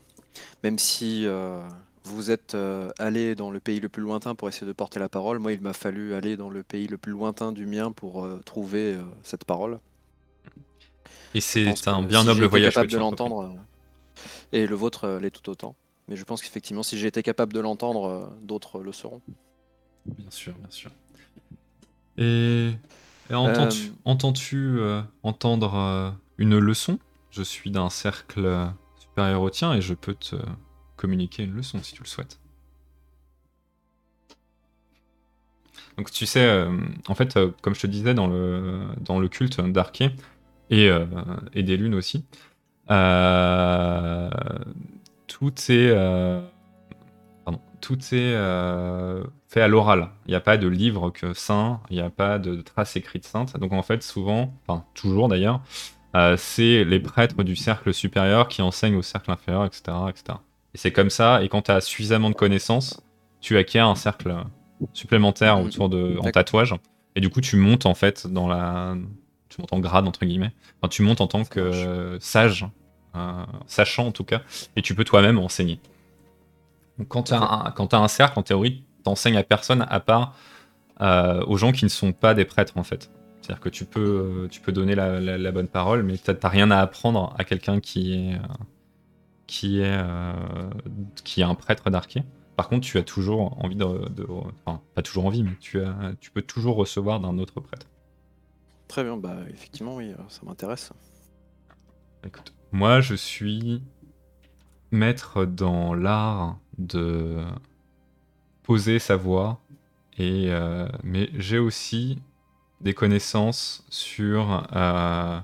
Même 0.65 0.79
si 0.79 1.27
euh, 1.27 1.61
vous 2.05 2.31
êtes 2.31 2.55
euh, 2.55 2.91
allé 2.99 3.35
dans 3.35 3.51
le 3.51 3.61
pays 3.61 3.81
le 3.81 3.89
plus 3.89 4.03
lointain 4.03 4.35
pour 4.35 4.49
essayer 4.49 4.67
de 4.67 4.73
porter 4.73 4.99
la 4.99 5.09
parole, 5.09 5.39
moi 5.39 5.53
il 5.53 5.61
m'a 5.61 5.73
fallu 5.73 6.15
aller 6.15 6.37
dans 6.37 6.51
le 6.51 6.63
pays 6.63 6.87
le 6.87 6.99
plus 6.99 7.13
lointain 7.13 7.53
du 7.53 7.67
mien 7.67 7.93
pour 7.93 8.25
euh, 8.25 8.41
trouver 8.45 8.99
cette 9.23 9.45
parole. 9.45 9.79
Et 11.35 11.41
c'est 11.41 11.67
un 11.89 12.03
bien 12.03 12.23
si 12.23 12.27
noble 12.27 12.45
voyage 12.47 12.71
que 12.71 12.75
capable 12.75 12.89
tu 12.89 12.95
de 12.97 13.01
l'entendre, 13.01 13.55
et 14.53 14.67
le 14.67 14.75
vôtre 14.75 15.19
l'est 15.21 15.31
tout 15.31 15.51
autant. 15.51 15.77
Mais 16.09 16.17
je 16.17 16.25
pense 16.25 16.41
qu'effectivement, 16.41 16.83
si 16.83 16.97
j'ai 16.99 17.07
été 17.07 17.23
capable 17.23 17.53
de 17.53 17.61
l'entendre, 17.61 18.33
d'autres 18.41 18.81
le 18.81 18.93
seront. 18.93 19.21
Bien 20.07 20.31
sûr, 20.31 20.55
bien 20.55 20.71
sûr. 20.71 20.91
Et, 22.17 22.71
et 23.29 23.35
entends-tu 23.35 23.93
entendre 25.23 26.15
une 26.39 26.59
leçon? 26.59 26.99
Je 27.31 27.43
suis 27.43 27.71
d'un 27.71 27.91
cercle 27.91 28.73
supérieur 29.19 29.43
au 29.43 29.51
et 29.75 29.81
je 29.81 29.95
peux 29.95 30.15
te 30.15 30.37
communiquer 30.97 31.43
une 31.45 31.55
leçon 31.55 31.83
si 31.83 31.95
tu 31.95 32.03
le 32.03 32.09
souhaites. 32.09 32.39
Donc 35.97 36.11
tu 36.13 36.27
sais, 36.27 36.45
euh, 36.45 36.71
en 37.09 37.15
fait, 37.15 37.37
euh, 37.37 37.51
comme 37.61 37.75
je 37.75 37.81
te 37.81 37.87
disais 37.89 38.15
dans 38.15 38.29
le, 38.29 38.87
dans 39.01 39.19
le 39.19 39.29
culte 39.29 39.61
d'Arké 39.61 40.11
et, 40.71 40.89
euh, 40.89 41.05
et 41.53 41.65
des 41.65 41.77
lunes 41.77 41.95
aussi, 41.95 42.25
tout 45.27 45.53
est... 45.69 46.43
tout 47.81 47.99
est 48.13 48.35
fait 49.49 49.63
à 49.63 49.69
l'oral. 49.69 50.11
Il 50.27 50.31
n'y 50.31 50.37
a 50.37 50.41
pas 50.41 50.59
de 50.59 50.69
livre 50.69 51.11
que 51.11 51.33
saint, 51.33 51.81
il 51.91 51.97
n'y 51.97 52.03
a 52.03 52.11
pas 52.11 52.39
de 52.39 52.61
traces 52.61 52.97
écrites 52.97 53.25
saintes. 53.25 53.57
Donc 53.59 53.73
en 53.73 53.83
fait, 53.83 54.03
souvent, 54.03 54.55
enfin 54.63 54.85
toujours 54.95 55.29
d'ailleurs, 55.29 55.63
euh, 56.15 56.37
c'est 56.37 56.85
les 56.85 57.01
prêtres 57.01 57.43
du 57.43 57.57
cercle 57.57 57.93
supérieur 57.93 58.49
qui 58.49 58.63
enseignent 58.63 58.97
au 58.97 59.03
cercle 59.03 59.31
inférieur, 59.31 59.65
etc. 59.67 59.83
etc. 60.09 60.39
Et 60.75 60.79
c'est 60.79 60.93
comme 60.93 61.11
ça, 61.11 61.43
et 61.43 61.49
quand 61.49 61.63
tu 61.63 61.71
as 61.71 61.81
suffisamment 61.81 62.31
de 62.31 62.35
connaissances, 62.35 63.03
tu 63.41 63.57
acquiers 63.57 63.81
un 63.81 63.95
cercle 63.95 64.35
supplémentaire 64.93 65.59
Mhm. 65.59 65.67
autour 65.67 65.89
de, 65.89 66.19
en 66.21 66.31
tatouage, 66.31 66.75
et 67.15 67.21
du 67.21 67.31
coup 67.31 67.41
tu 67.41 67.57
montes 67.57 67.87
en 67.87 67.95
fait 67.95 68.27
dans 68.27 68.49
la... 68.49 68.97
Tu 69.49 69.61
montes 69.63 69.73
en 69.73 69.79
grade, 69.81 70.07
entre 70.07 70.27
guillemets. 70.27 70.53
Enfin, 70.81 70.89
tu 70.89 71.01
montes 71.03 71.23
en 71.23 71.27
tant 71.27 71.43
que 71.45 71.59
euh, 71.59 72.21
sage, 72.21 72.67
euh, 73.17 73.45
sachant 73.67 74.09
en 74.09 74.13
tout 74.13 74.25
cas, 74.25 74.43
et 74.77 74.83
tu 74.83 74.95
peux 74.95 75.05
toi-même 75.05 75.39
enseigner. 75.39 75.81
Donc, 76.99 77.09
quand 77.09 77.23
tu 77.23 77.33
as, 77.33 77.99
un 77.99 78.09
cercle, 78.09 78.39
en 78.39 78.43
théorie, 78.43 78.85
t'enseignes 79.05 79.39
à 79.39 79.43
personne 79.43 79.87
à 79.89 80.01
part 80.01 80.35
euh, 81.01 81.43
aux 81.47 81.57
gens 81.57 81.73
qui 81.73 81.85
ne 81.85 81.89
sont 81.89 82.13
pas 82.13 82.35
des 82.35 82.45
prêtres, 82.45 82.77
en 82.77 82.83
fait. 82.83 83.11
C'est-à-dire 83.49 83.63
que 83.63 83.71
tu 83.71 83.87
peux, 83.87 84.45
euh, 84.45 84.49
tu 84.49 84.61
peux 84.61 84.73
donner 84.73 84.95
la, 84.95 85.21
la- 85.21 85.39
la 85.39 85.53
bonne 85.53 85.69
parole, 85.69 86.03
mais 86.03 86.19
t'as 86.19 86.35
t'as 86.35 86.51
rien 86.51 86.71
à 86.71 86.81
apprendre 86.81 87.35
à 87.39 87.45
quelqu'un 87.45 87.81
qui 87.81 88.13
est, 88.13 88.35
euh, 88.35 88.39
qui, 89.47 89.81
est, 89.81 89.85
euh, 89.87 90.71
qui 91.25 91.41
est 91.41 91.45
un 91.45 91.55
prêtre 91.55 91.89
d'arquet. 91.91 92.25
Par 92.57 92.69
contre, 92.69 92.87
tu 92.87 92.99
as 92.99 93.03
toujours 93.03 93.57
envie 93.65 93.77
de, 93.77 93.85
de- 94.11 94.27
Enfin, 94.67 94.83
pas 94.95 95.03
toujours 95.03 95.25
envie, 95.27 95.43
mais 95.43 95.57
tu, 95.61 95.81
as, 95.81 96.13
tu 96.21 96.31
peux 96.31 96.43
toujours 96.43 96.77
recevoir 96.77 97.21
d'un 97.21 97.39
autre 97.39 97.61
prêtre. 97.61 97.87
Très 98.87 99.05
bien, 99.05 99.17
bah 99.17 99.37
effectivement, 99.51 99.97
oui, 99.97 100.13
ça 100.29 100.41
m'intéresse. 100.45 100.93
Écoute, 102.27 102.53
moi 102.73 103.01
je 103.01 103.15
suis 103.15 103.83
maître 104.91 105.45
dans 105.47 105.95
l'art 105.95 106.59
de 106.79 107.43
poser 108.63 108.99
sa 108.99 109.17
voix, 109.17 109.61
et, 110.19 110.47
euh, 110.51 110.89
mais 111.05 111.31
j'ai 111.35 111.59
aussi 111.59 112.19
des 112.81 112.95
connaissances 112.95 113.85
sur 113.91 114.67
euh, 114.75 115.39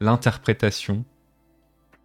l'interprétation 0.00 1.04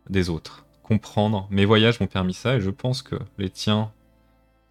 des 0.09 0.29
autres, 0.29 0.65
comprendre. 0.83 1.47
Mes 1.51 1.65
voyages 1.65 1.99
m'ont 1.99 2.07
permis 2.07 2.33
ça 2.33 2.55
et 2.55 2.61
je 2.61 2.69
pense 2.69 3.01
que 3.01 3.15
les 3.37 3.49
tiens 3.49 3.91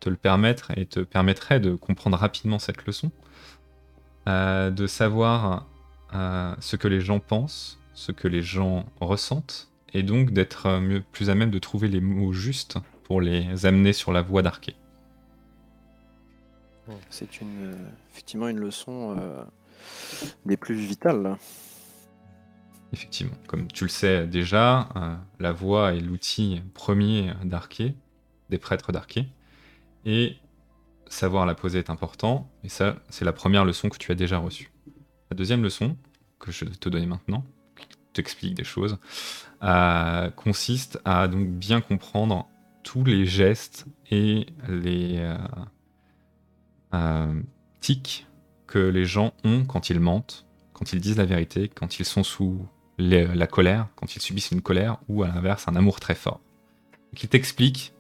te 0.01 0.09
le 0.09 0.17
permettre 0.17 0.77
et 0.77 0.87
te 0.87 1.01
permettraient 1.01 1.61
de 1.61 1.75
comprendre 1.75 2.17
rapidement 2.17 2.59
cette 2.59 2.87
leçon. 2.87 3.11
Euh, 4.29 4.71
de 4.71 4.89
savoir 4.89 5.67
euh, 6.15 6.55
ce 6.59 6.75
que 6.75 6.89
les 6.89 7.01
gens 7.01 7.21
pensent, 7.21 7.79
ce 7.95 8.11
que 8.11 8.27
les 8.27 8.43
gens 8.43 8.85
ressentent, 9.01 9.69
et 9.95 10.03
donc 10.03 10.33
d'être 10.33 10.81
mieux, 10.81 11.03
plus 11.13 11.31
à 11.31 11.37
même 11.37 11.51
de 11.51 11.59
trouver 11.61 11.87
les 11.87 12.01
mots 12.01 12.33
justes 12.33 12.77
pour 13.05 13.21
les 13.21 13.67
amener 13.67 13.93
sur 13.93 14.13
la 14.13 14.23
voie 14.23 14.43
d'Arché. 14.43 14.75
C'est 17.09 17.29
effectivement 18.11 18.49
une 18.49 18.59
leçon 18.59 19.17
des 20.45 20.57
plus 20.57 20.75
vitales. 20.75 21.37
Effectivement, 22.93 23.37
comme 23.47 23.67
tu 23.69 23.85
le 23.85 23.91
sais 23.91 24.27
déjà, 24.27 24.89
euh, 24.97 25.17
la 25.41 25.53
voix 25.53 25.95
est 25.95 26.01
l'outil 26.01 26.63
premier 26.73 27.33
d'Arché, 27.45 27.95
des 28.49 28.59
prêtres 28.59 28.93
d'Arché, 28.93 29.29
et 30.05 30.37
savoir 31.09 31.47
la 31.47 31.55
poser 31.55 31.81
est 31.81 31.91
important, 31.91 32.51
et 32.65 32.69
ça, 32.69 32.97
c'est 33.09 33.25
la 33.25 33.33
première 33.33 33.65
leçon 33.65 33.89
que 33.89 33.99
tu 33.99 34.13
as 34.13 34.15
déjà 34.15 34.39
reçue. 34.39 34.71
La 35.31 35.37
deuxième 35.37 35.63
leçon, 35.63 35.97
que 36.39 36.53
je 36.53 36.65
vais 36.65 36.71
te 36.71 36.89
donner 36.89 37.07
maintenant, 37.07 37.45
qui 37.77 37.89
t'explique 38.13 38.55
des 38.55 38.65
choses, 38.65 38.99
euh, 39.63 40.31
consiste 40.31 41.01
à 41.05 41.27
donc 41.29 41.49
bien 41.49 41.81
comprendre 41.81 42.49
tous 42.85 43.03
les 43.03 43.27
gestes 43.27 43.87
et 44.11 44.47
les 44.69 45.35
euh, 46.95 47.43
tics 47.81 48.27
que 48.67 48.79
les 48.79 49.05
gens 49.05 49.33
ont 49.45 49.65
quand 49.65 49.91
ils 49.91 50.01
mentent, 50.01 50.47
quand 50.73 50.93
ils 50.93 51.01
disent 51.01 51.17
la 51.19 51.25
vérité, 51.25 51.69
quand 51.75 51.99
ils 51.99 52.05
sont 52.05 52.23
sous 52.25 52.67
les- 52.99 53.27
la 53.27 53.47
colère, 53.47 53.87
quand 53.97 54.17
ils 54.17 54.21
subissent 54.23 54.51
une 54.51 54.63
colère 54.63 54.99
ou 55.09 55.23
à 55.23 55.29
l'inverse 55.29 55.67
un 55.69 55.77
amour 55.77 56.01
très 56.01 56.15
fort. 56.15 56.41
Donc, 57.13 57.23
il 57.23 57.29
t'explique, 57.29 57.93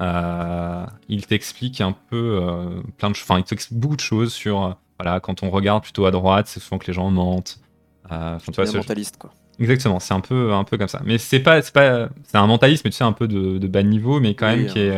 euh, 0.00 0.86
il 1.08 1.26
t'explique 1.26 1.80
un 1.80 1.92
peu 1.92 2.40
euh, 2.42 2.80
plein 2.98 3.10
de, 3.10 3.14
ch- 3.16 3.24
enfin 3.28 3.38
il 3.38 3.44
t'explique 3.44 3.78
beaucoup 3.78 3.96
de 3.96 4.00
choses 4.00 4.32
sur, 4.32 4.62
euh, 4.64 4.72
voilà, 5.00 5.20
quand 5.20 5.42
on 5.42 5.50
regarde 5.50 5.82
plutôt 5.82 6.06
à 6.06 6.10
droite, 6.10 6.46
c'est 6.48 6.60
souvent 6.60 6.78
que 6.78 6.86
les 6.86 6.92
gens 6.92 7.10
mentent. 7.10 7.58
Enfin, 8.04 8.38
tu 8.44 8.52
vois, 8.52 8.64
Bien 8.64 8.72
ce- 8.72 8.76
mentaliste, 8.78 9.16
quoi. 9.18 9.32
Exactement, 9.58 10.00
c'est 10.00 10.12
un 10.14 10.20
peu, 10.20 10.52
un 10.52 10.64
peu 10.64 10.76
comme 10.76 10.86
ça. 10.88 11.00
Mais 11.04 11.16
c'est 11.18 11.40
pas, 11.40 11.62
c'est 11.62 11.72
pas, 11.72 12.08
c'est 12.24 12.36
un 12.36 12.46
mentalisme, 12.46 12.88
tu 12.90 12.92
sais, 12.92 13.04
un 13.04 13.12
peu 13.12 13.26
de, 13.26 13.56
de 13.56 13.66
bas 13.66 13.82
niveau, 13.82 14.20
mais 14.20 14.34
quand 14.34 14.50
Oui, 14.52 14.64
même 14.64 14.66
qui 14.66 14.78
est, 14.80 14.96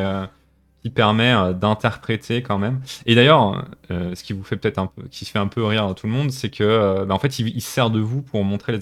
permet 0.90 1.32
euh, 1.32 1.52
d'interpréter 1.52 2.42
quand 2.42 2.58
même. 2.58 2.80
Et 3.06 3.14
d'ailleurs, 3.14 3.64
euh, 3.90 4.14
ce 4.14 4.22
qui 4.22 4.32
vous 4.32 4.42
fait 4.42 4.56
peut-être 4.56 4.78
un 4.78 4.86
peu, 4.86 5.02
qui 5.10 5.24
fait 5.24 5.38
un 5.38 5.48
peu 5.48 5.64
rire 5.64 5.84
à 5.84 5.94
tout 5.94 6.06
le 6.06 6.12
monde, 6.12 6.30
c'est 6.30 6.50
que, 6.50 6.64
euh, 6.64 7.04
bah, 7.04 7.14
en 7.14 7.18
fait, 7.18 7.38
il, 7.38 7.48
il 7.48 7.60
se 7.60 7.70
sert 7.70 7.90
de 7.90 8.00
vous 8.00 8.22
pour 8.22 8.44
montrer 8.44 8.72
les 8.72 8.78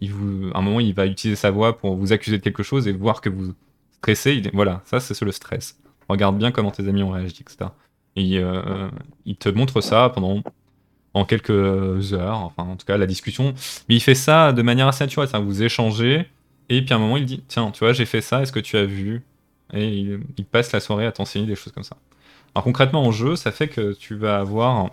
il 0.00 0.12
vous, 0.12 0.50
à 0.54 0.58
un 0.58 0.62
moment, 0.62 0.80
il 0.80 0.94
va 0.94 1.06
utiliser 1.06 1.36
sa 1.36 1.50
voix 1.50 1.76
pour 1.76 1.96
vous 1.96 2.12
accuser 2.12 2.38
de 2.38 2.42
quelque 2.42 2.62
chose 2.62 2.86
et 2.86 2.92
voir 2.92 3.20
que 3.20 3.28
vous 3.28 3.54
stressez. 3.98 4.42
Voilà, 4.52 4.80
ça, 4.84 5.00
c'est 5.00 5.20
le 5.22 5.32
stress. 5.32 5.78
Regarde 6.08 6.38
bien 6.38 6.52
comment 6.52 6.70
tes 6.70 6.88
amis 6.88 7.02
ont 7.02 7.10
réagi, 7.10 7.40
etc. 7.40 7.70
Et 8.14 8.40
il 9.26 9.36
te 9.36 9.48
montre 9.48 9.80
ça 9.80 10.10
pendant 10.14 10.42
en 11.14 11.24
quelques 11.24 12.12
heures, 12.12 12.38
enfin 12.38 12.64
en 12.64 12.76
tout 12.76 12.86
cas 12.86 12.96
la 12.96 13.06
discussion. 13.06 13.54
Mais 13.88 13.96
il 13.96 14.00
fait 14.00 14.14
ça 14.14 14.52
de 14.52 14.62
manière 14.62 14.88
assez 14.88 15.04
naturelle, 15.04 15.28
vous 15.42 15.62
échangez, 15.62 16.26
et 16.68 16.82
puis 16.82 16.92
à 16.92 16.96
un 16.96 17.00
moment 17.00 17.16
il 17.16 17.24
dit 17.24 17.42
Tiens, 17.48 17.70
tu 17.70 17.80
vois, 17.80 17.92
j'ai 17.92 18.06
fait 18.06 18.20
ça, 18.20 18.42
est-ce 18.42 18.52
que 18.52 18.60
tu 18.60 18.76
as 18.76 18.84
vu 18.84 19.22
Et 19.72 19.88
il, 19.88 20.20
il 20.36 20.44
passe 20.44 20.72
la 20.72 20.80
soirée 20.80 21.06
à 21.06 21.12
t'enseigner 21.12 21.46
des 21.46 21.54
choses 21.54 21.72
comme 21.72 21.84
ça. 21.84 21.96
Alors 22.54 22.64
concrètement 22.64 23.04
en 23.04 23.12
jeu, 23.12 23.36
ça 23.36 23.52
fait 23.52 23.68
que 23.68 23.92
tu 23.92 24.14
vas 24.14 24.38
avoir 24.38 24.90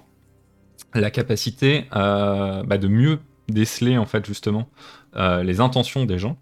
la 0.94 1.12
capacité 1.12 1.86
euh, 1.96 2.64
bah, 2.64 2.78
de 2.78 2.88
mieux 2.88 3.20
déceler 3.48 3.98
en 3.98 4.06
fait 4.06 4.26
justement 4.26 4.70
euh, 5.16 5.44
les 5.44 5.60
intentions 5.60 6.06
des 6.06 6.18
gens. 6.18 6.38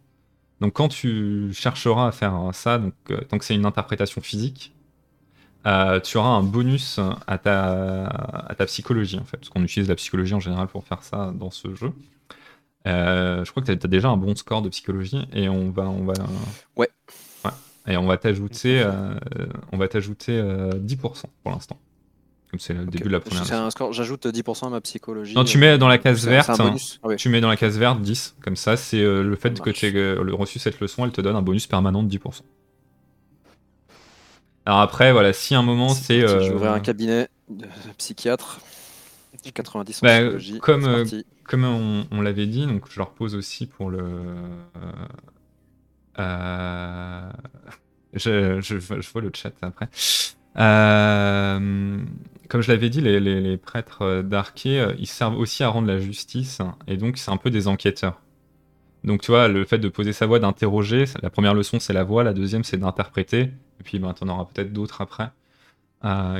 Donc 0.62 0.74
quand 0.74 0.88
tu 0.88 1.52
chercheras 1.54 2.08
à 2.08 2.12
faire 2.12 2.50
ça, 2.54 2.78
donc, 2.78 2.94
euh, 3.12 3.22
tant 3.22 3.38
que 3.38 3.46
c'est 3.46 3.56
une 3.56 3.66
interprétation 3.66 4.22
physique, 4.22 4.74
tu 6.04 6.18
auras 6.18 6.30
un 6.30 6.44
bonus 6.44 7.00
à 7.26 7.38
ta, 7.38 8.66
psychologie 8.66 9.18
en 9.18 9.24
fait, 9.24 9.38
parce 9.38 9.50
qu'on 9.50 9.64
utilise 9.64 9.88
la 9.88 9.96
psychologie 9.96 10.34
en 10.34 10.42
général 10.42 10.68
pour 10.68 10.84
faire 10.84 11.04
ça 11.04 11.32
dans 11.34 11.52
ce 11.52 11.74
jeu. 11.74 11.94
Je 12.86 13.50
crois 13.50 13.64
que 13.64 13.72
tu 13.72 13.86
as, 13.86 13.88
déjà 13.88 14.10
un 14.10 14.18
bon 14.18 14.36
score 14.36 14.62
de 14.62 14.68
psychologie 14.68 15.26
et 15.32 15.48
on 15.48 15.72
va, 15.72 15.84
on 15.84 16.04
va, 16.04 16.16
Ouais. 16.76 16.90
Et 17.88 17.98
on 17.98 18.06
va 18.06 18.18
t'ajouter, 18.18 18.82
euh, 18.82 19.14
on 19.72 19.78
va 19.78 19.88
t'ajouter 19.88 20.38
euh, 20.38 20.72
10% 20.72 20.98
pour 21.44 21.52
l'instant, 21.52 21.78
comme 22.50 22.60
c'est 22.60 22.74
le 22.74 22.86
début 22.86 23.06
de 23.06 23.10
la 23.10 23.20
première. 23.20 23.46
C'est 23.46 23.54
un 23.56 23.70
score, 23.72 23.92
j'ajoute 23.94 24.26
10% 24.28 24.68
à 24.68 24.70
ma 24.70 24.82
psychologie. 24.82 25.36
Non, 25.36 25.44
tu 25.44 25.58
euh, 25.58 25.62
mets 25.62 25.78
dans 25.78 25.88
la 25.90 25.98
case 25.98 26.22
c'est- 26.22 26.30
verte. 26.30 26.50
Un 26.50 26.56
bonus. 26.58 27.00
Ah 27.04 27.08
ouais. 27.08 27.16
Tu 27.18 27.30
mets 27.30 27.42
dans 27.42 27.50
la 27.50 27.58
case 27.58 27.78
verte 27.78 28.02
10, 28.02 28.36
comme 28.42 28.56
ça, 28.56 28.78
c'est 28.78 29.02
euh, 29.02 29.22
le 29.24 29.36
fait 29.36 29.58
Ça 29.58 29.64
que 29.64 29.70
tu 29.72 29.86
aies 29.88 29.96
euh, 29.96 30.24
reçu 30.34 30.60
cette 30.60 30.80
leçon, 30.80 31.04
elle 31.06 31.12
te 31.12 31.22
donne 31.22 31.36
un 31.36 31.42
bonus 31.42 31.68
permanent 31.68 32.04
de 32.04 32.10
10%. 32.10 32.42
Alors 34.66 34.80
après, 34.80 35.12
voilà, 35.12 35.34
si 35.34 35.56
à 35.56 35.60
un 35.60 35.64
moment 35.64 35.90
c'est. 35.90 36.22
Je 36.22 36.26
euh, 36.26 36.40
vais 36.40 36.54
ouvrir 36.54 36.72
un 36.72 36.80
cabinet 36.80 37.28
de 37.50 37.66
psychiatre. 37.98 38.62
J'ai 39.44 39.52
90 39.52 39.98
en 40.02 40.06
Bah, 40.08 40.20
psychologie. 40.20 40.60
comme, 40.60 40.86
euh, 40.86 41.06
comme 41.44 41.66
on, 41.66 42.06
on 42.12 42.22
l'avait 42.22 42.46
dit, 42.48 42.66
donc 42.66 42.90
je 42.90 42.98
leur 42.98 43.10
pose 43.10 43.36
aussi 43.36 43.66
pour 43.68 43.90
le. 43.90 44.06
Euh, 46.20 47.32
je, 48.14 48.76
vois- 49.12 49.22
le 49.22 49.32
chat 49.34 49.54
après. 49.62 49.90
Euh, 50.58 52.00
comme 52.50 52.62
je 52.62 52.72
l'avais 52.72 52.90
dit, 52.90 53.02
les, 53.02 53.58
prêtres 53.58 54.22
d'Arché, 54.22 54.80
euh, 54.80 54.94
ils 55.00 55.08
servent 55.08 55.38
aussi 55.38 55.64
à 55.64 55.70
rendre 55.70 55.88
la 55.88 55.98
justice, 56.00 56.60
et 56.88 56.98
donc 56.98 57.18
c'est 57.18 57.32
un 57.32 57.38
peu 57.38 57.50
des 57.50 57.68
enquêteurs. 57.68 58.22
Donc 59.04 59.22
tu 59.22 59.32
vois, 59.32 59.48
le 59.48 59.66
fait 59.66 59.80
de 59.80 59.90
poser 59.90 60.14
sa 60.14 60.28
voix, 60.28 60.40
d'interroger, 60.40 61.06
la 61.22 61.30
première 61.30 61.54
leçon 61.54 61.80
c'est 61.80 61.94
la 61.94 62.04
voix, 62.04 62.24
la 62.24 62.34
deuxième 62.34 62.64
c'est 62.64 62.78
d'interpréter, 62.78 63.42
et 63.42 63.84
puis 63.84 64.00
ben, 64.00 64.14
tu 64.14 64.24
en 64.24 64.30
auras 64.30 64.46
peut-être 64.46 64.72
d'autres 64.74 65.02
après, 65.02 65.30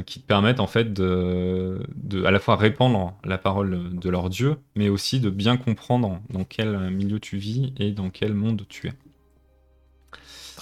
qui 0.06 0.22
te 0.22 0.28
permettent 0.28 0.60
en 0.60 0.68
fait 0.68 0.94
de 0.94 1.80
à 2.26 2.32
la 2.32 2.40
fois 2.40 2.56
répandre 2.56 3.16
la 3.24 3.38
parole 3.38 3.98
de 3.98 4.10
leur 4.10 4.30
Dieu, 4.30 4.58
mais 4.76 4.90
aussi 4.90 5.20
de 5.20 5.30
bien 5.30 5.58
comprendre 5.58 6.22
dans 6.30 6.44
quel 6.46 6.78
milieu 6.92 7.20
tu 7.20 7.38
vis 7.38 7.74
et 7.78 7.92
dans 7.92 8.10
quel 8.10 8.34
monde 8.34 8.66
tu 8.70 8.88
es. 8.88 8.94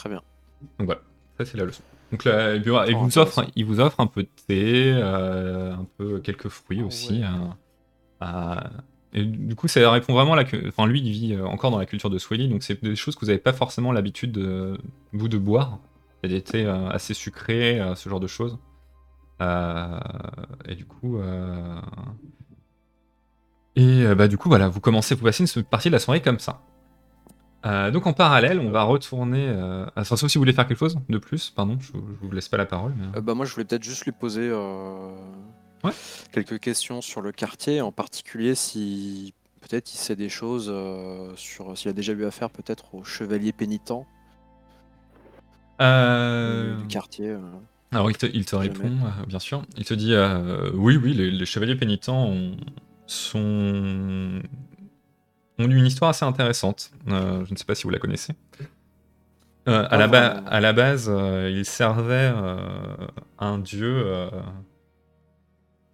Très 0.02 0.10
bien. 0.10 0.22
Donc 0.80 0.86
voilà, 0.88 1.02
ça 1.38 1.46
c'est 1.46 1.58
la 1.58 1.66
leçon. 1.66 1.84
Donc 2.12 2.24
là, 2.26 2.56
il, 2.56 2.64
vous- 2.64 3.18
offre, 3.20 3.46
il 3.56 3.66
vous 3.66 3.80
offre 3.80 4.00
un 4.00 4.08
peu 4.08 4.24
de 4.24 4.30
thé, 4.48 4.92
euh, 4.94 5.74
un 5.74 5.88
peu 5.98 6.20
quelques 6.20 6.50
fruits 6.50 6.80
Ah 6.82 6.86
aussi. 6.88 7.20
ouais. 7.22 7.26
euh, 8.24 8.26
euh, 8.26 8.56
et 9.14 9.24
du 9.24 9.56
coup, 9.56 9.68
ça 9.68 9.90
répond 9.92 10.14
vraiment 10.14 10.34
à 10.34 10.38
la. 10.38 10.46
Enfin, 10.68 10.86
lui, 10.88 11.02
il 11.02 11.12
vit 11.12 11.34
euh, 11.36 11.46
encore 11.46 11.72
dans 11.72 11.78
la 11.78 11.86
culture 11.86 12.10
de 12.10 12.18
Swahili, 12.18 12.50
donc 12.50 12.64
c'est 12.64 12.84
des 12.84 12.96
choses 12.96 13.16
que 13.16 13.22
vous 13.22 13.28
n'avez 13.28 13.40
pas 13.40 13.54
forcément 13.54 13.92
l'habitude 13.92 14.32
de 14.34 14.78
vous 15.14 15.28
de 15.30 15.38
boire. 15.38 15.80
Il 16.24 16.32
y 16.32 16.34
a 16.34 16.38
des 16.38 16.44
thés 16.44 16.66
euh, 16.66 16.90
assez 16.90 17.14
sucrés, 17.14 17.80
euh, 17.82 17.96
ce 17.96 18.10
genre 18.10 18.20
de 18.20 18.28
choses. 18.28 18.58
Euh, 19.42 20.00
et 20.68 20.76
du 20.76 20.86
coup. 20.86 21.18
euh, 21.18 21.80
Et 23.76 24.04
euh, 24.04 24.16
bah, 24.16 24.28
du 24.28 24.38
coup, 24.38 24.50
voilà, 24.50 24.68
vous 24.68 24.80
commencez, 24.82 25.16
vous 25.16 25.24
passez 25.24 25.46
une 25.56 25.64
partie 25.64 25.90
de 25.90 25.94
la 25.94 26.00
soirée 26.00 26.22
comme 26.22 26.40
ça. 26.40 26.62
Euh, 27.66 27.92
donc 27.92 28.08
en 28.08 28.14
parallèle, 28.14 28.60
on 28.60 28.72
va 28.72 28.84
retourner. 28.84 29.46
Euh... 29.48 29.86
Ah, 29.96 30.04
sauf 30.04 30.20
si 30.30 30.38
vous 30.38 30.42
voulez 30.42 30.54
faire 30.54 30.68
quelque 30.68 30.80
chose 30.80 30.98
de 31.10 31.18
plus, 31.20 31.52
pardon, 31.52 31.78
je, 31.80 31.92
je 31.94 32.26
vous 32.26 32.32
laisse 32.32 32.50
pas 32.50 32.58
la 32.58 32.66
parole. 32.66 32.94
mais- 32.98 33.18
Euh, 33.18 33.22
bah, 33.22 33.34
moi, 33.36 33.46
je 33.46 33.54
voulais 33.54 33.66
peut-être 33.66 33.84
juste 33.84 34.06
lui 34.06 34.12
poser 34.12 34.50
euh, 34.52 35.12
Ouais. 35.84 35.92
quelques 36.32 36.60
questions 36.60 37.02
sur 37.02 37.22
le 37.22 37.32
quartier, 37.32 37.82
en 37.82 37.92
particulier 37.92 38.56
si 38.56 39.34
peut-être 39.62 39.94
il 39.94 39.98
sait 39.98 40.16
des 40.16 40.30
choses 40.30 40.70
euh, 40.74 41.32
sur 41.36 41.78
s'il 41.78 41.90
a 41.90 41.94
déjà 41.94 42.14
eu 42.14 42.26
affaire 42.26 42.50
peut-être 42.50 42.96
aux 42.96 43.04
chevaliers 43.04 43.52
pénitents 43.52 44.06
Euh, 45.82 46.78
du, 46.78 46.88
quartier. 46.88 47.30
euh. 47.30 47.40
Alors 47.92 48.10
il 48.12 48.18
te, 48.18 48.26
il 48.26 48.46
te 48.46 48.56
répond, 48.56 48.88
euh, 48.88 49.26
bien 49.28 49.40
sûr. 49.40 49.64
Il 49.78 49.84
te 49.86 49.94
dit 49.94 50.14
euh, 50.14 50.72
oui, 50.76 50.98
oui, 50.98 51.14
les, 51.14 51.30
les 51.32 51.46
chevaliers 51.46 51.76
pénitents 51.76 52.26
ont, 52.28 52.56
sont, 53.08 54.42
ont 55.62 55.70
eu 55.70 55.78
une 55.78 55.86
histoire 55.86 56.10
assez 56.10 56.26
intéressante. 56.26 56.92
Euh, 57.10 57.46
je 57.46 57.52
ne 57.52 57.58
sais 57.58 57.66
pas 57.66 57.76
si 57.76 57.84
vous 57.84 57.90
la 57.90 58.00
connaissez. 58.00 58.34
Euh, 59.68 59.86
à, 59.90 59.98
la 59.98 60.08
vraiment. 60.08 60.48
à 60.48 60.60
la 60.60 60.74
base, 60.74 61.08
euh, 61.10 61.52
ils 61.54 61.66
servaient 61.66 62.34
un 63.40 63.58
dieu, 63.60 64.06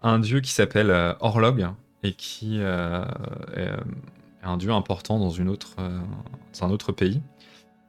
un 0.01 0.19
dieu 0.19 0.39
qui 0.39 0.51
s'appelle 0.51 0.91
Orlog 1.19 1.67
et 2.03 2.13
qui 2.13 2.59
est, 2.59 2.63
un 4.43 4.57
dieu 4.57 4.71
important 4.71 5.19
dans, 5.19 5.29
une 5.29 5.49
autre, 5.49 5.75
dans 5.77 6.65
un 6.65 6.71
autre 6.71 6.91
pays. 6.91 7.21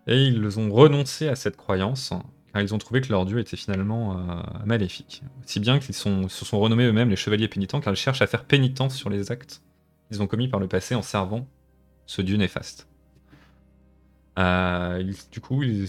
Et 0.06 0.24
ils 0.24 0.58
ont 0.58 0.70
renoncé 0.72 1.28
à 1.28 1.36
cette 1.36 1.56
croyance 1.56 2.12
car 2.52 2.62
ils 2.62 2.74
ont 2.74 2.78
trouvé 2.78 3.02
que 3.02 3.10
leur 3.10 3.26
dieu 3.26 3.38
était 3.38 3.58
finalement 3.58 4.20
maléfique. 4.64 5.22
Si 5.44 5.60
bien 5.60 5.78
qu'ils 5.78 5.94
se 5.94 6.28
sont 6.28 6.58
renommés 6.58 6.86
eux-mêmes 6.86 7.10
les 7.10 7.16
chevaliers 7.16 7.48
pénitents 7.48 7.80
car 7.80 7.92
ils 7.92 7.96
cherchent 7.96 8.22
à 8.22 8.26
faire 8.26 8.44
pénitence 8.44 8.96
sur 8.96 9.10
les 9.10 9.30
actes 9.30 9.62
qu'ils 10.08 10.22
ont 10.22 10.26
commis 10.26 10.48
par 10.48 10.58
le 10.58 10.66
passé 10.66 10.94
en 10.94 11.02
servant 11.02 11.46
ce 12.08 12.22
dieu 12.22 12.36
néfaste. 12.36 12.88
Euh, 14.38 15.04
du 15.30 15.40
coup, 15.40 15.62
ils, 15.62 15.88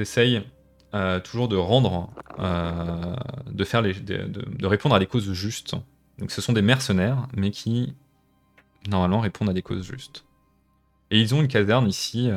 essayent 0.00 0.42
euh, 0.94 1.20
toujours 1.20 1.48
de 1.48 1.56
rendre, 1.56 2.10
euh, 2.40 3.14
de, 3.50 3.64
faire 3.64 3.82
de, 3.82 4.66
répondre 4.66 4.96
à 4.96 4.98
des 4.98 5.06
causes 5.06 5.32
justes. 5.32 5.76
Donc 6.18 6.32
ce 6.32 6.42
sont 6.42 6.52
des 6.52 6.62
mercenaires, 6.62 7.28
mais 7.36 7.50
qui 7.50 7.94
normalement 8.88 9.20
répondent 9.20 9.48
à 9.48 9.52
des 9.52 9.62
causes 9.62 9.86
justes. 9.86 10.24
Et 11.10 11.20
ils 11.20 11.34
ont 11.34 11.40
une 11.40 11.48
caserne 11.48 11.86
ici, 11.86 12.30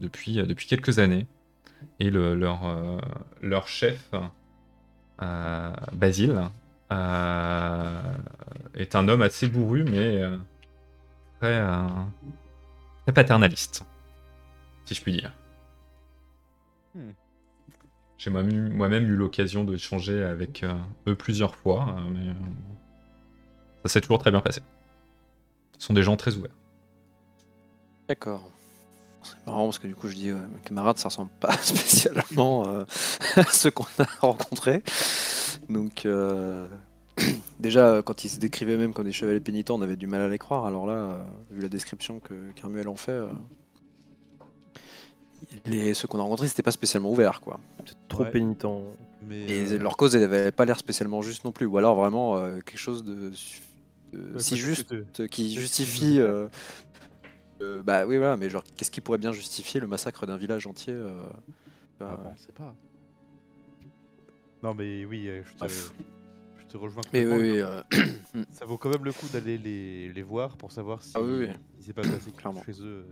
depuis, 0.00 0.36
depuis 0.36 0.66
quelques 0.66 0.98
années. 0.98 1.26
Et 2.00 2.10
le- 2.10 2.34
leur, 2.34 2.60
leur 3.42 3.68
chef, 3.68 4.10
Basile, 5.92 6.50
est 6.90 6.94
un 8.94 9.08
homme 9.08 9.22
assez 9.22 9.48
bourru, 9.48 9.84
mais 9.84 10.22
très, 11.46 11.62
très 13.04 13.12
paternaliste, 13.12 13.84
si 14.84 14.94
je 14.94 15.02
puis 15.02 15.12
dire. 15.12 15.32
Hmm. 16.94 17.12
J'ai 18.18 18.30
moi-même 18.30 19.04
eu 19.04 19.16
l'occasion 19.16 19.64
d'échanger 19.64 20.22
avec 20.24 20.62
euh, 20.62 20.74
eux 21.06 21.14
plusieurs 21.14 21.54
fois, 21.54 21.96
euh, 21.96 22.10
mais 22.10 22.30
euh, 22.30 22.34
ça 23.84 23.92
s'est 23.92 24.00
toujours 24.00 24.18
très 24.18 24.30
bien 24.30 24.40
passé. 24.40 24.62
Ce 25.78 25.86
sont 25.86 25.92
des 25.92 26.02
gens 26.02 26.16
très 26.16 26.34
ouverts. 26.34 26.56
D'accord. 28.08 28.50
C'est 29.22 29.46
marrant 29.46 29.64
parce 29.64 29.78
que 29.78 29.86
du 29.86 29.94
coup 29.94 30.08
je 30.08 30.14
dis, 30.14 30.32
ouais, 30.32 30.40
mes 30.40 30.60
camarades, 30.64 30.98
ça 30.98 31.08
ressemble 31.08 31.30
pas 31.40 31.52
spécialement 31.62 32.64
à 33.36 33.44
ceux 33.44 33.70
qu'on 33.70 33.84
a 33.98 34.06
rencontrés. 34.20 34.82
Donc 35.68 36.06
déjà 37.60 38.02
quand 38.04 38.24
ils 38.24 38.28
se 38.28 38.38
décrivaient 38.38 38.74
eux-mêmes 38.74 38.92
comme 38.92 39.04
des 39.06 39.12
chevaliers 39.12 39.40
pénitents, 39.40 39.76
on 39.76 39.82
avait 39.82 39.96
du 39.96 40.06
mal 40.06 40.20
à 40.20 40.28
les 40.28 40.38
croire. 40.38 40.66
Alors 40.66 40.86
là, 40.86 40.92
euh, 40.94 41.24
vu 41.50 41.60
la 41.62 41.68
description 41.68 42.20
que 42.20 42.34
Carmuel 42.54 42.88
en 42.88 42.96
fait, 42.96 43.12
euh, 43.12 43.28
les, 45.64 45.94
ceux 45.94 46.08
qu'on 46.08 46.18
a 46.18 46.22
rencontrés, 46.22 46.48
c'était 46.48 46.62
pas 46.62 46.70
spécialement 46.72 47.10
ouvert 47.10 47.40
quoi. 47.40 47.60
Trop 48.08 48.24
Ouais. 48.24 48.30
pénitent. 48.30 48.66
Mais 49.22 49.48
Et 49.48 49.72
euh, 49.72 49.78
leur 49.78 49.96
cause, 49.96 50.14
elle 50.16 50.22
avait 50.24 50.52
pas 50.52 50.64
l'air 50.64 50.78
spécialement 50.78 51.22
juste 51.22 51.44
non 51.44 51.52
plus, 51.52 51.66
ou 51.66 51.78
alors 51.78 51.96
vraiment 51.96 52.36
euh, 52.36 52.60
quelque 52.60 52.78
chose 52.78 53.04
de, 53.04 53.30
su- 53.32 53.60
de 54.12 54.34
ouais, 54.34 54.38
si 54.40 54.50
que 54.50 54.56
juste 54.56 54.94
te- 55.12 55.22
qui 55.22 55.54
justifie. 55.54 56.20
euh, 56.20 56.48
euh, 57.62 57.82
bah 57.82 58.06
oui, 58.06 58.18
voilà, 58.18 58.36
mais 58.36 58.50
genre, 58.50 58.62
qu'est-ce 58.76 58.90
qui 58.90 59.00
pourrait 59.00 59.18
bien 59.18 59.32
justifier 59.32 59.80
le 59.80 59.86
massacre 59.86 60.26
d'un 60.26 60.36
village 60.36 60.66
entier 60.66 60.92
euh, 60.94 61.22
bah, 61.98 62.10
Ah 62.12 62.16
bon, 62.22 62.30
on 62.34 62.36
sait 62.36 62.52
pas. 62.52 62.74
Non 64.62 64.74
mais 64.74 65.04
oui, 65.04 65.28
je 65.28 65.64
te, 65.66 65.68
je 65.68 65.74
te 66.76 66.82
rejoins 66.82 67.02
Mais 67.12 67.24
oui, 67.26 67.60
euh, 67.60 67.82
Ça 68.52 68.64
vaut 68.66 68.78
quand 68.78 68.90
même 68.90 69.04
le 69.04 69.12
coup 69.12 69.26
d'aller 69.32 69.58
les, 69.58 70.12
les 70.12 70.22
voir 70.22 70.56
pour 70.56 70.72
savoir 70.72 71.02
si 71.02 71.12
Ah 71.14 71.20
oui, 71.22 71.32
oui. 71.40 71.48
il 71.78 71.84
s'est 71.84 71.92
pas 71.92 72.02
passé 72.02 72.30
Clairement. 72.36 72.62
chez 72.64 72.80
eux 72.82 73.06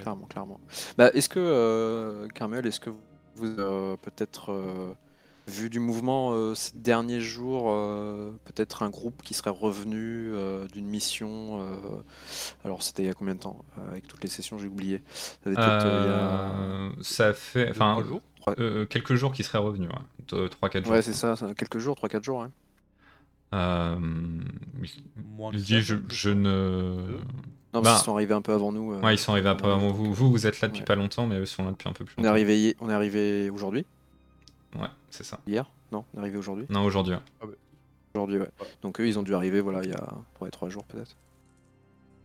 clairement, 0.00 0.26
clairement. 0.26 0.60
Bah, 0.98 1.10
est-ce 1.14 1.28
que, 1.28 1.38
euh, 1.40 2.26
Carmel, 2.28 2.66
est-ce 2.66 2.80
que 2.80 2.90
vous 3.36 3.46
avez 3.58 3.96
peut-être 3.98 4.52
euh, 4.52 4.94
vu 5.46 5.68
du 5.68 5.78
mouvement 5.80 6.32
euh, 6.32 6.54
ces 6.54 6.72
derniers 6.78 7.20
jours, 7.20 7.70
euh, 7.70 8.32
peut-être 8.44 8.82
un 8.82 8.88
groupe 8.90 9.22
qui 9.22 9.34
serait 9.34 9.50
revenu 9.50 10.30
euh, 10.32 10.66
d'une 10.68 10.86
mission 10.86 11.60
euh, 11.60 11.76
Alors, 12.64 12.82
c'était 12.82 13.02
il 13.02 13.06
y 13.06 13.10
a 13.10 13.14
combien 13.14 13.34
de 13.34 13.40
temps 13.40 13.64
Avec 13.90 14.06
toutes 14.06 14.22
les 14.22 14.30
sessions, 14.30 14.56
j'ai 14.58 14.68
oublié. 14.68 15.02
Ça 15.12 15.50
devait 15.50 15.60
être, 15.60 15.86
il 15.86 16.06
y 16.06 17.00
a- 17.00 17.02
Ça 17.02 17.34
fait. 17.34 17.70
Enfin, 17.70 18.02
jours 18.02 18.22
euh, 18.58 18.84
quelques 18.86 19.14
jours 19.14 19.32
qui 19.32 19.42
seraient 19.42 19.58
revenus. 19.58 19.88
Ouais. 19.90 20.48
3-4 20.48 20.84
jours. 20.84 20.92
Ouais, 20.92 21.02
c'est 21.02 21.12
ça, 21.12 21.36
ça, 21.36 21.52
quelques 21.54 21.78
jours, 21.78 21.96
3-4 21.96 22.22
jours. 22.24 22.42
hein. 22.42 22.50
Euh. 23.54 23.96
Moins 25.36 25.50
Il 25.54 25.62
dit 25.62 25.80
je, 25.80 26.28
ne. 26.30 26.96
Non, 27.72 27.80
Bah, 27.82 27.94
qu'ils 27.94 28.04
sont 28.04 28.14
arrivés 28.14 28.34
un 28.34 28.42
peu 28.42 28.52
avant 28.52 28.70
nous. 28.72 28.92
euh, 28.92 29.00
Ouais, 29.00 29.14
ils 29.14 29.18
sont 29.18 29.32
arrivés 29.32 29.48
un 29.48 29.54
peu 29.56 29.66
ouais. 29.66 29.72
avant 29.72 29.90
vous. 29.90 30.12
Vous, 30.12 30.30
vous 30.30 30.46
êtes 30.46 30.60
là 30.60 30.68
depuis 30.68 30.80
Ouais. 30.80 30.84
pas 30.84 30.94
longtemps, 30.96 31.26
mais 31.26 31.38
eux 31.38 31.46
sont 31.46 31.64
là 31.64 31.70
depuis 31.72 31.88
un 31.88 31.92
peu 31.92 32.04
plus 32.04 32.14
On 32.18 32.20
est 32.20 32.24
longtemps. 32.24 32.32
arrivé, 32.32 32.76
on 32.80 32.90
est 32.90 32.94
arrivé 32.94 33.50
aujourd'hui, 33.50 33.86
Ouais, 34.76 34.88
c'est 35.10 35.24
ça. 35.24 35.38
hier? 35.46 35.70
Non, 35.92 36.04
on 36.14 36.18
est 36.18 36.22
arrivé 36.22 36.36
aujourd'hui. 36.38 36.66
Non, 36.70 36.84
aujourd'hui. 36.84 37.14
ouais. 37.14 37.48
Aujourd'hui, 38.14 38.36
ouais. 38.38 38.48
Ouais. 38.60 38.66
Donc 38.82 39.00
eux, 39.00 39.06
ils 39.08 39.18
ont 39.18 39.22
dû 39.22 39.34
arriver, 39.34 39.60
voilà, 39.60 39.82
il 39.82 39.90
y 39.90 39.94
a 39.94 40.08
ouais, 40.40 40.50
3 40.50 40.68
jours 40.68 40.84
peut-être. 40.84 41.16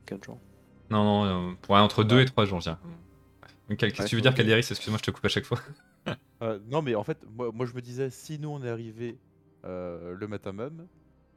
4 0.06 0.24
jours. 0.24 0.40
Non, 0.92 1.04
non, 1.04 1.26
euh, 1.26 1.54
ouais, 1.70 1.80
entre 1.80 2.04
2 2.04 2.16
Ouais. 2.18 2.22
et 2.24 2.26
3 2.26 2.46
jours, 2.46 2.60
je 2.60 2.66
dirais. 2.70 2.78
Qu'est-ce 3.78 3.94
que 3.94 4.02
Ouais, 4.02 4.08
tu 4.08 4.16
veux 4.16 4.22
dire, 4.22 4.32
ok. 4.32 4.38
Calderis 4.38 4.60
Excuse-moi, 4.70 4.98
je 4.98 5.04
te 5.04 5.12
coupe 5.12 5.26
à 5.26 5.30
chaque 5.30 5.46
fois. 5.46 5.60
Euh, 6.42 6.58
non 6.72 6.82
mais 6.82 6.96
en 6.96 7.04
fait, 7.04 7.20
moi, 7.36 7.52
moi 7.54 7.66
je 7.68 7.74
me 7.74 7.82
disais, 7.82 8.10
si 8.10 8.40
nous 8.40 8.50
on 8.50 8.64
est 8.64 8.70
arrivé 8.70 9.18
euh, 9.66 10.16
le 10.18 10.28
matin 10.28 10.54
même, 10.54 10.88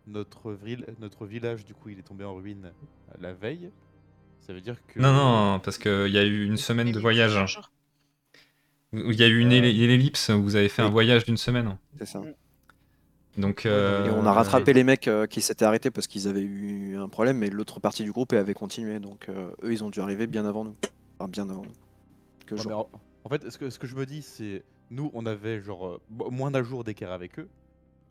notre, 0.07 0.53
ville, 0.53 0.85
notre 1.01 1.27
village 1.27 1.65
du 1.65 1.75
coup 1.75 1.89
il 1.91 1.99
est 1.99 2.03
tombé 2.03 2.25
en 2.25 2.35
ruine 2.35 2.67
euh, 2.67 3.15
la 3.21 3.33
veille, 3.33 3.71
ça 4.41 4.53
veut 4.53 4.61
dire 4.61 4.77
que... 4.89 4.99
Non, 5.01 5.13
non, 5.13 5.61
parce 5.61 5.79
qu'il 5.79 6.09
y 6.09 6.19
a 6.19 6.25
eu 6.25 6.45
une 6.45 6.57
semaine 6.57 6.91
de 6.93 6.99
voyage. 6.99 7.39
Il 8.93 9.15
y 9.15 9.23
a 9.23 9.27
eu 9.29 9.39
une 9.39 9.53
Euh, 9.53 9.63
ellipse 9.65 10.29
où 10.29 10.43
vous 10.43 10.57
avez 10.57 10.69
fait 10.69 10.83
un 10.83 10.91
voyage 10.91 11.25
d'une 11.25 11.37
semaine. 11.39 11.79
C'est 11.99 12.07
ça. 12.07 12.21
Donc. 13.39 13.65
Et 13.65 13.69
on 13.71 14.27
a 14.27 14.29
euh, 14.29 14.33
rattrapé 14.33 14.75
les 14.75 14.85
mecs 14.85 15.09
euh, 15.09 15.27
qui 15.27 15.41
s'étaient 15.41 15.65
arrêtés 15.65 15.91
parce 15.91 16.07
qu'ils 16.07 16.29
avaient 16.29 16.43
eu 16.43 16.99
un 16.99 17.09
problème, 17.09 17.39
mais 17.39 17.49
l'autre 17.49 17.81
partie 17.81 18.05
du 18.05 18.13
groupe 18.13 18.35
avait 18.35 18.53
continué. 18.53 19.01
Donc 19.01 19.31
euh, 19.31 19.51
eux, 19.63 19.73
ils 19.73 19.83
ont 19.83 19.89
dû 19.89 20.01
arriver 20.01 20.27
bien 20.27 20.45
avant 20.45 20.65
nous. 20.65 20.77
Enfin, 21.19 21.31
bien 21.31 21.49
avant 21.49 21.63
nous. 21.63 21.73
Que 22.45 22.55
Ouais, 22.57 22.75
en, 22.75 22.87
en 23.25 23.29
fait, 23.31 23.49
ce 23.49 23.57
que, 23.57 23.71
ce 23.71 23.79
que 23.79 23.87
je 23.87 23.95
me 23.97 24.05
dis, 24.05 24.21
c'est 24.21 24.63
nous 24.91 25.11
on 25.15 25.25
avait 25.25 25.63
genre 25.63 25.87
euh, 25.87 26.01
mo- 26.11 26.31
moins 26.31 26.51
d'un 26.51 26.63
jour 26.63 26.85
d'écart 26.85 27.13
avec 27.13 27.39
eux. 27.39 27.49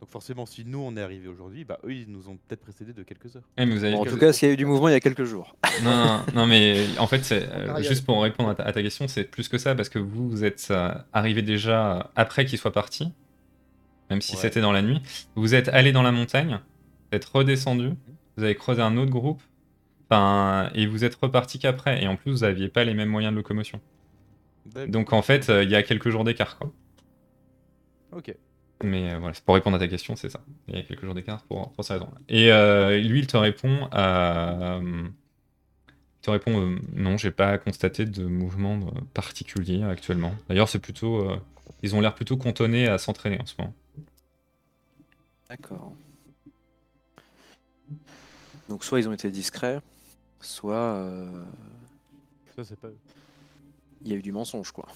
Donc 0.01 0.09
forcément, 0.09 0.47
si 0.47 0.65
nous 0.65 0.79
on 0.79 0.97
est 0.97 1.01
arrivé 1.01 1.27
aujourd'hui, 1.27 1.63
bah 1.63 1.77
eux 1.85 1.93
ils 1.93 2.09
nous 2.11 2.27
ont 2.27 2.35
peut-être 2.47 2.61
précédé 2.61 2.91
de 2.91 3.03
quelques 3.03 3.35
heures. 3.35 3.43
eh, 3.57 3.65
mais 3.67 3.75
vous 3.75 3.83
avez 3.83 3.93
Bon, 3.93 4.01
en 4.01 4.05
tout 4.05 4.17
cas, 4.17 4.33
s'il 4.33 4.47
y 4.47 4.51
a 4.51 4.53
eu 4.55 4.57
du 4.57 4.65
mouvement 4.65 4.87
il 4.89 4.93
y 4.93 4.95
a 4.95 4.99
quelques 4.99 5.25
jours. 5.25 5.55
Non, 5.83 5.91
non, 5.95 6.23
non, 6.33 6.47
mais 6.47 6.87
en 6.97 7.05
fait, 7.05 7.23
c'est 7.23 7.47
euh, 7.53 7.83
juste 7.83 8.03
pour 8.03 8.21
répondre 8.23 8.49
à 8.49 8.55
ta, 8.55 8.63
à 8.63 8.71
ta 8.73 8.81
question, 8.81 9.07
c'est 9.07 9.25
plus 9.25 9.47
que 9.47 9.59
ça 9.59 9.75
parce 9.75 9.89
que 9.89 9.99
vous, 9.99 10.27
vous 10.27 10.43
êtes 10.43 10.69
euh, 10.71 10.91
arrivé 11.13 11.43
déjà 11.43 12.09
après 12.15 12.45
qu'il 12.45 12.57
soit 12.57 12.71
parti, 12.73 13.11
même 14.09 14.21
si 14.21 14.33
Ouais. 14.33 14.41
c'était 14.41 14.59
dans 14.61 14.71
la 14.71 14.81
nuit. 14.81 15.01
Vous 15.35 15.53
êtes 15.53 15.69
allé 15.69 15.91
dans 15.91 16.01
la 16.01 16.11
montagne, 16.11 16.59
vous 17.11 17.15
êtes 17.15 17.25
redescendu, 17.25 17.91
vous 18.37 18.43
avez 18.43 18.55
croisé 18.55 18.81
un 18.81 18.97
autre 18.97 19.11
groupe, 19.11 19.43
enfin, 20.09 20.71
et 20.73 20.87
vous 20.87 21.03
êtes 21.05 21.13
reparti 21.13 21.59
qu'après. 21.59 22.03
Et 22.03 22.07
en 22.07 22.15
plus, 22.15 22.31
vous 22.31 22.39
n'aviez 22.39 22.69
pas 22.69 22.83
les 22.85 22.95
mêmes 22.95 23.09
moyens 23.09 23.33
de 23.33 23.37
locomotion. 23.37 23.79
D'accord. 24.65 24.89
Donc 24.89 25.13
en 25.13 25.21
fait, 25.21 25.51
euh, 25.51 25.63
il 25.63 25.69
y 25.69 25.75
a 25.75 25.83
quelques 25.83 26.09
jours 26.09 26.23
d'écart, 26.23 26.57
quoi. 26.57 26.71
Ok. 28.13 28.35
Mais 28.83 29.13
euh, 29.13 29.19
voilà, 29.19 29.33
c'est 29.33 29.43
pour 29.43 29.55
répondre 29.55 29.75
à 29.75 29.79
ta 29.79 29.87
question, 29.87 30.15
c'est 30.15 30.29
ça. 30.29 30.41
Il 30.67 30.75
y 30.75 30.79
a 30.79 30.83
quelques 30.83 31.03
jours 31.05 31.13
d'écart 31.13 31.43
pour, 31.43 31.71
pour 31.71 31.83
cette 31.83 31.99
raison. 31.99 32.11
Et 32.29 32.51
euh, 32.51 32.97
lui, 32.99 33.19
il 33.19 33.27
te 33.27 33.37
répond 33.37 33.89
euh, 33.93 34.81
Il 35.07 36.21
te 36.21 36.31
répond 36.31 36.59
euh, 36.59 36.79
Non, 36.93 37.17
j'ai 37.17 37.31
pas 37.31 37.57
constaté 37.57 38.05
de 38.05 38.25
mouvement 38.25 38.79
particulier 39.13 39.83
actuellement. 39.83 40.33
D'ailleurs, 40.49 40.69
c'est 40.69 40.79
plutôt. 40.79 41.29
euh, 41.29 41.37
ils 41.83 41.95
ont 41.95 42.01
l'air 42.01 42.13
plutôt 42.15 42.37
cantonnés 42.37 42.87
à 42.87 42.97
s'entraîner 42.97 43.39
en 43.41 43.45
ce 43.45 43.55
moment. 43.57 43.73
D'accord. 45.49 45.93
Donc 48.69 48.83
soit 48.83 48.99
ils 48.99 49.09
ont 49.09 49.13
été 49.13 49.29
discrets, 49.31 49.79
soit 50.39 50.75
euh, 50.75 51.43
Ça 52.55 52.63
c'est 52.63 52.79
pas. 52.79 52.87
il 54.03 54.11
y 54.11 54.13
a 54.13 54.15
eu 54.15 54.21
du 54.21 54.31
mensonge, 54.31 54.71
quoi. 54.71 54.87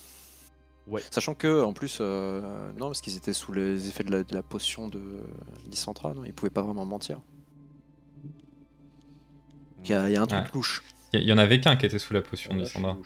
Ouais. 0.87 1.01
Sachant 1.09 1.33
que, 1.33 1.63
en 1.63 1.73
plus, 1.73 1.97
euh, 1.99 2.71
non, 2.73 2.87
parce 2.87 3.01
qu'ils 3.01 3.17
étaient 3.17 3.33
sous 3.33 3.51
les 3.51 3.87
effets 3.87 4.03
de 4.03 4.11
la, 4.11 4.23
de 4.23 4.33
la 4.35 4.43
potion 4.43 4.87
de 4.87 5.01
Lysandra, 5.69 6.13
non, 6.13 6.23
ils 6.25 6.33
pouvaient 6.33 6.51
pas 6.51 6.61
vraiment 6.61 6.85
mentir. 6.85 7.19
Il 9.83 9.89
y, 9.89 9.93
a 9.93 10.07
il 10.09 10.13
y 10.13 10.15
a 10.17 10.21
un 10.21 10.27
truc 10.27 10.41
Ouais. 10.45 10.49
louche. 10.53 10.83
Il 11.13 11.23
y, 11.23 11.31
en 11.33 11.37
avait 11.37 11.59
qu'un 11.59 11.75
qui 11.75 11.85
était 11.85 11.99
sous 11.99 12.13
la 12.13 12.21
potion 12.21 12.53
de 12.53 12.59
Lysandra. 12.59 12.97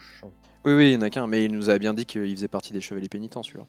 Oui, 0.64 0.72
oui, 0.74 0.90
il 0.90 0.92
y 0.94 0.96
en 0.96 1.02
a 1.02 1.10
qu'un, 1.10 1.26
mais 1.26 1.44
il 1.44 1.52
nous 1.52 1.68
avait 1.70 1.78
bien 1.78 1.94
dit 1.94 2.04
qu'il 2.06 2.34
faisait 2.34 2.48
partie 2.48 2.72
des 2.72 2.80
chevaliers 2.80 3.08
pénitents, 3.08 3.42
celui-là. 3.42 3.66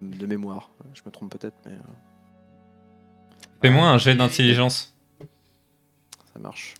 De 0.00 0.26
mémoire. 0.26 0.70
Je 0.94 1.02
me 1.06 1.10
trompe 1.10 1.30
peut-être, 1.36 1.56
mais 1.66 1.72
euh, 1.72 1.78
Fais-moi 3.62 3.86
un 3.88 3.98
jet 3.98 4.14
d'intelligence. 4.16 4.94
ça 6.32 6.38
marche. 6.40 6.74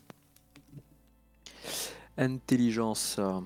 Intelligence. 2.16 3.16
euh, 3.18 3.40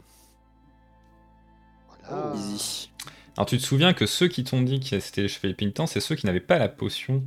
Voilà. 2.09 2.35
Easy. 2.37 2.91
Alors, 3.37 3.47
tu 3.47 3.59
te 3.59 3.63
souviens 3.63 3.93
que 3.95 4.07
ceux 4.07 4.29
qui 4.29 4.43
t'ont 4.45 4.63
dit 4.63 4.81
que 4.81 4.99
c'était 5.01 5.23
les 5.23 5.29
chevaliers 5.29 5.55
pénitents, 5.55 5.87
c'est 5.87 6.01
ceux 6.01 6.17
qui 6.17 6.27
n'avaient 6.27 6.41
pas 6.41 6.59
la 6.59 6.69
potion. 6.69 7.23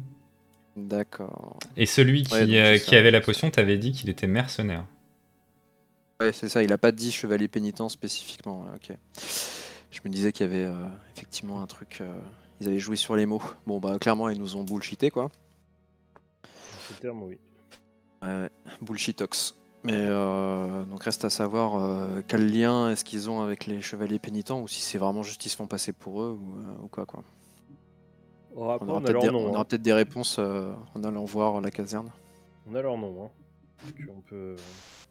D'accord. 0.76 1.58
Et 1.78 1.86
celui 1.86 2.24
qui, 2.24 2.34
Ouais, 2.34 2.60
euh, 2.60 2.78
qui 2.78 2.96
avait 2.96 3.12
la 3.12 3.22
potion 3.22 3.50
t'avait 3.52 3.78
dit 3.78 3.92
qu'il 3.92 4.10
était 4.10 4.28
mercenaire. 4.28 4.86
Ouais, 6.22 6.32
c'est 6.34 6.50
ça, 6.50 6.64
il 6.64 6.72
a 6.72 6.78
pas 6.78 6.92
dit 6.92 7.12
chevalier 7.12 7.48
pénitent 7.48 7.88
spécifiquement. 7.90 8.64
ouais, 8.66 8.76
ok. 8.76 8.98
Je 9.92 10.00
me 10.06 10.10
disais 10.10 10.32
qu'il 10.32 10.46
y 10.46 10.50
avait 10.50 10.66
euh, 10.66 10.86
effectivement 11.16 11.62
un 11.62 11.68
truc. 11.68 12.00
euh, 12.02 12.14
ils 12.62 12.68
avaient 12.68 12.80
joué 12.80 12.96
sur 12.96 13.16
les 13.16 13.26
mots. 13.26 13.42
Bon, 13.66 13.80
bah, 13.80 13.98
clairement, 14.00 14.30
ils 14.30 14.40
nous 14.40 14.56
ont 14.56 14.64
bullshité, 14.64 15.10
quoi. 15.12 15.30
Ce 16.88 16.94
terme, 17.02 17.24
oui. 17.24 17.38
Ouais, 18.22 18.28
ouais, 18.30 18.50
bullshitox. 18.82 19.56
Mais 19.84 19.94
euh, 19.96 20.84
donc, 20.86 21.04
reste 21.04 21.26
à 21.26 21.30
savoir 21.32 21.76
euh, 21.84 22.22
quel 22.28 22.52
lien 22.52 22.92
est-ce 22.92 23.04
qu'ils 23.04 23.30
ont 23.30 23.42
avec 23.42 23.66
les 23.66 23.82
chevaliers 23.82 24.20
pénitents 24.20 24.62
ou 24.62 24.68
si 24.68 24.82
c'est 24.82 25.00
vraiment 25.00 25.24
juste 25.24 25.44
ils 25.46 25.50
se 25.50 25.56
font 25.56 25.66
passer 25.68 25.92
pour 25.92 26.22
eux 26.22 26.38
ou, 26.40 26.60
euh, 26.60 26.84
ou 26.84 26.88
quoi, 26.88 27.06
quoi. 27.06 27.24
On 28.56 28.62
aura 28.68 28.80
peut-être 29.02 29.22
des, 29.22 29.28
hein. 29.30 29.34
aura 29.34 29.66
peut-être 29.66 29.82
des 29.82 29.94
réponses 29.94 30.36
euh, 30.38 30.72
en 30.94 31.04
allant 31.04 31.26
voir 31.26 31.62
la 31.62 31.72
caserne. 31.72 32.12
On 32.70 32.76
a 32.76 32.82
leur 32.82 32.98
nom. 32.98 33.24
Hein. 33.26 33.30
On 34.10 34.22
peut... 34.22 34.56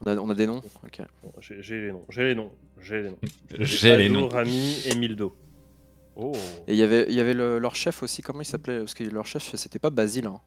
On 0.05 0.11
a, 0.11 0.16
on 0.16 0.31
a 0.31 0.35
des 0.35 0.47
noms? 0.47 0.62
Ok. 0.85 1.01
bon, 1.23 1.33
J'ai 1.41 1.81
les 1.81 1.91
noms. 1.93 2.05
J'ai 2.09 2.23
les 2.29 2.35
noms. 2.35 2.51
J'ai 2.81 3.03
les 3.03 3.11
noms. 3.11 3.18
J'ai 3.59 3.97
les 3.97 4.09
noms. 4.09 4.29
Rami 4.29 4.77
et 4.87 4.95
Mildo. 4.95 5.35
Oh. 6.16 6.33
Et 6.68 6.75
il 6.75 6.77
y 6.79 6.83
avait, 6.83 7.07
il 7.09 7.14
y 7.14 7.21
avait 7.21 7.35
le- 7.35 7.59
leur 7.59 7.75
chef 7.75 8.03
aussi, 8.03 8.23
comment 8.23 8.41
il 8.43 8.45
s'appelait? 8.45 8.79
Parce 8.79 8.95
que 8.95 9.03
leur 9.05 9.27
chef, 9.27 9.55
c'était 9.57 9.79
pas 9.79 9.91
Basile. 9.91 10.27
hein. 10.27 10.41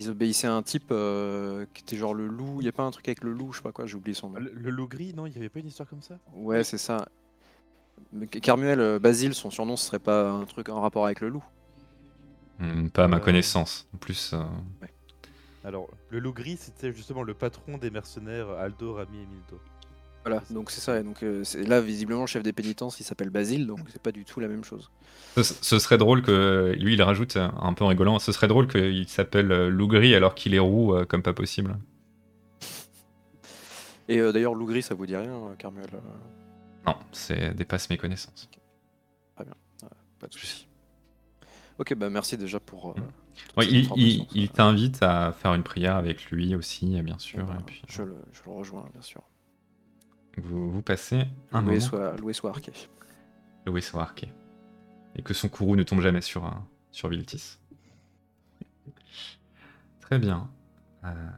Ils 0.00 0.10
obéissaient 0.10 0.48
à 0.48 0.54
un 0.54 0.62
type 0.62 0.88
euh, 0.90 1.66
qui 1.72 1.82
était 1.82 1.96
genre 1.96 2.14
le 2.14 2.26
loup. 2.26 2.56
Il 2.60 2.64
y 2.64 2.68
a 2.68 2.72
pas 2.72 2.82
un 2.82 2.90
truc 2.90 3.06
avec 3.08 3.22
le 3.22 3.32
loup, 3.32 3.52
je 3.52 3.58
sais 3.58 3.62
pas 3.62 3.72
quoi, 3.72 3.86
j'ai 3.86 3.94
oublié 3.94 4.14
son 4.14 4.30
nom. 4.30 4.40
Le, 4.40 4.52
le 4.52 4.70
loup 4.70 4.88
gris, 4.88 5.14
non, 5.14 5.26
il 5.26 5.34
y 5.34 5.36
avait 5.38 5.48
pas 5.48 5.60
une 5.60 5.68
histoire 5.68 5.88
comme 5.88 6.02
ça? 6.02 6.18
Ouais, 6.34 6.64
c'est 6.64 6.78
ça. 6.78 7.06
Mais 8.12 8.26
Carmuel, 8.26 8.80
euh, 8.80 8.98
Basile, 8.98 9.34
son 9.34 9.50
surnom, 9.50 9.76
ce 9.76 9.86
serait 9.86 10.00
pas 10.00 10.30
un 10.30 10.44
truc 10.46 10.68
en 10.68 10.80
rapport 10.80 11.04
avec 11.04 11.20
le 11.20 11.28
loup. 11.28 11.44
Hmm, 12.58 12.88
pas 12.88 13.04
à 13.04 13.08
ma 13.08 13.16
Euh. 13.16 13.20
connaissance. 13.20 13.88
En 13.94 13.98
plus, 13.98 14.32
euh, 14.34 14.42
Alors, 15.64 15.88
le 16.10 16.18
loup 16.18 16.32
gris, 16.32 16.56
c'était 16.58 16.92
justement 16.92 17.22
le 17.22 17.34
patron 17.34 17.78
des 17.78 17.90
mercenaires 17.90 18.50
Aldo, 18.50 18.94
Rami 18.94 19.18
et 19.22 19.26
Milto. 19.26 19.60
Voilà, 20.24 20.42
donc 20.50 20.70
c'est 20.70 20.80
ça. 20.80 20.98
Et 20.98 21.02
donc 21.02 21.22
euh, 21.22 21.42
là, 21.66 21.80
visiblement, 21.80 22.22
le 22.22 22.26
chef 22.26 22.42
des 22.42 22.52
pénitences, 22.54 22.98
il 22.98 23.04
s'appelle 23.04 23.28
Basile, 23.30 23.66
donc 23.66 23.80
c'est 23.92 24.00
pas 24.00 24.12
du 24.12 24.24
tout 24.24 24.40
la 24.40 24.48
même 24.48 24.64
chose. 24.64 24.90
ce, 25.36 25.42
ce 25.42 25.78
serait 25.78 25.98
drôle 25.98 26.22
que. 26.22 26.74
Lui, 26.78 26.94
il 26.94 27.02
rajoute 27.02 27.36
un 27.36 27.72
peu 27.74 27.84
en 27.84 27.88
rigolant 27.88 28.18
ce 28.18 28.32
serait 28.32 28.48
drôle 28.48 28.66
qu'il 28.66 29.06
s'appelle 29.08 29.52
euh, 29.52 29.68
loup 29.68 29.88
gris 29.88 30.14
alors 30.14 30.34
qu'il 30.34 30.54
est 30.54 30.58
roux, 30.58 30.94
euh, 30.94 31.04
comme 31.04 31.22
pas 31.22 31.34
possible. 31.34 31.76
Et 34.08 34.18
euh, 34.18 34.32
d'ailleurs, 34.32 34.54
loup 34.54 34.66
gris, 34.66 34.82
ça 34.82 34.94
vous 34.94 35.06
dit 35.06 35.16
rien, 35.16 35.32
euh, 35.32 35.54
Non, 36.86 36.96
c'est 37.12 37.54
dépasse 37.54 37.90
mes 37.90 37.96
connaissances. 37.96 38.48
Pas 39.36 40.26
de 40.28 40.32
soucis. 40.32 40.66
Ok, 41.78 41.94
bah 41.96 42.08
merci 42.08 42.38
déjà 42.38 42.60
pour. 42.60 42.96
Mm. 42.96 43.02
Ouais, 43.58 43.66
il 43.66 44.48
t'invite 44.48 45.02
à 45.02 45.32
faire 45.32 45.54
une 45.54 45.64
prière 45.64 45.96
avec 45.96 46.30
lui 46.30 46.54
aussi, 46.54 47.02
bien 47.02 47.16
Eh 47.18 47.22
sûr. 47.22 47.44
ben, 47.44 47.58
et 47.60 47.62
puis, 47.66 47.82
je, 47.88 48.02
le, 48.02 48.16
je 48.32 48.40
le 48.46 48.52
rejoins, 48.52 48.88
bien 48.92 49.02
sûr. 49.02 49.22
Vous, 50.40 50.70
vous 50.70 50.82
passez 50.82 51.24
un 51.52 51.60
Loué 51.62 51.74
moment. 51.74 51.80
soit, 51.80 52.16
loué 52.16 52.32
soit 52.32 52.50
Arquet. 52.50 52.72
Loué 53.66 53.80
soit 53.80 54.02
arqué. 54.02 54.32
Et 55.16 55.22
que 55.22 55.32
son 55.34 55.48
courroux 55.48 55.76
ne 55.76 55.82
tombe 55.82 56.00
jamais 56.00 56.20
sur, 56.20 56.44
un, 56.44 56.66
sur 56.90 57.08
Viltis. 57.08 57.58
Très 60.00 60.18
bien. 60.18 60.50
Euh, 61.04 61.30